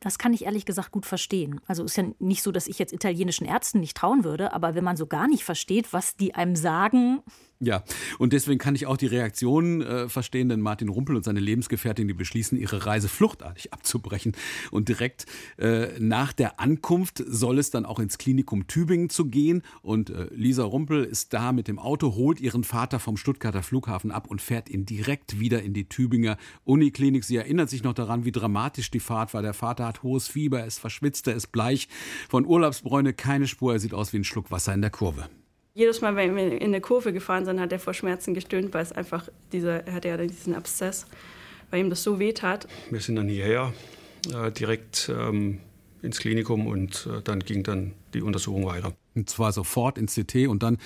Das 0.00 0.18
kann 0.18 0.32
ich 0.32 0.46
ehrlich 0.46 0.66
gesagt 0.66 0.90
gut 0.90 1.06
verstehen. 1.06 1.60
Also 1.68 1.84
ist 1.84 1.96
ja 1.96 2.04
nicht 2.18 2.42
so, 2.42 2.50
dass 2.50 2.66
ich 2.66 2.80
jetzt 2.80 2.92
italienischen 2.92 3.46
Ärzten 3.46 3.78
nicht 3.78 3.96
trauen 3.96 4.24
würde, 4.24 4.52
aber 4.52 4.74
wenn 4.74 4.82
man 4.82 4.96
so 4.96 5.06
gar 5.06 5.28
nicht 5.28 5.44
versteht, 5.44 5.92
was 5.92 6.16
die 6.16 6.34
einem 6.34 6.56
sagen, 6.56 7.22
ja, 7.64 7.84
und 8.18 8.32
deswegen 8.32 8.58
kann 8.58 8.74
ich 8.74 8.86
auch 8.86 8.96
die 8.96 9.06
Reaktionen 9.06 9.82
äh, 9.82 10.08
verstehen, 10.08 10.48
denn 10.48 10.60
Martin 10.60 10.88
Rumpel 10.88 11.14
und 11.14 11.22
seine 11.22 11.38
Lebensgefährtin, 11.38 12.08
die 12.08 12.14
beschließen, 12.14 12.58
ihre 12.58 12.86
Reise 12.86 13.08
fluchtartig 13.08 13.72
abzubrechen. 13.72 14.32
Und 14.72 14.88
direkt 14.88 15.26
äh, 15.58 15.86
nach 16.00 16.32
der 16.32 16.58
Ankunft 16.58 17.22
soll 17.24 17.60
es 17.60 17.70
dann 17.70 17.86
auch 17.86 18.00
ins 18.00 18.18
Klinikum 18.18 18.66
Tübingen 18.66 19.10
zu 19.10 19.26
gehen. 19.26 19.62
Und 19.80 20.10
äh, 20.10 20.26
Lisa 20.34 20.64
Rumpel 20.64 21.04
ist 21.04 21.34
da 21.34 21.52
mit 21.52 21.68
dem 21.68 21.78
Auto, 21.78 22.16
holt 22.16 22.40
ihren 22.40 22.64
Vater 22.64 22.98
vom 22.98 23.16
Stuttgarter 23.16 23.62
Flughafen 23.62 24.10
ab 24.10 24.26
und 24.26 24.42
fährt 24.42 24.68
ihn 24.68 24.84
direkt 24.84 25.38
wieder 25.38 25.62
in 25.62 25.72
die 25.72 25.88
Tübinger 25.88 26.38
Uniklinik. 26.64 27.22
Sie 27.22 27.36
erinnert 27.36 27.70
sich 27.70 27.84
noch 27.84 27.94
daran, 27.94 28.24
wie 28.24 28.32
dramatisch 28.32 28.90
die 28.90 28.98
Fahrt 28.98 29.34
war. 29.34 29.42
Der 29.42 29.54
Vater 29.54 29.86
hat 29.86 30.02
hohes 30.02 30.26
Fieber, 30.26 30.58
er 30.58 30.66
ist 30.66 30.80
verschwitzt, 30.80 31.28
er 31.28 31.36
ist 31.36 31.52
bleich. 31.52 31.86
Von 32.28 32.44
Urlaubsbräune 32.44 33.12
keine 33.12 33.46
Spur, 33.46 33.74
er 33.74 33.78
sieht 33.78 33.94
aus 33.94 34.12
wie 34.12 34.16
ein 34.16 34.24
Schluck 34.24 34.50
Wasser 34.50 34.74
in 34.74 34.80
der 34.80 34.90
Kurve. 34.90 35.28
Jedes 35.74 36.02
Mal, 36.02 36.16
wenn 36.16 36.36
wir 36.36 36.52
in 36.52 36.62
eine 36.62 36.80
Kurve 36.82 37.14
gefahren 37.14 37.46
sind, 37.46 37.58
hat 37.58 37.72
er 37.72 37.78
vor 37.78 37.94
Schmerzen 37.94 38.34
gestöhnt, 38.34 38.74
weil 38.74 38.82
es 38.82 38.92
einfach 38.92 39.28
dieser, 39.52 39.86
er 39.86 39.94
hatte 39.94 40.08
ja 40.08 40.16
diesen 40.18 40.54
Abszess, 40.54 41.06
weil 41.70 41.80
ihm 41.80 41.88
das 41.88 42.02
so 42.02 42.18
weh 42.18 42.32
tat. 42.32 42.68
Wir 42.90 43.00
sind 43.00 43.16
dann 43.16 43.28
hierher, 43.28 43.72
äh, 44.34 44.52
direkt 44.52 45.10
ähm, 45.14 45.60
ins 46.02 46.18
Klinikum 46.18 46.66
und 46.66 47.08
äh, 47.10 47.22
dann 47.22 47.40
ging 47.40 47.62
dann 47.62 47.94
die 48.12 48.20
Untersuchung 48.20 48.66
weiter. 48.66 48.92
Und 49.14 49.30
zwar 49.30 49.52
sofort 49.52 49.96
ins 49.96 50.14
CT 50.14 50.46
und 50.46 50.62
dann 50.62 50.76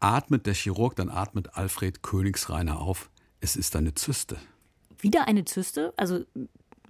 atmet 0.00 0.46
der 0.46 0.54
Chirurg, 0.54 0.96
dann 0.96 1.10
atmet 1.10 1.54
Alfred 1.58 2.02
Königsreiner 2.02 2.80
auf. 2.80 3.10
Es 3.40 3.56
ist 3.56 3.76
eine 3.76 3.94
Zyste. 3.94 4.38
Wieder 5.00 5.28
eine 5.28 5.44
Zyste? 5.44 5.92
Also 5.96 6.24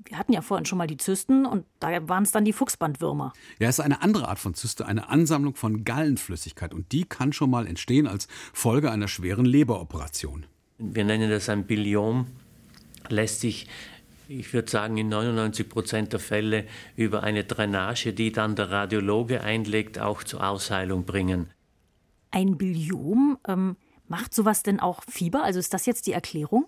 wir 0.05 0.19
hatten 0.19 0.33
ja 0.33 0.43
vorhin 0.43 0.65
schon 0.65 0.79
mal 0.79 0.87
die 0.87 0.97
Zysten 0.97 1.47
und 1.47 1.65
da 1.79 2.09
waren 2.09 2.23
es 2.23 2.33
dann 2.33 2.45
die 2.45 2.53
Fuchsbandwürmer. 2.53 3.33
Ja, 3.59 3.69
es 3.69 3.79
ist 3.79 3.85
eine 3.85 4.03
andere 4.03 4.29
Art 4.29 4.39
von 4.39 4.55
Zyste, 4.55 4.87
eine 4.87 5.09
Ansammlung 5.09 5.55
von 5.55 5.85
Gallenflüssigkeit 5.85 6.75
und 6.75 6.93
die 6.93 7.05
kann 7.05 7.33
schon 7.33 7.51
mal 7.51 7.67
entstehen 7.67 8.07
als 8.07 8.29
Folge 8.53 8.91
einer 8.91 9.09
schweren 9.09 9.45
Leberoperation. 9.45 10.47
Wir 10.79 11.05
nennen 11.05 11.31
das 11.31 11.49
ein 11.49 11.67
Biliom, 11.67 12.27
lässt 13.09 13.41
sich 13.41 13.69
ich 14.31 14.55
würde 14.55 14.71
sagen, 14.71 14.97
in 14.97 15.09
99 15.09 15.69
Prozent 15.69 16.13
der 16.13 16.21
Fälle 16.21 16.65
über 16.95 17.25
eine 17.25 17.43
Drainage, 17.43 18.13
die 18.13 18.31
dann 18.31 18.55
der 18.55 18.71
Radiologe 18.71 19.43
einlegt, 19.43 19.99
auch 19.99 20.23
zur 20.23 20.47
Ausheilung 20.49 21.05
bringen. 21.05 21.51
Ein 22.31 22.57
Biliom, 22.57 23.39
ähm, 23.49 23.77
macht 24.07 24.33
sowas 24.33 24.63
denn 24.63 24.79
auch 24.79 25.03
Fieber? 25.03 25.43
Also 25.43 25.59
ist 25.59 25.75
das 25.75 25.85
jetzt 25.85 26.07
die 26.07 26.13
Erklärung? 26.13 26.67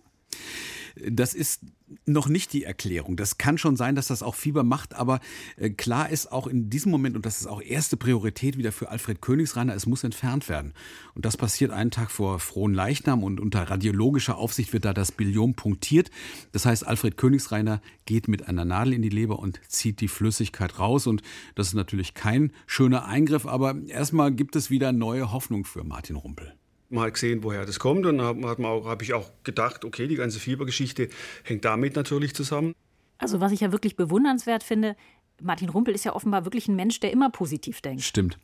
Das 0.96 1.34
ist 1.34 1.60
noch 2.06 2.28
nicht 2.28 2.52
die 2.52 2.64
Erklärung. 2.64 3.16
Das 3.16 3.38
kann 3.38 3.58
schon 3.58 3.76
sein, 3.76 3.94
dass 3.94 4.06
das 4.06 4.22
auch 4.22 4.34
Fieber 4.34 4.62
macht, 4.62 4.94
aber 4.94 5.20
äh, 5.56 5.70
klar 5.70 6.08
ist 6.08 6.32
auch 6.32 6.46
in 6.46 6.70
diesem 6.70 6.90
Moment, 6.90 7.16
und 7.16 7.26
das 7.26 7.40
ist 7.40 7.46
auch 7.46 7.62
erste 7.62 7.96
Priorität 7.96 8.56
wieder 8.56 8.72
für 8.72 8.88
Alfred 8.88 9.20
Königsreiner, 9.20 9.74
es 9.74 9.86
muss 9.86 10.04
entfernt 10.04 10.48
werden. 10.48 10.72
Und 11.14 11.24
das 11.24 11.36
passiert 11.36 11.70
einen 11.70 11.90
Tag 11.90 12.10
vor 12.10 12.38
frohen 12.38 12.74
Leichnam 12.74 13.22
und 13.22 13.40
unter 13.40 13.62
radiologischer 13.62 14.36
Aufsicht 14.36 14.72
wird 14.72 14.84
da 14.84 14.92
das 14.92 15.12
Biliom 15.12 15.54
punktiert. 15.54 16.10
Das 16.52 16.66
heißt, 16.66 16.86
Alfred 16.86 17.16
Königsreiner 17.16 17.80
geht 18.04 18.28
mit 18.28 18.48
einer 18.48 18.64
Nadel 18.64 18.94
in 18.94 19.02
die 19.02 19.08
Leber 19.08 19.38
und 19.38 19.60
zieht 19.68 20.00
die 20.00 20.08
Flüssigkeit 20.08 20.78
raus. 20.78 21.06
Und 21.06 21.22
das 21.54 21.68
ist 21.68 21.74
natürlich 21.74 22.14
kein 22.14 22.52
schöner 22.66 23.06
Eingriff, 23.06 23.46
aber 23.46 23.76
erstmal 23.86 24.32
gibt 24.32 24.56
es 24.56 24.70
wieder 24.70 24.92
neue 24.92 25.32
Hoffnung 25.32 25.64
für 25.64 25.84
Martin 25.84 26.16
Rumpel 26.16 26.54
mal 26.92 27.10
gesehen, 27.10 27.42
woher 27.42 27.64
das 27.66 27.78
kommt. 27.78 28.06
Und 28.06 28.18
dann 28.18 28.26
habe 28.44 28.84
hab 28.84 29.02
ich 29.02 29.14
auch 29.14 29.30
gedacht, 29.44 29.84
okay, 29.84 30.06
die 30.06 30.16
ganze 30.16 30.38
Fiebergeschichte 30.38 31.08
hängt 31.44 31.64
damit 31.64 31.96
natürlich 31.96 32.34
zusammen. 32.34 32.74
Also 33.18 33.40
was 33.40 33.52
ich 33.52 33.60
ja 33.60 33.72
wirklich 33.72 33.96
bewundernswert 33.96 34.62
finde, 34.62 34.96
Martin 35.40 35.68
Rumpel 35.68 35.94
ist 35.94 36.04
ja 36.04 36.14
offenbar 36.14 36.44
wirklich 36.44 36.68
ein 36.68 36.76
Mensch, 36.76 37.00
der 37.00 37.12
immer 37.12 37.30
positiv 37.30 37.80
denkt. 37.80 38.02
Stimmt. 38.02 38.38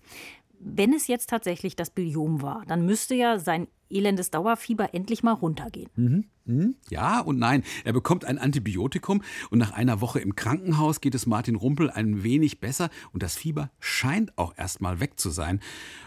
Wenn 0.60 0.92
es 0.92 1.06
jetzt 1.06 1.30
tatsächlich 1.30 1.76
das 1.76 1.90
Biliom 1.90 2.42
war, 2.42 2.64
dann 2.66 2.84
müsste 2.84 3.14
ja 3.14 3.38
sein 3.38 3.68
elendes 3.90 4.30
Dauerfieber 4.30 4.92
endlich 4.92 5.22
mal 5.22 5.32
runtergehen. 5.32 5.88
Mhm. 5.94 6.24
Mhm. 6.44 6.76
Ja 6.90 7.20
und 7.20 7.38
nein. 7.38 7.62
Er 7.84 7.92
bekommt 7.92 8.24
ein 8.24 8.38
Antibiotikum 8.38 9.22
und 9.50 9.58
nach 9.58 9.72
einer 9.72 10.00
Woche 10.00 10.18
im 10.18 10.34
Krankenhaus 10.34 11.00
geht 11.00 11.14
es 11.14 11.26
Martin 11.26 11.54
Rumpel 11.54 11.90
ein 11.90 12.24
wenig 12.24 12.60
besser 12.60 12.90
und 13.12 13.22
das 13.22 13.36
Fieber 13.36 13.70
scheint 13.78 14.36
auch 14.36 14.54
erst 14.56 14.80
mal 14.80 15.00
weg 15.00 15.20
zu 15.20 15.30
sein. 15.30 15.60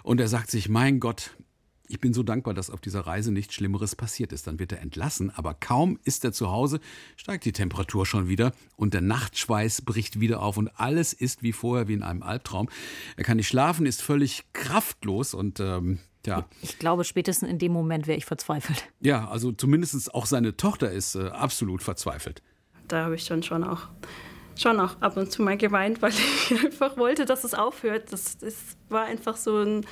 Und 0.03 0.19
er 0.19 0.27
sagt 0.27 0.51
sich, 0.51 0.67
mein 0.67 0.99
Gott, 0.99 1.37
ich 1.91 1.99
bin 1.99 2.13
so 2.13 2.23
dankbar, 2.23 2.53
dass 2.53 2.69
auf 2.69 2.79
dieser 2.79 3.01
Reise 3.01 3.31
nichts 3.31 3.53
Schlimmeres 3.53 3.95
passiert 3.95 4.31
ist. 4.31 4.47
Dann 4.47 4.59
wird 4.59 4.71
er 4.71 4.79
entlassen, 4.79 5.29
aber 5.29 5.53
kaum 5.53 5.99
ist 6.05 6.23
er 6.23 6.31
zu 6.31 6.49
Hause, 6.49 6.79
steigt 7.17 7.43
die 7.43 7.51
Temperatur 7.51 8.05
schon 8.05 8.29
wieder 8.29 8.53
und 8.77 8.93
der 8.93 9.01
Nachtschweiß 9.01 9.81
bricht 9.81 10.19
wieder 10.21 10.41
auf 10.41 10.57
und 10.57 10.69
alles 10.79 11.11
ist 11.11 11.43
wie 11.43 11.51
vorher, 11.51 11.89
wie 11.89 11.93
in 11.93 12.03
einem 12.03 12.23
Albtraum. 12.23 12.69
Er 13.17 13.25
kann 13.25 13.37
nicht 13.37 13.49
schlafen, 13.49 13.85
ist 13.85 14.01
völlig 14.01 14.45
kraftlos 14.53 15.33
und 15.33 15.59
ähm, 15.59 15.99
ja. 16.25 16.45
Ich 16.61 16.79
glaube, 16.79 17.03
spätestens 17.03 17.49
in 17.49 17.59
dem 17.59 17.73
Moment 17.73 18.07
wäre 18.07 18.17
ich 18.17 18.25
verzweifelt. 18.25 18.87
Ja, 19.01 19.27
also 19.27 19.51
zumindest 19.51 20.13
auch 20.15 20.25
seine 20.25 20.55
Tochter 20.55 20.91
ist 20.91 21.15
äh, 21.15 21.27
absolut 21.27 21.83
verzweifelt. 21.83 22.41
Da 22.87 23.05
habe 23.05 23.15
ich 23.15 23.27
dann 23.27 23.43
schon 23.43 23.63
auch 23.63 23.89
schon 24.57 24.79
auch 24.79 25.01
ab 25.01 25.17
und 25.17 25.31
zu 25.31 25.41
mal 25.41 25.57
geweint, 25.57 26.01
weil 26.01 26.11
ich 26.49 26.63
einfach 26.63 26.95
wollte, 26.95 27.25
dass 27.25 27.43
es 27.43 27.53
aufhört. 27.53 28.13
Das, 28.13 28.37
das 28.37 28.55
war 28.87 29.05
einfach 29.05 29.35
so 29.35 29.57
ein 29.57 29.85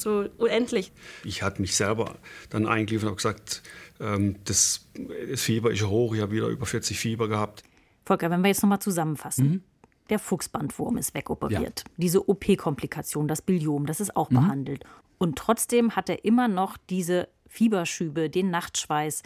so 0.00 0.28
unendlich. 0.38 0.92
Ich 1.24 1.42
hatte 1.42 1.60
mich 1.60 1.76
selber 1.76 2.16
dann 2.50 2.66
eingeliefert 2.66 3.04
und 3.04 3.10
habe 3.10 3.16
gesagt, 3.16 3.62
ähm, 4.00 4.36
das, 4.44 4.88
das, 5.30 5.40
Fieber 5.40 5.70
ist 5.72 5.82
hoch, 5.82 6.14
ich 6.14 6.20
habe 6.20 6.32
wieder 6.32 6.48
über 6.48 6.66
40 6.66 6.98
Fieber 6.98 7.28
gehabt. 7.28 7.62
Volker, 8.04 8.30
wenn 8.30 8.42
wir 8.42 8.48
jetzt 8.48 8.62
nochmal 8.62 8.80
zusammenfassen. 8.80 9.46
Mhm. 9.46 9.62
Der 10.10 10.18
Fuchsbandwurm 10.18 10.98
ist 10.98 11.14
wegoperiert. 11.14 11.84
Ja. 11.86 11.92
Diese 11.96 12.28
OP-Komplikation, 12.28 13.26
das 13.26 13.40
Biliom, 13.40 13.86
das 13.86 14.00
ist 14.00 14.16
auch 14.16 14.30
mhm. 14.30 14.34
behandelt. 14.36 14.84
Und 15.18 15.38
trotzdem 15.38 15.96
hat 15.96 16.10
er 16.10 16.24
immer 16.24 16.48
noch 16.48 16.76
diese 16.90 17.28
Fieberschübe, 17.48 18.28
den 18.28 18.50
Nachtschweiß. 18.50 19.22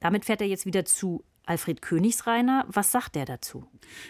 Damit 0.00 0.24
fährt 0.24 0.40
er 0.40 0.46
jetzt 0.46 0.66
wieder 0.66 0.84
zu 0.84 1.24
Alfred 1.46 1.80
Königsreiner, 1.80 2.66
was 2.68 2.92
sagt 2.92 3.14
der 3.14 3.24
dazu? 3.24 3.66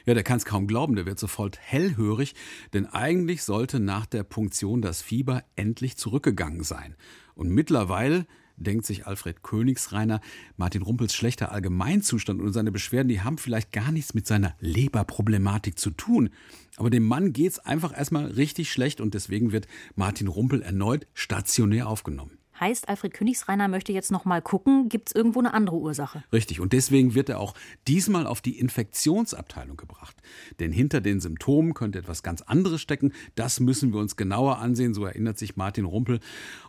Ja, 0.07 0.14
der 0.14 0.22
kann 0.22 0.38
es 0.38 0.44
kaum 0.44 0.66
glauben, 0.66 0.96
der 0.96 1.07
wird 1.07 1.18
sofort 1.18 1.59
hellhörig, 1.61 2.35
denn 2.72 2.87
eigentlich 2.87 3.42
sollte 3.42 3.79
nach 3.79 4.07
der 4.07 4.25
Punktion 4.25 4.83
das 4.83 5.03
Fieber 5.03 5.44
endlich 5.55 5.96
zurückgegangen 5.96 6.64
sein. 6.64 6.96
Und 7.35 7.51
mittlerweile 7.51 8.27
denkt 8.57 8.87
sich 8.87 9.07
Alfred 9.07 9.42
Königsreiner, 9.42 10.20
Martin 10.57 10.83
Rumpels 10.83 11.14
schlechter 11.14 11.53
Allgemeinzustand 11.53 12.40
und 12.40 12.53
seine 12.53 12.72
Beschwerden, 12.72 13.09
die 13.09 13.20
haben 13.20 13.38
vielleicht 13.38 13.72
gar 13.72 13.92
nichts 13.92 14.14
mit 14.14 14.27
seiner 14.27 14.55
Leberproblematik 14.61 15.79
zu 15.79 15.90
tun. 15.90 16.31
Aber 16.77 16.90
dem 16.90 17.05
Mann 17.05 17.33
geht's 17.33 17.59
einfach 17.59 17.96
erstmal 17.96 18.27
richtig 18.27 18.72
schlecht 18.72 19.01
und 19.01 19.14
deswegen 19.14 19.53
wird 19.53 19.66
Martin 19.94 20.29
Rumpel 20.29 20.62
erneut 20.62 21.07
stationär 21.14 21.88
aufgenommen. 21.88 22.38
Heißt, 22.59 22.88
Alfred 22.88 23.12
Königsreiner 23.12 23.69
möchte 23.69 23.92
jetzt 23.92 24.11
noch 24.11 24.25
mal 24.25 24.40
gucken, 24.40 24.88
gibt 24.88 25.09
es 25.09 25.14
irgendwo 25.14 25.40
eine 25.40 25.53
andere 25.53 25.77
Ursache? 25.77 26.25
Richtig, 26.33 26.61
und 26.61 26.73
deswegen 26.73 27.14
wird 27.14 27.29
er 27.29 27.40
auch 27.40 27.55
diesmal 27.87 28.27
auf 28.27 28.40
die 28.40 28.59
Infektionsabteilung 28.59 29.77
gebracht. 29.77 30.16
Denn 30.59 30.73
hinter 30.73 31.01
den 31.01 31.21
Symptomen 31.21 31.75
könnte 31.75 31.99
etwas 31.99 32.23
ganz 32.23 32.42
anderes 32.42 32.81
stecken. 32.81 33.12
Das 33.35 33.61
müssen 33.61 33.92
wir 33.92 34.01
uns 34.01 34.16
genauer 34.16 34.59
ansehen, 34.59 34.95
so 34.95 35.05
erinnert 35.05 35.38
sich 35.38 35.57
Martin 35.57 35.85
Rumpel. 35.85 36.21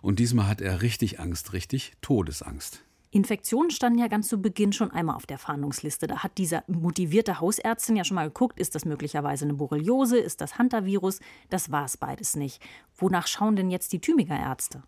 Und 0.02 0.20
diesmal 0.20 0.48
hat 0.48 0.62
er 0.62 0.82
richtig 0.82 1.20
Angst, 1.20 1.54
richtig 1.54 1.94
Todesangst. 2.02 2.84
Infektionen 3.10 3.72
standen 3.72 4.00
ja 4.00 4.08
ganz 4.08 4.28
zu 4.28 4.42
Beginn 4.42 4.74
schon 4.74 4.92
einmal 4.92 5.16
auf 5.16 5.26
der 5.26 5.38
Fahndungsliste. 5.38 6.08
Da 6.08 6.24
hat 6.24 6.38
dieser 6.38 6.64
motivierte 6.68 7.40
Hausärztin 7.40 7.96
ja 7.96 8.04
schon 8.04 8.16
mal 8.16 8.28
geguckt, 8.28 8.60
ist 8.60 8.76
das 8.76 8.86
möglicherweise 8.86 9.46
eine 9.46 9.54
Borreliose, 9.54 10.18
ist 10.18 10.42
das 10.42 10.60
Hunter-Virus? 10.60 11.20
Das 11.50 11.72
war 11.72 11.86
es 11.86 11.98
beides 11.98 12.36
nicht. 12.36 12.62
Wonach 12.98 13.28
schauen 13.28 13.56
denn 13.56 13.72
jetzt 13.72 13.94
die 13.94 14.02
Tüminger 14.02 14.38
Ärzte? 14.38 14.84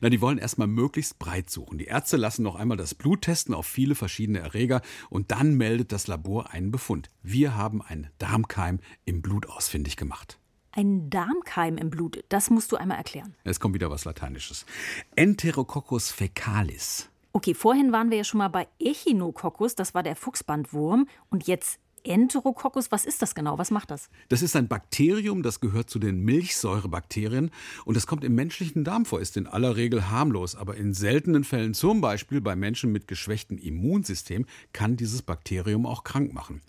Na, 0.00 0.08
die 0.08 0.20
wollen 0.20 0.38
erstmal 0.38 0.68
möglichst 0.68 1.18
breit 1.18 1.50
suchen. 1.50 1.78
Die 1.78 1.86
Ärzte 1.86 2.16
lassen 2.16 2.42
noch 2.42 2.56
einmal 2.56 2.76
das 2.76 2.94
Blut 2.94 3.22
testen 3.22 3.54
auf 3.54 3.66
viele 3.66 3.94
verschiedene 3.94 4.40
Erreger 4.40 4.82
und 5.10 5.30
dann 5.30 5.54
meldet 5.54 5.92
das 5.92 6.06
Labor 6.06 6.50
einen 6.52 6.70
Befund. 6.70 7.10
Wir 7.22 7.56
haben 7.56 7.82
einen 7.82 8.08
Darmkeim 8.18 8.80
im 9.04 9.22
Blut 9.22 9.48
ausfindig 9.48 9.96
gemacht. 9.96 10.38
Ein 10.72 11.08
Darmkeim 11.08 11.76
im 11.76 11.90
Blut, 11.90 12.24
das 12.28 12.50
musst 12.50 12.72
du 12.72 12.76
einmal 12.76 12.98
erklären. 12.98 13.36
Es 13.44 13.60
kommt 13.60 13.74
wieder 13.74 13.90
was 13.90 14.04
Lateinisches. 14.04 14.66
Enterococcus 15.14 16.10
fecalis. 16.10 17.10
Okay, 17.32 17.54
vorhin 17.54 17.90
waren 17.90 18.10
wir 18.10 18.18
ja 18.18 18.24
schon 18.24 18.38
mal 18.38 18.48
bei 18.48 18.68
Echinococcus, 18.78 19.74
das 19.74 19.94
war 19.94 20.02
der 20.02 20.14
Fuchsbandwurm. 20.14 21.08
Und 21.30 21.46
jetzt 21.46 21.80
Enterococcus, 22.04 22.92
was 22.92 23.04
ist 23.04 23.22
das 23.22 23.34
genau? 23.34 23.58
Was 23.58 23.70
macht 23.70 23.90
das? 23.90 24.10
Das 24.28 24.42
ist 24.42 24.54
ein 24.56 24.68
Bakterium, 24.68 25.42
das 25.42 25.60
gehört 25.60 25.90
zu 25.90 25.98
den 25.98 26.20
Milchsäurebakterien 26.20 27.50
und 27.84 27.96
das 27.96 28.06
kommt 28.06 28.24
im 28.24 28.34
menschlichen 28.34 28.84
Darm 28.84 29.06
vor, 29.06 29.20
ist 29.20 29.36
in 29.36 29.46
aller 29.46 29.76
Regel 29.76 30.10
harmlos, 30.10 30.54
aber 30.54 30.76
in 30.76 30.92
seltenen 30.92 31.44
Fällen, 31.44 31.74
zum 31.74 32.00
Beispiel 32.00 32.40
bei 32.40 32.54
Menschen 32.56 32.92
mit 32.92 33.08
geschwächtem 33.08 33.58
Immunsystem, 33.58 34.46
kann 34.72 34.96
dieses 34.96 35.22
Bakterium 35.22 35.86
auch 35.86 36.04
krank 36.04 36.34
machen. 36.34 36.60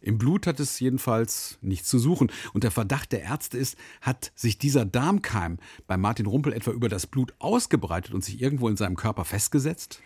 Im 0.00 0.18
Blut 0.18 0.46
hat 0.46 0.60
es 0.60 0.78
jedenfalls 0.80 1.58
nichts 1.62 1.88
zu 1.88 1.98
suchen. 1.98 2.30
Und 2.52 2.62
der 2.62 2.70
Verdacht 2.70 3.10
der 3.12 3.22
Ärzte 3.22 3.56
ist, 3.56 3.78
hat 4.02 4.32
sich 4.34 4.58
dieser 4.58 4.84
Darmkeim 4.84 5.56
bei 5.86 5.96
Martin 5.96 6.26
Rumpel 6.26 6.52
etwa 6.52 6.72
über 6.72 6.90
das 6.90 7.06
Blut 7.06 7.32
ausgebreitet 7.38 8.12
und 8.12 8.22
sich 8.22 8.42
irgendwo 8.42 8.68
in 8.68 8.76
seinem 8.76 8.96
Körper 8.96 9.24
festgesetzt? 9.24 10.02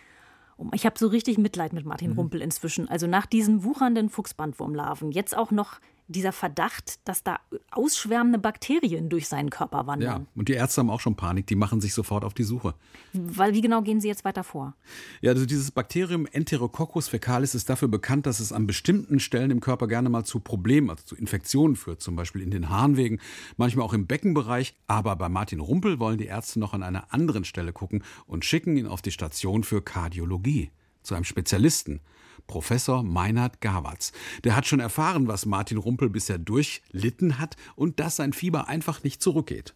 Ich 0.73 0.85
habe 0.85 0.99
so 0.99 1.07
richtig 1.07 1.37
Mitleid 1.37 1.73
mit 1.73 1.85
Martin 1.85 2.11
mhm. 2.11 2.19
Rumpel 2.19 2.41
inzwischen. 2.41 2.89
Also 2.89 3.07
nach 3.07 3.25
diesen 3.25 3.63
wuchernden 3.63 4.09
Fuchsbandwurmlarven 4.09 5.11
jetzt 5.11 5.35
auch 5.35 5.51
noch 5.51 5.79
dieser 6.09 6.31
Verdacht, 6.31 6.99
dass 7.07 7.23
da 7.23 7.39
ausschwärmende 7.71 8.39
Bakterien 8.39 9.09
durch 9.09 9.27
seinen 9.27 9.51
Körper 9.51 9.85
wandern. 9.85 10.21
Ja, 10.21 10.27
und 10.35 10.49
die 10.49 10.53
Ärzte 10.53 10.81
haben 10.81 10.89
auch 10.89 10.99
schon 10.99 11.15
Panik, 11.15 11.45
die 11.47 11.55
machen 11.55 11.81
sich 11.81 11.93
sofort 11.93 12.25
auf 12.25 12.33
die 12.33 12.43
Suche. 12.43 12.73
Weil 13.13 13.53
wie 13.53 13.61
genau 13.61 13.83
gehen 13.83 14.01
sie 14.01 14.07
jetzt 14.07 14.25
weiter 14.25 14.43
vor? 14.43 14.75
Ja, 15.21 15.31
also 15.31 15.45
dieses 15.45 15.69
Bakterium 15.69 16.25
Enterococcus 16.25 17.07
fecalis 17.07 17.53
ist 17.53 17.69
dafür 17.69 17.87
bekannt, 17.87 18.25
dass 18.25 18.39
es 18.39 18.51
an 18.51 18.65
bestimmten 18.65 19.19
Stellen 19.19 19.51
im 19.51 19.59
Körper 19.59 19.87
gerne 19.87 20.09
mal 20.09 20.23
zu 20.23 20.39
Problemen, 20.39 20.89
also 20.89 21.03
zu 21.03 21.15
Infektionen 21.15 21.75
führt, 21.75 22.01
zum 22.01 22.15
Beispiel 22.15 22.41
in 22.41 22.49
den 22.49 22.69
Harnwegen, 22.69 23.21
manchmal 23.57 23.85
auch 23.85 23.93
im 23.93 24.07
Beckenbereich. 24.07 24.75
Aber 24.87 25.15
bei 25.15 25.29
Martin 25.29 25.59
Rumpel 25.59 25.99
wollen 25.99 26.17
die 26.17 26.25
Ärzte 26.25 26.59
noch 26.59 26.73
an 26.73 26.81
einer 26.81 27.13
anderen 27.13 27.45
Stelle 27.45 27.71
gucken 27.71 28.03
und 28.25 28.45
schicken 28.45 28.77
ihn 28.77 28.87
auf 28.87 29.03
die 29.03 29.11
Station 29.11 29.63
für 29.63 29.83
Kardiologie 29.83 30.71
zu 31.03 31.13
einem 31.13 31.23
Spezialisten. 31.23 32.01
Professor 32.47 33.03
Meinhard 33.03 33.61
Gawatz. 33.61 34.11
Der 34.43 34.55
hat 34.55 34.67
schon 34.67 34.79
erfahren, 34.79 35.27
was 35.27 35.45
Martin 35.45 35.77
Rumpel 35.77 36.09
bisher 36.09 36.37
durchlitten 36.37 37.39
hat 37.39 37.55
und 37.75 37.99
dass 37.99 38.17
sein 38.17 38.33
Fieber 38.33 38.67
einfach 38.67 39.03
nicht 39.03 39.21
zurückgeht. 39.21 39.73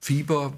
Fieber 0.00 0.54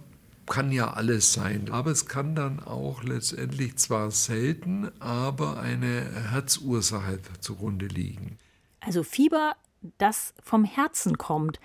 kann 0.47 0.73
ja 0.73 0.93
alles 0.93 1.33
sein, 1.33 1.71
aber 1.71 1.91
es 1.91 2.07
kann 2.07 2.35
dann 2.35 2.61
auch 2.61 3.03
letztendlich 3.03 3.77
zwar 3.77 4.11
selten, 4.11 4.91
aber 5.01 5.61
eine 5.61 6.31
Herzursache 6.31 7.21
zugrunde 7.41 7.87
liegen. 7.87 8.39
Also 8.81 9.03
Fieber, 9.03 9.57
das 9.99 10.35
vom 10.43 10.65
Herzen 10.65 11.19
kommt 11.19 11.61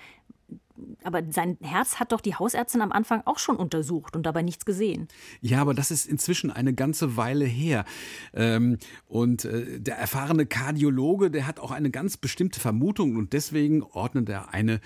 aber 1.03 1.23
sein 1.31 1.57
Herz 1.61 1.99
hat 1.99 2.11
doch 2.11 2.21
die 2.21 2.35
Hausärztin 2.35 2.81
am 2.81 2.91
Anfang 2.91 3.21
auch 3.25 3.39
schon 3.39 3.55
untersucht 3.55 4.15
und 4.15 4.25
dabei 4.25 4.41
nichts 4.41 4.65
gesehen. 4.65 5.07
Ja, 5.41 5.61
aber 5.61 5.73
das 5.73 5.91
ist 5.91 6.05
inzwischen 6.05 6.51
eine 6.51 6.73
ganze 6.73 7.17
Weile 7.17 7.45
her. 7.45 7.85
Ähm, 8.33 8.77
und 9.07 9.45
äh, 9.45 9.79
der 9.79 9.97
erfahrene 9.97 10.45
Kardiologe, 10.45 11.31
der 11.31 11.47
hat 11.47 11.59
auch 11.59 11.71
eine 11.71 11.89
ganz 11.89 12.17
bestimmte 12.17 12.59
Vermutung 12.59 13.15
und 13.15 13.33
deswegen 13.33 13.83
ordnet 13.83 14.29
er 14.29 14.53
eine 14.53 14.81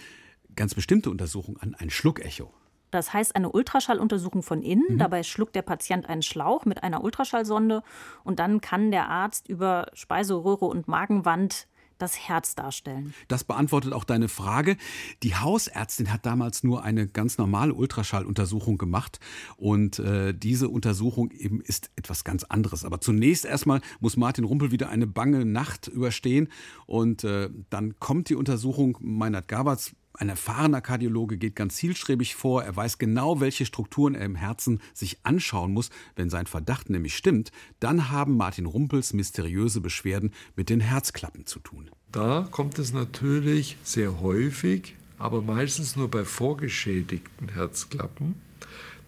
ganz 0.56 0.76
bestimmte 0.76 1.10
Untersuchung 1.10 1.58
an, 1.58 1.76
ein 1.76 1.90
Schluckecho. 1.90 2.54
Das 2.92 3.14
heißt 3.14 3.36
eine 3.36 3.52
Ultraschalluntersuchung 3.52 4.44
von 4.44 4.62
innen. 4.62 4.86
Mhm. 4.90 4.98
Dabei 4.98 5.24
schluckt 5.24 5.56
der 5.56 5.62
Patient 5.62 6.08
einen 6.08 6.22
Schlauch 6.22 6.66
mit 6.66 6.84
einer 6.84 7.04
Ultraschallsonde 7.04 7.84
und 8.24 8.40
dann 8.40 8.62
kann 8.62 8.92
der 8.92 9.10
Arzt 9.10 9.48
über 9.48 9.88
Speiseröhre 9.94 10.66
und 10.66 10.88
Magenwand 10.88 11.68
das 12.02 12.18
Herz 12.18 12.56
darstellen. 12.56 13.14
Das 13.28 13.44
beantwortet 13.44 13.94
auch 13.94 14.04
deine 14.04 14.28
Frage. 14.28 14.78
Die 15.24 15.36
Hausärztin 15.36 16.12
hat 16.12 16.26
damals 16.26 16.64
nur 16.64 16.84
eine 16.84 17.08
ganz 17.08 17.38
normale 17.38 17.74
Ultraschalluntersuchung 17.74 18.78
gemacht 18.78 19.20
und 19.58 20.00
äh, 20.00 20.34
diese 20.34 20.70
Untersuchung 20.70 21.32
eben 21.32 21.62
ist 21.62 21.92
etwas 21.96 22.24
ganz 22.24 22.44
anderes. 22.44 22.86
Aber 22.86 23.02
zunächst 23.02 23.46
erstmal 23.46 23.82
muss 24.00 24.18
Martin 24.18 24.44
Rumpel 24.44 24.72
wieder 24.72 24.90
eine 24.90 25.08
bange 25.08 25.46
Nacht 25.46 25.88
überstehen 25.88 26.50
und 26.86 27.24
äh, 27.24 27.50
dann 27.70 28.00
kommt 28.00 28.30
die 28.30 28.36
Untersuchung. 28.36 28.98
Meinert 29.02 29.48
Gabatz 29.48 29.94
ein 30.22 30.30
erfahrener 30.30 30.82
Kardiologe 30.82 31.38
geht 31.38 31.56
ganz 31.56 31.78
zielstrebig 31.78 32.36
vor. 32.36 32.64
Er 32.64 32.76
weiß 32.76 33.00
genau, 33.00 33.40
welche 33.40 33.66
Strukturen 33.66 34.14
er 34.14 34.26
im 34.26 34.36
Herzen 34.36 34.80
sich 34.94 35.18
anschauen 35.24 35.74
muss. 35.74 35.90
Wenn 36.16 36.30
sein 36.30 36.46
Verdacht 36.46 36.92
nämlich 36.92 37.18
stimmt, 37.18 37.52
dann 37.80 38.12
haben 38.12 38.38
Martin 38.38 38.68
Rumpels 38.68 39.14
mysteriöse 39.14 39.82
Beschwerden 39.82 40.32
mit 40.56 40.70
den 40.70 40.80
Herzklappen 40.80 41.48
zu 41.48 41.60
tun. 41.60 41.90
Da 42.12 42.48
kommt 42.52 42.78
es 42.78 42.94
natürlich 42.94 43.78
sehr 43.84 44.22
häufig, 44.22 44.96
aber 45.18 45.42
meistens 45.42 45.96
nur 45.96 46.08
bei 46.08 46.24
vorgeschädigten 46.24 47.50
Herzklappen, 47.50 48.36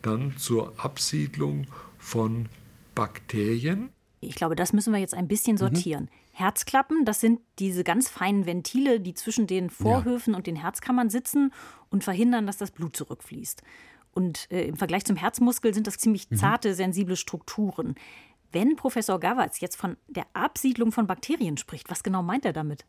dann 0.01 0.35
zur 0.37 0.73
Absiedlung 0.83 1.67
von 1.99 2.49
Bakterien. 2.95 3.89
Ich 4.19 4.33
glaube, 4.33 4.55
das 4.55 4.73
müssen 4.73 4.91
wir 4.91 4.99
jetzt 4.99 5.13
ein 5.13 5.27
bisschen 5.27 5.53
mhm. 5.53 5.59
sortieren. 5.59 6.03
Mhm. 6.05 6.22
Herzklappen, 6.35 7.05
das 7.05 7.21
sind 7.21 7.39
diese 7.59 7.83
ganz 7.83 8.09
feinen 8.09 8.47
Ventile, 8.47 8.99
die 8.99 9.13
zwischen 9.13 9.45
den 9.45 9.69
Vorhöfen 9.69 10.33
ja. 10.33 10.37
und 10.37 10.47
den 10.47 10.55
Herzkammern 10.55 11.09
sitzen 11.09 11.53
und 11.89 12.03
verhindern, 12.03 12.47
dass 12.47 12.57
das 12.57 12.71
Blut 12.71 12.97
zurückfließt. 12.97 13.61
Und 14.11 14.51
äh, 14.51 14.65
im 14.65 14.75
Vergleich 14.75 15.05
zum 15.05 15.15
Herzmuskel 15.15 15.73
sind 15.73 15.85
das 15.85 15.97
ziemlich 15.97 16.29
mhm. 16.31 16.37
zarte, 16.37 16.73
sensible 16.73 17.15
Strukturen. 17.15 17.95
Wenn 18.51 18.75
Professor 18.75 19.19
Gawatz 19.19 19.59
jetzt 19.59 19.75
von 19.75 19.95
der 20.07 20.25
Absiedlung 20.33 20.91
von 20.91 21.07
Bakterien 21.07 21.57
spricht, 21.57 21.89
was 21.91 22.03
genau 22.03 22.23
meint 22.23 22.45
er 22.45 22.53
damit? 22.53 22.85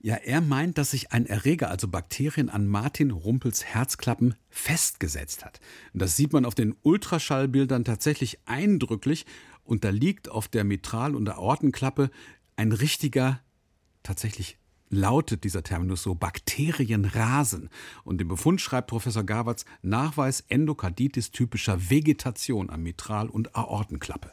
Ja, 0.00 0.14
er 0.14 0.40
meint, 0.40 0.78
dass 0.78 0.92
sich 0.92 1.10
ein 1.10 1.26
Erreger, 1.26 1.70
also 1.70 1.88
Bakterien, 1.88 2.50
an 2.50 2.68
Martin 2.68 3.10
Rumpels 3.10 3.64
Herzklappen 3.64 4.36
festgesetzt 4.48 5.44
hat. 5.44 5.60
Und 5.92 6.02
das 6.02 6.16
sieht 6.16 6.32
man 6.32 6.44
auf 6.44 6.54
den 6.54 6.76
Ultraschallbildern 6.82 7.84
tatsächlich 7.84 8.38
eindrücklich. 8.46 9.26
Und 9.64 9.84
da 9.84 9.90
liegt 9.90 10.28
auf 10.28 10.46
der 10.46 10.62
Mitral- 10.62 11.16
und 11.16 11.24
der 11.24 11.38
Aortenklappe 11.38 12.10
ein 12.58 12.72
richtiger, 12.72 13.40
tatsächlich 14.02 14.58
lautet 14.90 15.44
dieser 15.44 15.62
Terminus 15.62 16.02
so, 16.02 16.14
Bakterienrasen. 16.14 17.70
Und 18.04 18.20
im 18.20 18.28
Befund 18.28 18.60
schreibt 18.60 18.88
Professor 18.88 19.22
Gawatz 19.22 19.64
Nachweis 19.82 20.44
Endokarditis 20.48 21.30
typischer 21.30 21.90
Vegetation 21.90 22.68
am 22.70 22.82
Mitral- 22.82 23.28
und 23.28 23.54
Aortenklappe. 23.54 24.32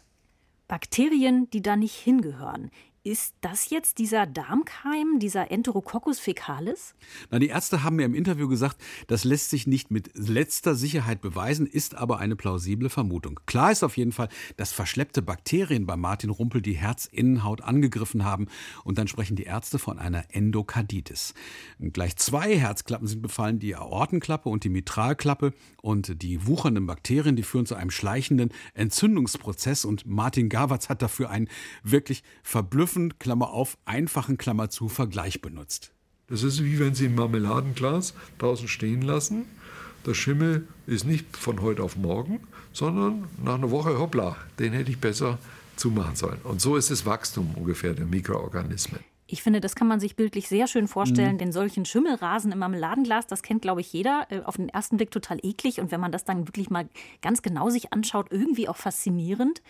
Bakterien, 0.68 1.50
die 1.52 1.62
da 1.62 1.76
nicht 1.76 1.96
hingehören. 1.96 2.72
Ist 3.08 3.36
das 3.42 3.70
jetzt 3.70 4.00
dieser 4.00 4.26
Darmkeim, 4.26 5.20
dieser 5.20 5.52
Enterococcus 5.52 6.18
fecalis? 6.18 6.96
Na, 7.30 7.38
die 7.38 7.50
Ärzte 7.50 7.84
haben 7.84 7.98
mir 7.98 8.06
im 8.06 8.16
Interview 8.16 8.48
gesagt, 8.48 8.82
das 9.06 9.24
lässt 9.24 9.52
sich 9.52 9.68
nicht 9.68 9.92
mit 9.92 10.10
letzter 10.16 10.74
Sicherheit 10.74 11.22
beweisen, 11.22 11.68
ist 11.68 11.94
aber 11.94 12.18
eine 12.18 12.36
plausible 12.36 12.90
Vermutung. 12.90 13.40
Klar 13.46 13.72
ist 13.72 13.84
auf 13.84 13.96
jeden 13.96 14.12
Fall, 14.12 14.30
dass 14.58 14.72
verschleppte 14.72 15.22
Bakterien 15.22 15.86
bei 15.86 15.96
Martin 15.96 16.32
Rumpel 16.32 16.64
die 16.64 16.74
Herzinnenhaut 16.74 17.62
angegriffen 17.62 18.26
haben 18.26 18.48
und 18.84 18.98
dann 18.98 19.08
sprechen 19.08 19.36
die 19.36 19.44
Ärzte 19.44 19.78
von 19.78 20.00
einer 20.00 20.26
Endokarditis. 20.30 21.36
Gleich 21.78 22.16
zwei 22.16 22.58
Herzklappen 22.58 23.08
sind 23.08 23.22
befallen, 23.22 23.60
die 23.60 23.76
Aortenklappe 23.76 24.50
und 24.50 24.64
die 24.64 24.70
Mitralklappe 24.70 25.54
und 25.84 26.24
die 26.24 26.48
wuchernden 26.48 26.88
Bakterien, 26.88 27.36
die 27.36 27.44
führen 27.44 27.68
zu 27.68 27.76
einem 27.76 27.92
schleichenden 27.92 28.50
Entzündungsprozess 28.74 29.86
und 29.86 30.08
Martin 30.08 30.50
Gawatz 30.50 30.90
hat 30.90 31.04
dafür 31.04 31.30
einen 31.30 31.50
wirklich 31.84 32.24
verblüffenden 32.42 32.95
stumpfen, 32.96 33.20
Klammer 33.20 33.52
auf, 33.52 33.78
einfachen, 33.86 34.38
Klammer 34.38 34.70
zu, 34.70 34.88
Vergleich 34.88 35.42
benutzt. 35.42 35.92
Das 36.28 36.44
ist 36.44 36.64
wie 36.64 36.80
wenn 36.80 36.96
Sie 36.96 37.06
ein 37.06 37.16
Marmeladenglas 37.16 38.14
draußen 38.40 38.68
stehen 38.68 39.02
lassen. 39.02 39.46
Der 40.06 40.14
Schimmel 40.14 40.68
ist 40.88 41.06
nicht 41.06 41.38
von 41.38 41.62
heute 41.62 41.84
auf 41.84 41.98
morgen, 41.98 42.40
sondern 42.74 43.28
nach 43.44 43.56
einer 43.56 43.72
Woche, 43.72 44.00
hoppla, 44.00 44.36
den 44.60 44.74
hätte 44.74 44.92
ich 44.92 45.00
besser 45.00 45.38
zumachen 45.76 46.16
sollen. 46.16 46.40
Und 46.44 46.62
so 46.62 46.78
ist 46.78 46.90
das 46.90 47.06
Wachstum 47.06 47.54
ungefähr 47.56 47.94
der 47.94 48.06
Mikroorganismen. 48.06 49.00
Ich 49.28 49.42
finde, 49.42 49.60
das 49.60 49.76
kann 49.76 49.88
man 49.88 50.00
sich 50.00 50.16
bildlich 50.16 50.48
sehr 50.48 50.68
schön 50.68 50.88
vorstellen, 50.88 51.34
mhm. 51.34 51.40
denn 51.40 51.52
solchen 51.52 51.84
Schimmelrasen 51.84 52.52
im 52.52 52.60
Marmeladenglas, 52.60 53.26
das 53.26 53.42
kennt, 53.42 53.64
glaube 53.64 53.82
ich, 53.82 53.92
jeder. 53.92 54.28
Äh, 54.30 54.42
auf 54.42 54.56
den 54.58 54.70
ersten 54.70 54.98
Blick 54.98 55.10
total 55.10 55.40
eklig 55.42 55.82
und 55.82 55.92
wenn 55.92 56.00
man 56.00 56.12
das 56.12 56.26
dann 56.26 56.48
wirklich 56.48 56.70
mal 56.70 56.88
ganz 57.22 57.42
genau 57.42 57.70
sich 57.70 57.92
anschaut, 57.92 58.28
irgendwie 58.30 58.70
auch 58.70 58.78
faszinierend. 58.78 59.64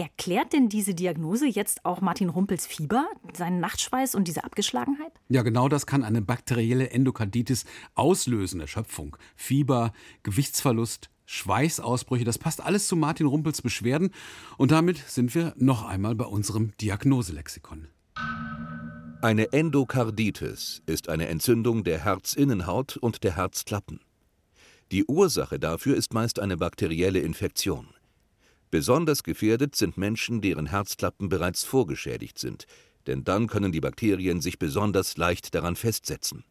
Erklärt 0.00 0.54
denn 0.54 0.70
diese 0.70 0.94
Diagnose 0.94 1.46
jetzt 1.46 1.84
auch 1.84 2.00
Martin 2.00 2.30
Rumpels 2.30 2.66
Fieber, 2.66 3.06
seinen 3.34 3.60
Nachtschweiß 3.60 4.14
und 4.14 4.28
diese 4.28 4.44
Abgeschlagenheit? 4.44 5.12
Ja, 5.28 5.42
genau 5.42 5.68
das 5.68 5.84
kann 5.84 6.04
eine 6.04 6.22
bakterielle 6.22 6.88
Endokarditis 6.88 7.66
auslösen, 7.94 8.62
Erschöpfung, 8.62 9.18
Fieber, 9.36 9.92
Gewichtsverlust, 10.22 11.10
Schweißausbrüche, 11.26 12.24
das 12.24 12.38
passt 12.38 12.62
alles 12.62 12.88
zu 12.88 12.96
Martin 12.96 13.26
Rumpels 13.26 13.60
Beschwerden 13.60 14.08
und 14.56 14.70
damit 14.70 14.96
sind 15.06 15.34
wir 15.34 15.52
noch 15.58 15.84
einmal 15.84 16.14
bei 16.14 16.24
unserem 16.24 16.74
Diagnoselexikon. 16.78 17.88
Eine 19.20 19.52
Endokarditis 19.52 20.80
ist 20.86 21.10
eine 21.10 21.28
Entzündung 21.28 21.84
der 21.84 22.02
Herzinnenhaut 22.02 22.96
und 22.96 23.22
der 23.22 23.36
Herzklappen. 23.36 24.00
Die 24.92 25.04
Ursache 25.04 25.58
dafür 25.58 25.94
ist 25.94 26.14
meist 26.14 26.40
eine 26.40 26.56
bakterielle 26.56 27.18
Infektion. 27.18 27.88
Besonders 28.70 29.24
gefährdet 29.24 29.74
sind 29.74 29.96
Menschen, 29.96 30.40
deren 30.40 30.66
Herzklappen 30.66 31.28
bereits 31.28 31.64
vorgeschädigt 31.64 32.38
sind, 32.38 32.66
denn 33.06 33.24
dann 33.24 33.48
können 33.48 33.72
die 33.72 33.80
Bakterien 33.80 34.40
sich 34.40 34.58
besonders 34.58 35.16
leicht 35.16 35.54
daran 35.54 35.74
festsetzen. 35.74 36.44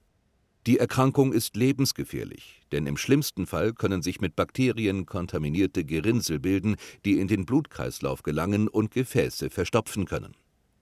Die 0.68 0.78
Erkrankung 0.78 1.32
ist 1.32 1.56
lebensgefährlich, 1.56 2.62
denn 2.74 2.86
im 2.86 2.98
schlimmsten 2.98 3.48
Fall 3.48 3.74
können 3.74 4.02
sich 4.02 4.20
mit 4.20 4.36
Bakterien 4.36 5.06
kontaminierte 5.06 5.86
Gerinnsel 5.86 6.40
bilden, 6.40 6.76
die 7.06 7.20
in 7.20 7.30
den 7.30 7.46
Blutkreislauf 7.46 8.24
gelangen 8.24 8.68
und 8.68 8.92
Gefäße 8.92 9.50
verstopfen 9.50 10.06
können. 10.06 10.36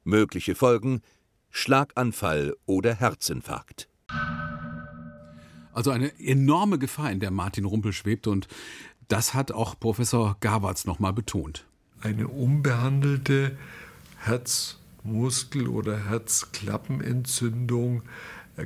Mögliche 0.03 0.55
Folgen 0.55 1.01
Schlaganfall 1.51 2.55
oder 2.65 2.95
Herzinfarkt. 2.95 3.87
Also 5.73 5.91
eine 5.91 6.19
enorme 6.19 6.79
Gefahr, 6.79 7.11
in 7.11 7.19
der 7.19 7.29
Martin 7.29 7.65
Rumpel 7.65 7.93
schwebt 7.93 8.25
und 8.25 8.47
das 9.07 9.33
hat 9.33 9.51
auch 9.51 9.79
Professor 9.79 10.37
Gawarz 10.39 10.85
nochmal 10.85 11.13
betont. 11.13 11.65
Eine 12.01 12.27
unbehandelte 12.27 13.57
Herzmuskel- 14.19 15.67
oder 15.67 16.09
Herzklappenentzündung 16.09 18.03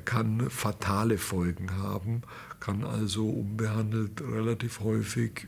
kann 0.06 0.50
fatale 0.50 1.18
Folgen 1.18 1.78
haben, 1.78 2.22
kann 2.60 2.84
also 2.84 3.30
unbehandelt 3.30 4.22
relativ 4.22 4.80
häufig 4.80 5.48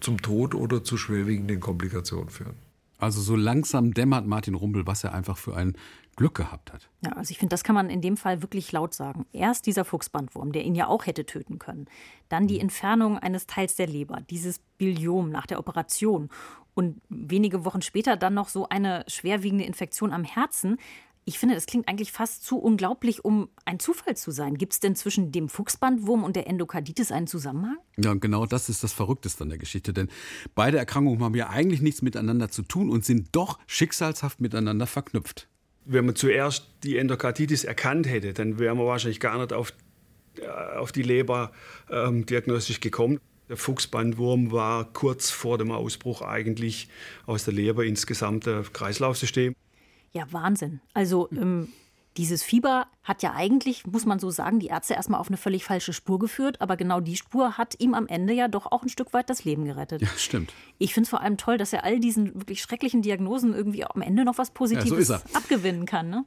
zum 0.00 0.20
Tod 0.20 0.54
oder 0.54 0.84
zu 0.84 0.96
schwerwiegenden 0.96 1.60
Komplikationen 1.60 2.28
führen. 2.28 2.54
Also 2.98 3.20
so 3.20 3.36
langsam 3.36 3.94
dämmert 3.94 4.26
Martin 4.26 4.54
Rumpel, 4.54 4.86
was 4.86 5.04
er 5.04 5.14
einfach 5.14 5.38
für 5.38 5.56
ein 5.56 5.76
Glück 6.18 6.34
gehabt 6.34 6.72
hat. 6.72 6.90
Ja, 7.04 7.12
also 7.12 7.30
ich 7.30 7.38
finde, 7.38 7.54
das 7.54 7.62
kann 7.62 7.76
man 7.76 7.88
in 7.88 8.02
dem 8.02 8.16
Fall 8.16 8.42
wirklich 8.42 8.72
laut 8.72 8.92
sagen. 8.92 9.24
Erst 9.32 9.66
dieser 9.66 9.84
Fuchsbandwurm, 9.84 10.52
der 10.52 10.64
ihn 10.64 10.74
ja 10.74 10.88
auch 10.88 11.06
hätte 11.06 11.24
töten 11.24 11.60
können. 11.60 11.86
Dann 12.28 12.48
die 12.48 12.56
mhm. 12.56 12.62
Entfernung 12.62 13.18
eines 13.18 13.46
Teils 13.46 13.76
der 13.76 13.86
Leber, 13.86 14.20
dieses 14.28 14.58
Biliom 14.78 15.30
nach 15.30 15.46
der 15.46 15.60
Operation. 15.60 16.28
Und 16.74 17.00
wenige 17.08 17.64
Wochen 17.64 17.82
später 17.82 18.16
dann 18.16 18.34
noch 18.34 18.48
so 18.48 18.68
eine 18.68 19.04
schwerwiegende 19.06 19.64
Infektion 19.64 20.12
am 20.12 20.24
Herzen. 20.24 20.78
Ich 21.24 21.38
finde, 21.38 21.54
das 21.54 21.66
klingt 21.66 21.86
eigentlich 21.88 22.10
fast 22.10 22.44
zu 22.44 22.58
unglaublich, 22.58 23.24
um 23.24 23.48
ein 23.64 23.78
Zufall 23.78 24.16
zu 24.16 24.30
sein. 24.30 24.56
Gibt 24.56 24.72
es 24.72 24.80
denn 24.80 24.96
zwischen 24.96 25.30
dem 25.30 25.48
Fuchsbandwurm 25.48 26.24
und 26.24 26.34
der 26.34 26.48
Endokarditis 26.48 27.12
einen 27.12 27.26
Zusammenhang? 27.26 27.76
Ja, 27.96 28.14
genau 28.14 28.46
das 28.46 28.68
ist 28.68 28.82
das 28.82 28.92
Verrückteste 28.92 29.44
an 29.44 29.50
der 29.50 29.58
Geschichte. 29.58 29.92
Denn 29.92 30.08
beide 30.54 30.78
Erkrankungen 30.78 31.22
haben 31.22 31.34
ja 31.34 31.48
eigentlich 31.48 31.80
nichts 31.80 32.02
miteinander 32.02 32.50
zu 32.50 32.62
tun 32.62 32.90
und 32.90 33.04
sind 33.04 33.28
doch 33.32 33.58
schicksalshaft 33.66 34.40
miteinander 34.40 34.86
verknüpft. 34.86 35.47
Wenn 35.90 36.04
man 36.04 36.14
zuerst 36.14 36.66
die 36.84 36.98
Endokarditis 36.98 37.64
erkannt 37.64 38.06
hätte, 38.06 38.34
dann 38.34 38.58
wären 38.58 38.76
wir 38.76 38.86
wahrscheinlich 38.86 39.20
gar 39.20 39.38
nicht 39.38 39.52
auf, 39.52 39.72
äh, 40.38 40.46
auf 40.76 40.92
die 40.92 41.02
Leber 41.02 41.50
ähm, 41.90 42.26
diagnostisch 42.26 42.80
gekommen. 42.80 43.18
Der 43.48 43.56
Fuchsbandwurm 43.56 44.52
war 44.52 44.92
kurz 44.92 45.30
vor 45.30 45.56
dem 45.56 45.70
Ausbruch 45.70 46.20
eigentlich 46.20 46.88
aus 47.24 47.44
der 47.44 47.54
Leber 47.54 47.84
ins 47.84 48.06
gesamte 48.06 48.64
Kreislaufsystem. 48.72 49.54
Ja, 50.12 50.26
Wahnsinn. 50.30 50.80
Also 50.92 51.30
ähm, 51.32 51.68
dieses 52.18 52.42
Fieber 52.42 52.88
hat 53.04 53.22
ja 53.22 53.32
eigentlich, 53.34 53.86
muss 53.86 54.04
man 54.04 54.18
so 54.18 54.30
sagen, 54.30 54.58
die 54.58 54.66
Ärzte 54.66 54.94
erstmal 54.94 55.20
auf 55.20 55.28
eine 55.28 55.36
völlig 55.36 55.64
falsche 55.64 55.92
Spur 55.92 56.18
geführt, 56.18 56.60
aber 56.60 56.76
genau 56.76 57.00
die 57.00 57.16
Spur 57.16 57.56
hat 57.56 57.76
ihm 57.78 57.94
am 57.94 58.08
Ende 58.08 58.34
ja 58.34 58.48
doch 58.48 58.66
auch 58.66 58.82
ein 58.82 58.88
Stück 58.88 59.12
weit 59.12 59.30
das 59.30 59.44
Leben 59.44 59.64
gerettet. 59.64 60.02
Ja, 60.02 60.08
stimmt. 60.16 60.52
Ich 60.78 60.94
finde 60.94 61.04
es 61.04 61.10
vor 61.10 61.20
allem 61.20 61.36
toll, 61.36 61.56
dass 61.58 61.72
er 61.72 61.84
all 61.84 62.00
diesen 62.00 62.34
wirklich 62.34 62.60
schrecklichen 62.60 63.02
Diagnosen 63.02 63.54
irgendwie 63.54 63.84
am 63.84 64.02
Ende 64.02 64.24
noch 64.24 64.36
was 64.36 64.50
Positives 64.50 65.08
ja, 65.08 65.18
so 65.18 65.36
abgewinnen 65.36 65.86
kann. 65.86 66.10
Ne? 66.10 66.24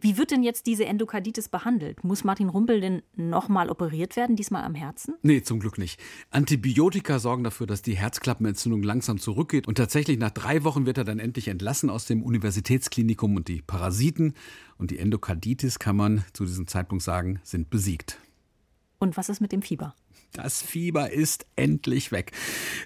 Wie 0.00 0.16
wird 0.16 0.30
denn 0.30 0.42
jetzt 0.42 0.66
diese 0.66 0.86
Endokarditis 0.86 1.48
behandelt? 1.48 2.04
Muss 2.04 2.24
Martin 2.24 2.48
Rumpel 2.48 2.80
denn 2.80 3.02
nochmal 3.14 3.70
operiert 3.70 4.16
werden, 4.16 4.36
diesmal 4.36 4.64
am 4.64 4.74
Herzen? 4.74 5.14
Nee, 5.22 5.42
zum 5.42 5.60
Glück 5.60 5.78
nicht. 5.78 6.00
Antibiotika 6.30 7.18
sorgen 7.18 7.44
dafür, 7.44 7.66
dass 7.66 7.82
die 7.82 7.96
Herzklappenentzündung 7.96 8.82
langsam 8.82 9.18
zurückgeht. 9.18 9.66
Und 9.66 9.76
tatsächlich 9.76 10.18
nach 10.18 10.30
drei 10.30 10.64
Wochen 10.64 10.86
wird 10.86 10.98
er 10.98 11.04
dann 11.04 11.18
endlich 11.18 11.48
entlassen 11.48 11.90
aus 11.90 12.06
dem 12.06 12.22
Universitätsklinikum 12.22 13.36
und 13.36 13.48
die 13.48 13.62
Parasiten 13.62 14.34
und 14.78 14.90
die 14.90 14.98
Endokarditis, 14.98 15.78
kann 15.78 15.96
man 15.96 16.24
zu 16.32 16.44
diesem 16.44 16.66
Zeitpunkt 16.66 17.04
sagen, 17.04 17.40
sind 17.42 17.70
besiegt. 17.70 18.18
Und 18.98 19.16
was 19.16 19.28
ist 19.28 19.40
mit 19.40 19.52
dem 19.52 19.62
Fieber? 19.62 19.94
Das 20.36 20.60
Fieber 20.60 21.10
ist 21.12 21.46
endlich 21.56 22.12
weg. 22.12 22.32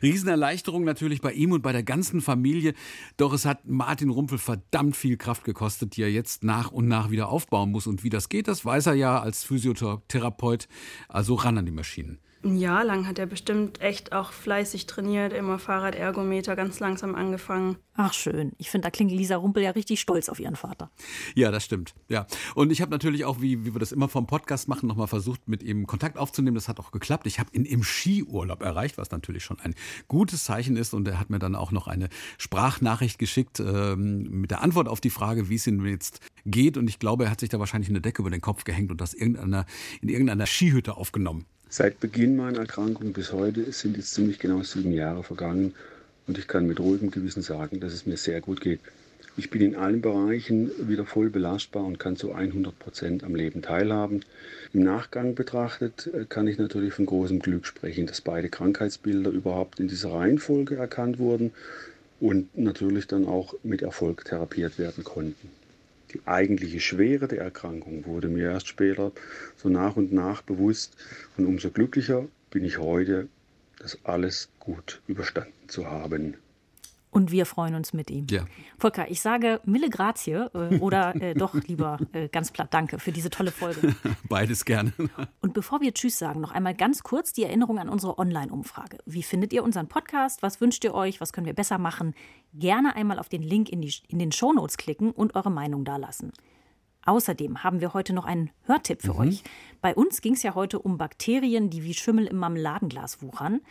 Riesenerleichterung 0.02 0.84
natürlich 0.84 1.20
bei 1.20 1.32
ihm 1.32 1.50
und 1.50 1.62
bei 1.62 1.72
der 1.72 1.82
ganzen 1.82 2.20
Familie. 2.20 2.74
Doch 3.16 3.32
es 3.32 3.44
hat 3.44 3.66
Martin 3.66 4.10
Rumpel 4.10 4.38
verdammt 4.38 4.94
viel 4.94 5.16
Kraft 5.16 5.42
gekostet, 5.42 5.96
die 5.96 6.02
er 6.02 6.12
jetzt 6.12 6.44
nach 6.44 6.70
und 6.70 6.86
nach 6.86 7.10
wieder 7.10 7.28
aufbauen 7.28 7.72
muss. 7.72 7.88
Und 7.88 8.04
wie 8.04 8.08
das 8.08 8.28
geht, 8.28 8.46
das 8.46 8.64
weiß 8.64 8.86
er 8.86 8.94
ja 8.94 9.20
als 9.20 9.42
Physiotherapeut. 9.42 10.68
Also 11.08 11.34
ran 11.34 11.58
an 11.58 11.66
die 11.66 11.72
Maschinen. 11.72 12.20
Ein 12.42 12.56
Jahr 12.56 12.84
lang 12.84 13.06
hat 13.06 13.18
er 13.18 13.26
bestimmt 13.26 13.82
echt 13.82 14.12
auch 14.12 14.32
fleißig 14.32 14.86
trainiert, 14.86 15.34
immer 15.34 15.58
Fahrradergometer, 15.58 16.56
ganz 16.56 16.80
langsam 16.80 17.14
angefangen. 17.14 17.76
Ach 17.94 18.14
schön. 18.14 18.52
Ich 18.56 18.70
finde, 18.70 18.86
da 18.86 18.90
klingt 18.90 19.12
Lisa 19.12 19.36
Rumpel 19.36 19.62
ja 19.62 19.72
richtig 19.72 20.00
stolz 20.00 20.30
auf 20.30 20.40
ihren 20.40 20.56
Vater. 20.56 20.90
Ja, 21.34 21.50
das 21.50 21.66
stimmt. 21.66 21.94
Ja. 22.08 22.26
Und 22.54 22.72
ich 22.72 22.80
habe 22.80 22.90
natürlich 22.92 23.26
auch, 23.26 23.42
wie, 23.42 23.66
wie 23.66 23.74
wir 23.74 23.78
das 23.78 23.92
immer 23.92 24.08
vom 24.08 24.26
Podcast 24.26 24.68
machen, 24.68 24.86
nochmal 24.86 25.06
versucht, 25.06 25.48
mit 25.48 25.62
ihm 25.62 25.86
Kontakt 25.86 26.16
aufzunehmen. 26.16 26.54
Das 26.54 26.66
hat 26.66 26.80
auch 26.80 26.92
geklappt. 26.92 27.26
Ich 27.26 27.40
habe 27.40 27.50
ihn 27.52 27.66
im 27.66 27.82
Skiurlaub 27.82 28.62
erreicht, 28.62 28.96
was 28.96 29.10
natürlich 29.10 29.44
schon 29.44 29.60
ein 29.60 29.74
gutes 30.08 30.44
Zeichen 30.44 30.78
ist. 30.78 30.94
Und 30.94 31.06
er 31.08 31.20
hat 31.20 31.28
mir 31.28 31.40
dann 31.40 31.54
auch 31.54 31.72
noch 31.72 31.88
eine 31.88 32.08
Sprachnachricht 32.38 33.18
geschickt 33.18 33.60
ähm, 33.60 34.22
mit 34.30 34.50
der 34.50 34.62
Antwort 34.62 34.88
auf 34.88 35.02
die 35.02 35.10
Frage, 35.10 35.50
wie 35.50 35.56
es 35.56 35.66
ihm 35.66 35.84
jetzt 35.84 36.20
geht. 36.46 36.78
Und 36.78 36.88
ich 36.88 36.98
glaube, 36.98 37.24
er 37.24 37.30
hat 37.30 37.40
sich 37.40 37.50
da 37.50 37.58
wahrscheinlich 37.58 37.90
eine 37.90 38.00
Decke 38.00 38.22
über 38.22 38.30
den 38.30 38.40
Kopf 38.40 38.64
gehängt 38.64 38.90
und 38.90 39.02
das 39.02 39.12
irgendeiner, 39.12 39.66
in 40.00 40.08
irgendeiner 40.08 40.46
Skihütte 40.46 40.96
aufgenommen. 40.96 41.44
Seit 41.72 42.00
Beginn 42.00 42.34
meiner 42.34 42.58
Erkrankung 42.58 43.12
bis 43.12 43.32
heute 43.32 43.70
sind 43.70 43.96
jetzt 43.96 44.12
ziemlich 44.12 44.40
genau 44.40 44.60
sieben 44.64 44.90
Jahre 44.90 45.22
vergangen 45.22 45.72
und 46.26 46.36
ich 46.36 46.48
kann 46.48 46.66
mit 46.66 46.80
ruhigem 46.80 47.12
Gewissen 47.12 47.42
sagen, 47.42 47.78
dass 47.78 47.92
es 47.92 48.06
mir 48.06 48.16
sehr 48.16 48.40
gut 48.40 48.60
geht. 48.60 48.80
Ich 49.36 49.50
bin 49.50 49.62
in 49.62 49.76
allen 49.76 50.00
Bereichen 50.00 50.72
wieder 50.88 51.06
voll 51.06 51.30
belastbar 51.30 51.84
und 51.84 52.00
kann 52.00 52.16
zu 52.16 52.32
100 52.32 52.76
Prozent 52.76 53.22
am 53.22 53.36
Leben 53.36 53.62
teilhaben. 53.62 54.24
Im 54.72 54.82
Nachgang 54.82 55.36
betrachtet 55.36 56.10
äh, 56.12 56.24
kann 56.28 56.48
ich 56.48 56.58
natürlich 56.58 56.92
von 56.92 57.06
großem 57.06 57.38
Glück 57.38 57.64
sprechen, 57.64 58.06
dass 58.06 58.20
beide 58.20 58.48
Krankheitsbilder 58.48 59.30
überhaupt 59.30 59.78
in 59.78 59.86
dieser 59.86 60.12
Reihenfolge 60.12 60.74
erkannt 60.74 61.20
wurden 61.20 61.52
und 62.18 62.48
natürlich 62.58 63.06
dann 63.06 63.26
auch 63.26 63.54
mit 63.62 63.82
Erfolg 63.82 64.24
therapiert 64.24 64.76
werden 64.76 65.04
konnten. 65.04 65.59
Die 66.12 66.20
eigentliche 66.26 66.80
Schwere 66.80 67.28
der 67.28 67.40
Erkrankung 67.40 68.04
wurde 68.04 68.28
mir 68.28 68.50
erst 68.50 68.68
später 68.68 69.12
so 69.56 69.68
nach 69.68 69.96
und 69.96 70.12
nach 70.12 70.42
bewusst 70.42 70.96
und 71.36 71.46
umso 71.46 71.70
glücklicher 71.70 72.26
bin 72.50 72.64
ich 72.64 72.78
heute, 72.78 73.28
das 73.78 73.98
alles 74.04 74.48
gut 74.58 75.00
überstanden 75.06 75.68
zu 75.68 75.86
haben. 75.86 76.34
Und 77.10 77.32
wir 77.32 77.44
freuen 77.44 77.74
uns 77.74 77.92
mit 77.92 78.10
ihm. 78.10 78.26
Ja. 78.30 78.44
Volker, 78.78 79.10
ich 79.10 79.20
sage 79.20 79.60
Mille 79.64 79.90
Grazie 79.90 80.48
äh, 80.54 80.78
oder 80.78 81.14
äh, 81.16 81.34
doch 81.34 81.54
lieber 81.54 81.98
äh, 82.12 82.28
ganz 82.28 82.52
platt 82.52 82.72
Danke 82.72 83.00
für 83.00 83.10
diese 83.10 83.30
tolle 83.30 83.50
Folge. 83.50 83.96
Beides 84.28 84.64
gerne. 84.64 84.92
Und 85.40 85.52
bevor 85.52 85.80
wir 85.80 85.92
Tschüss 85.92 86.18
sagen, 86.18 86.40
noch 86.40 86.52
einmal 86.52 86.74
ganz 86.74 87.02
kurz 87.02 87.32
die 87.32 87.42
Erinnerung 87.42 87.78
an 87.78 87.88
unsere 87.88 88.18
Online-Umfrage. 88.18 88.98
Wie 89.06 89.24
findet 89.24 89.52
ihr 89.52 89.64
unseren 89.64 89.88
Podcast? 89.88 90.42
Was 90.42 90.60
wünscht 90.60 90.84
ihr 90.84 90.94
euch? 90.94 91.20
Was 91.20 91.32
können 91.32 91.46
wir 91.46 91.54
besser 91.54 91.78
machen? 91.78 92.14
Gerne 92.54 92.94
einmal 92.94 93.18
auf 93.18 93.28
den 93.28 93.42
Link 93.42 93.68
in, 93.70 93.82
die, 93.82 93.92
in 94.08 94.20
den 94.20 94.30
Shownotes 94.30 94.76
klicken 94.76 95.10
und 95.10 95.34
eure 95.34 95.50
Meinung 95.50 95.84
dalassen. 95.84 96.32
Außerdem 97.06 97.64
haben 97.64 97.80
wir 97.80 97.92
heute 97.94 98.12
noch 98.12 98.24
einen 98.24 98.50
Hörtipp 98.66 99.02
für 99.02 99.14
mhm. 99.14 99.20
euch. 99.20 99.42
Bei 99.80 99.94
uns 99.94 100.20
ging 100.20 100.34
es 100.34 100.42
ja 100.42 100.54
heute 100.54 100.78
um 100.78 100.98
Bakterien, 100.98 101.70
die 101.70 101.82
wie 101.82 101.94
Schimmel 101.94 102.26
im 102.26 102.36
Marmeladenglas 102.36 103.22
wuchern. 103.22 103.62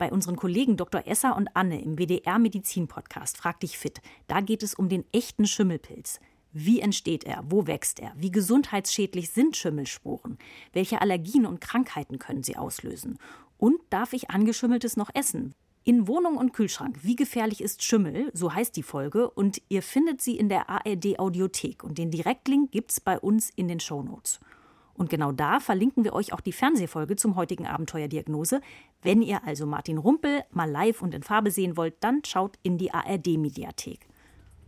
Bei 0.00 0.10
unseren 0.10 0.36
Kollegen 0.36 0.78
Dr. 0.78 1.06
Esser 1.06 1.36
und 1.36 1.54
Anne 1.54 1.82
im 1.82 1.98
WDR 1.98 2.38
Medizin 2.38 2.88
Podcast 2.88 3.36
Frag 3.36 3.60
dich 3.60 3.76
fit. 3.76 4.00
Da 4.28 4.40
geht 4.40 4.62
es 4.62 4.72
um 4.72 4.88
den 4.88 5.04
echten 5.12 5.46
Schimmelpilz. 5.46 6.20
Wie 6.54 6.80
entsteht 6.80 7.24
er? 7.24 7.44
Wo 7.46 7.66
wächst 7.66 8.00
er? 8.00 8.14
Wie 8.16 8.30
gesundheitsschädlich 8.30 9.28
sind 9.28 9.58
Schimmelsporen? 9.58 10.38
Welche 10.72 11.02
Allergien 11.02 11.44
und 11.44 11.60
Krankheiten 11.60 12.18
können 12.18 12.42
sie 12.42 12.56
auslösen? 12.56 13.18
Und 13.58 13.78
darf 13.90 14.14
ich 14.14 14.30
angeschimmeltes 14.30 14.96
noch 14.96 15.10
essen? 15.12 15.54
In 15.84 16.08
Wohnung 16.08 16.38
und 16.38 16.54
Kühlschrank. 16.54 17.00
Wie 17.02 17.14
gefährlich 17.14 17.60
ist 17.60 17.82
Schimmel? 17.82 18.30
So 18.32 18.54
heißt 18.54 18.74
die 18.76 18.82
Folge. 18.82 19.28
Und 19.28 19.60
ihr 19.68 19.82
findet 19.82 20.22
sie 20.22 20.38
in 20.38 20.48
der 20.48 20.70
ARD 20.70 21.18
Audiothek. 21.18 21.84
Und 21.84 21.98
den 21.98 22.10
Direktlink 22.10 22.72
gibt's 22.72 23.00
bei 23.00 23.20
uns 23.20 23.50
in 23.50 23.68
den 23.68 23.80
Shownotes. 23.80 24.40
Und 25.00 25.08
genau 25.08 25.32
da 25.32 25.60
verlinken 25.60 26.04
wir 26.04 26.12
euch 26.12 26.34
auch 26.34 26.42
die 26.42 26.52
Fernsehfolge 26.52 27.16
zum 27.16 27.34
heutigen 27.34 27.66
Abenteuerdiagnose. 27.66 28.60
Wenn 29.02 29.22
ihr 29.22 29.44
also 29.44 29.66
Martin 29.66 29.98
Rumpel 29.98 30.42
mal 30.50 30.70
live 30.70 31.00
und 31.02 31.14
in 31.14 31.22
Farbe 31.22 31.50
sehen 31.50 31.76
wollt, 31.76 31.94
dann 32.00 32.22
schaut 32.24 32.58
in 32.62 32.76
die 32.76 32.92
ARD 32.92 33.38
Mediathek. 33.38 34.06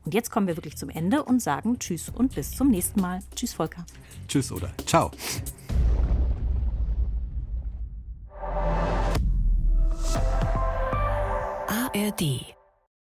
Und 0.05 0.15
jetzt 0.15 0.31
kommen 0.31 0.47
wir 0.47 0.57
wirklich 0.57 0.77
zum 0.77 0.89
Ende 0.89 1.23
und 1.23 1.41
sagen 1.41 1.79
Tschüss 1.79 2.09
und 2.09 2.35
bis 2.35 2.51
zum 2.53 2.71
nächsten 2.71 3.01
Mal. 3.01 3.21
Tschüss, 3.37 3.53
Volker. 3.53 3.85
Tschüss 4.29 4.51
oder 4.51 4.73
ciao. 4.87 5.11
ARD 11.95 12.55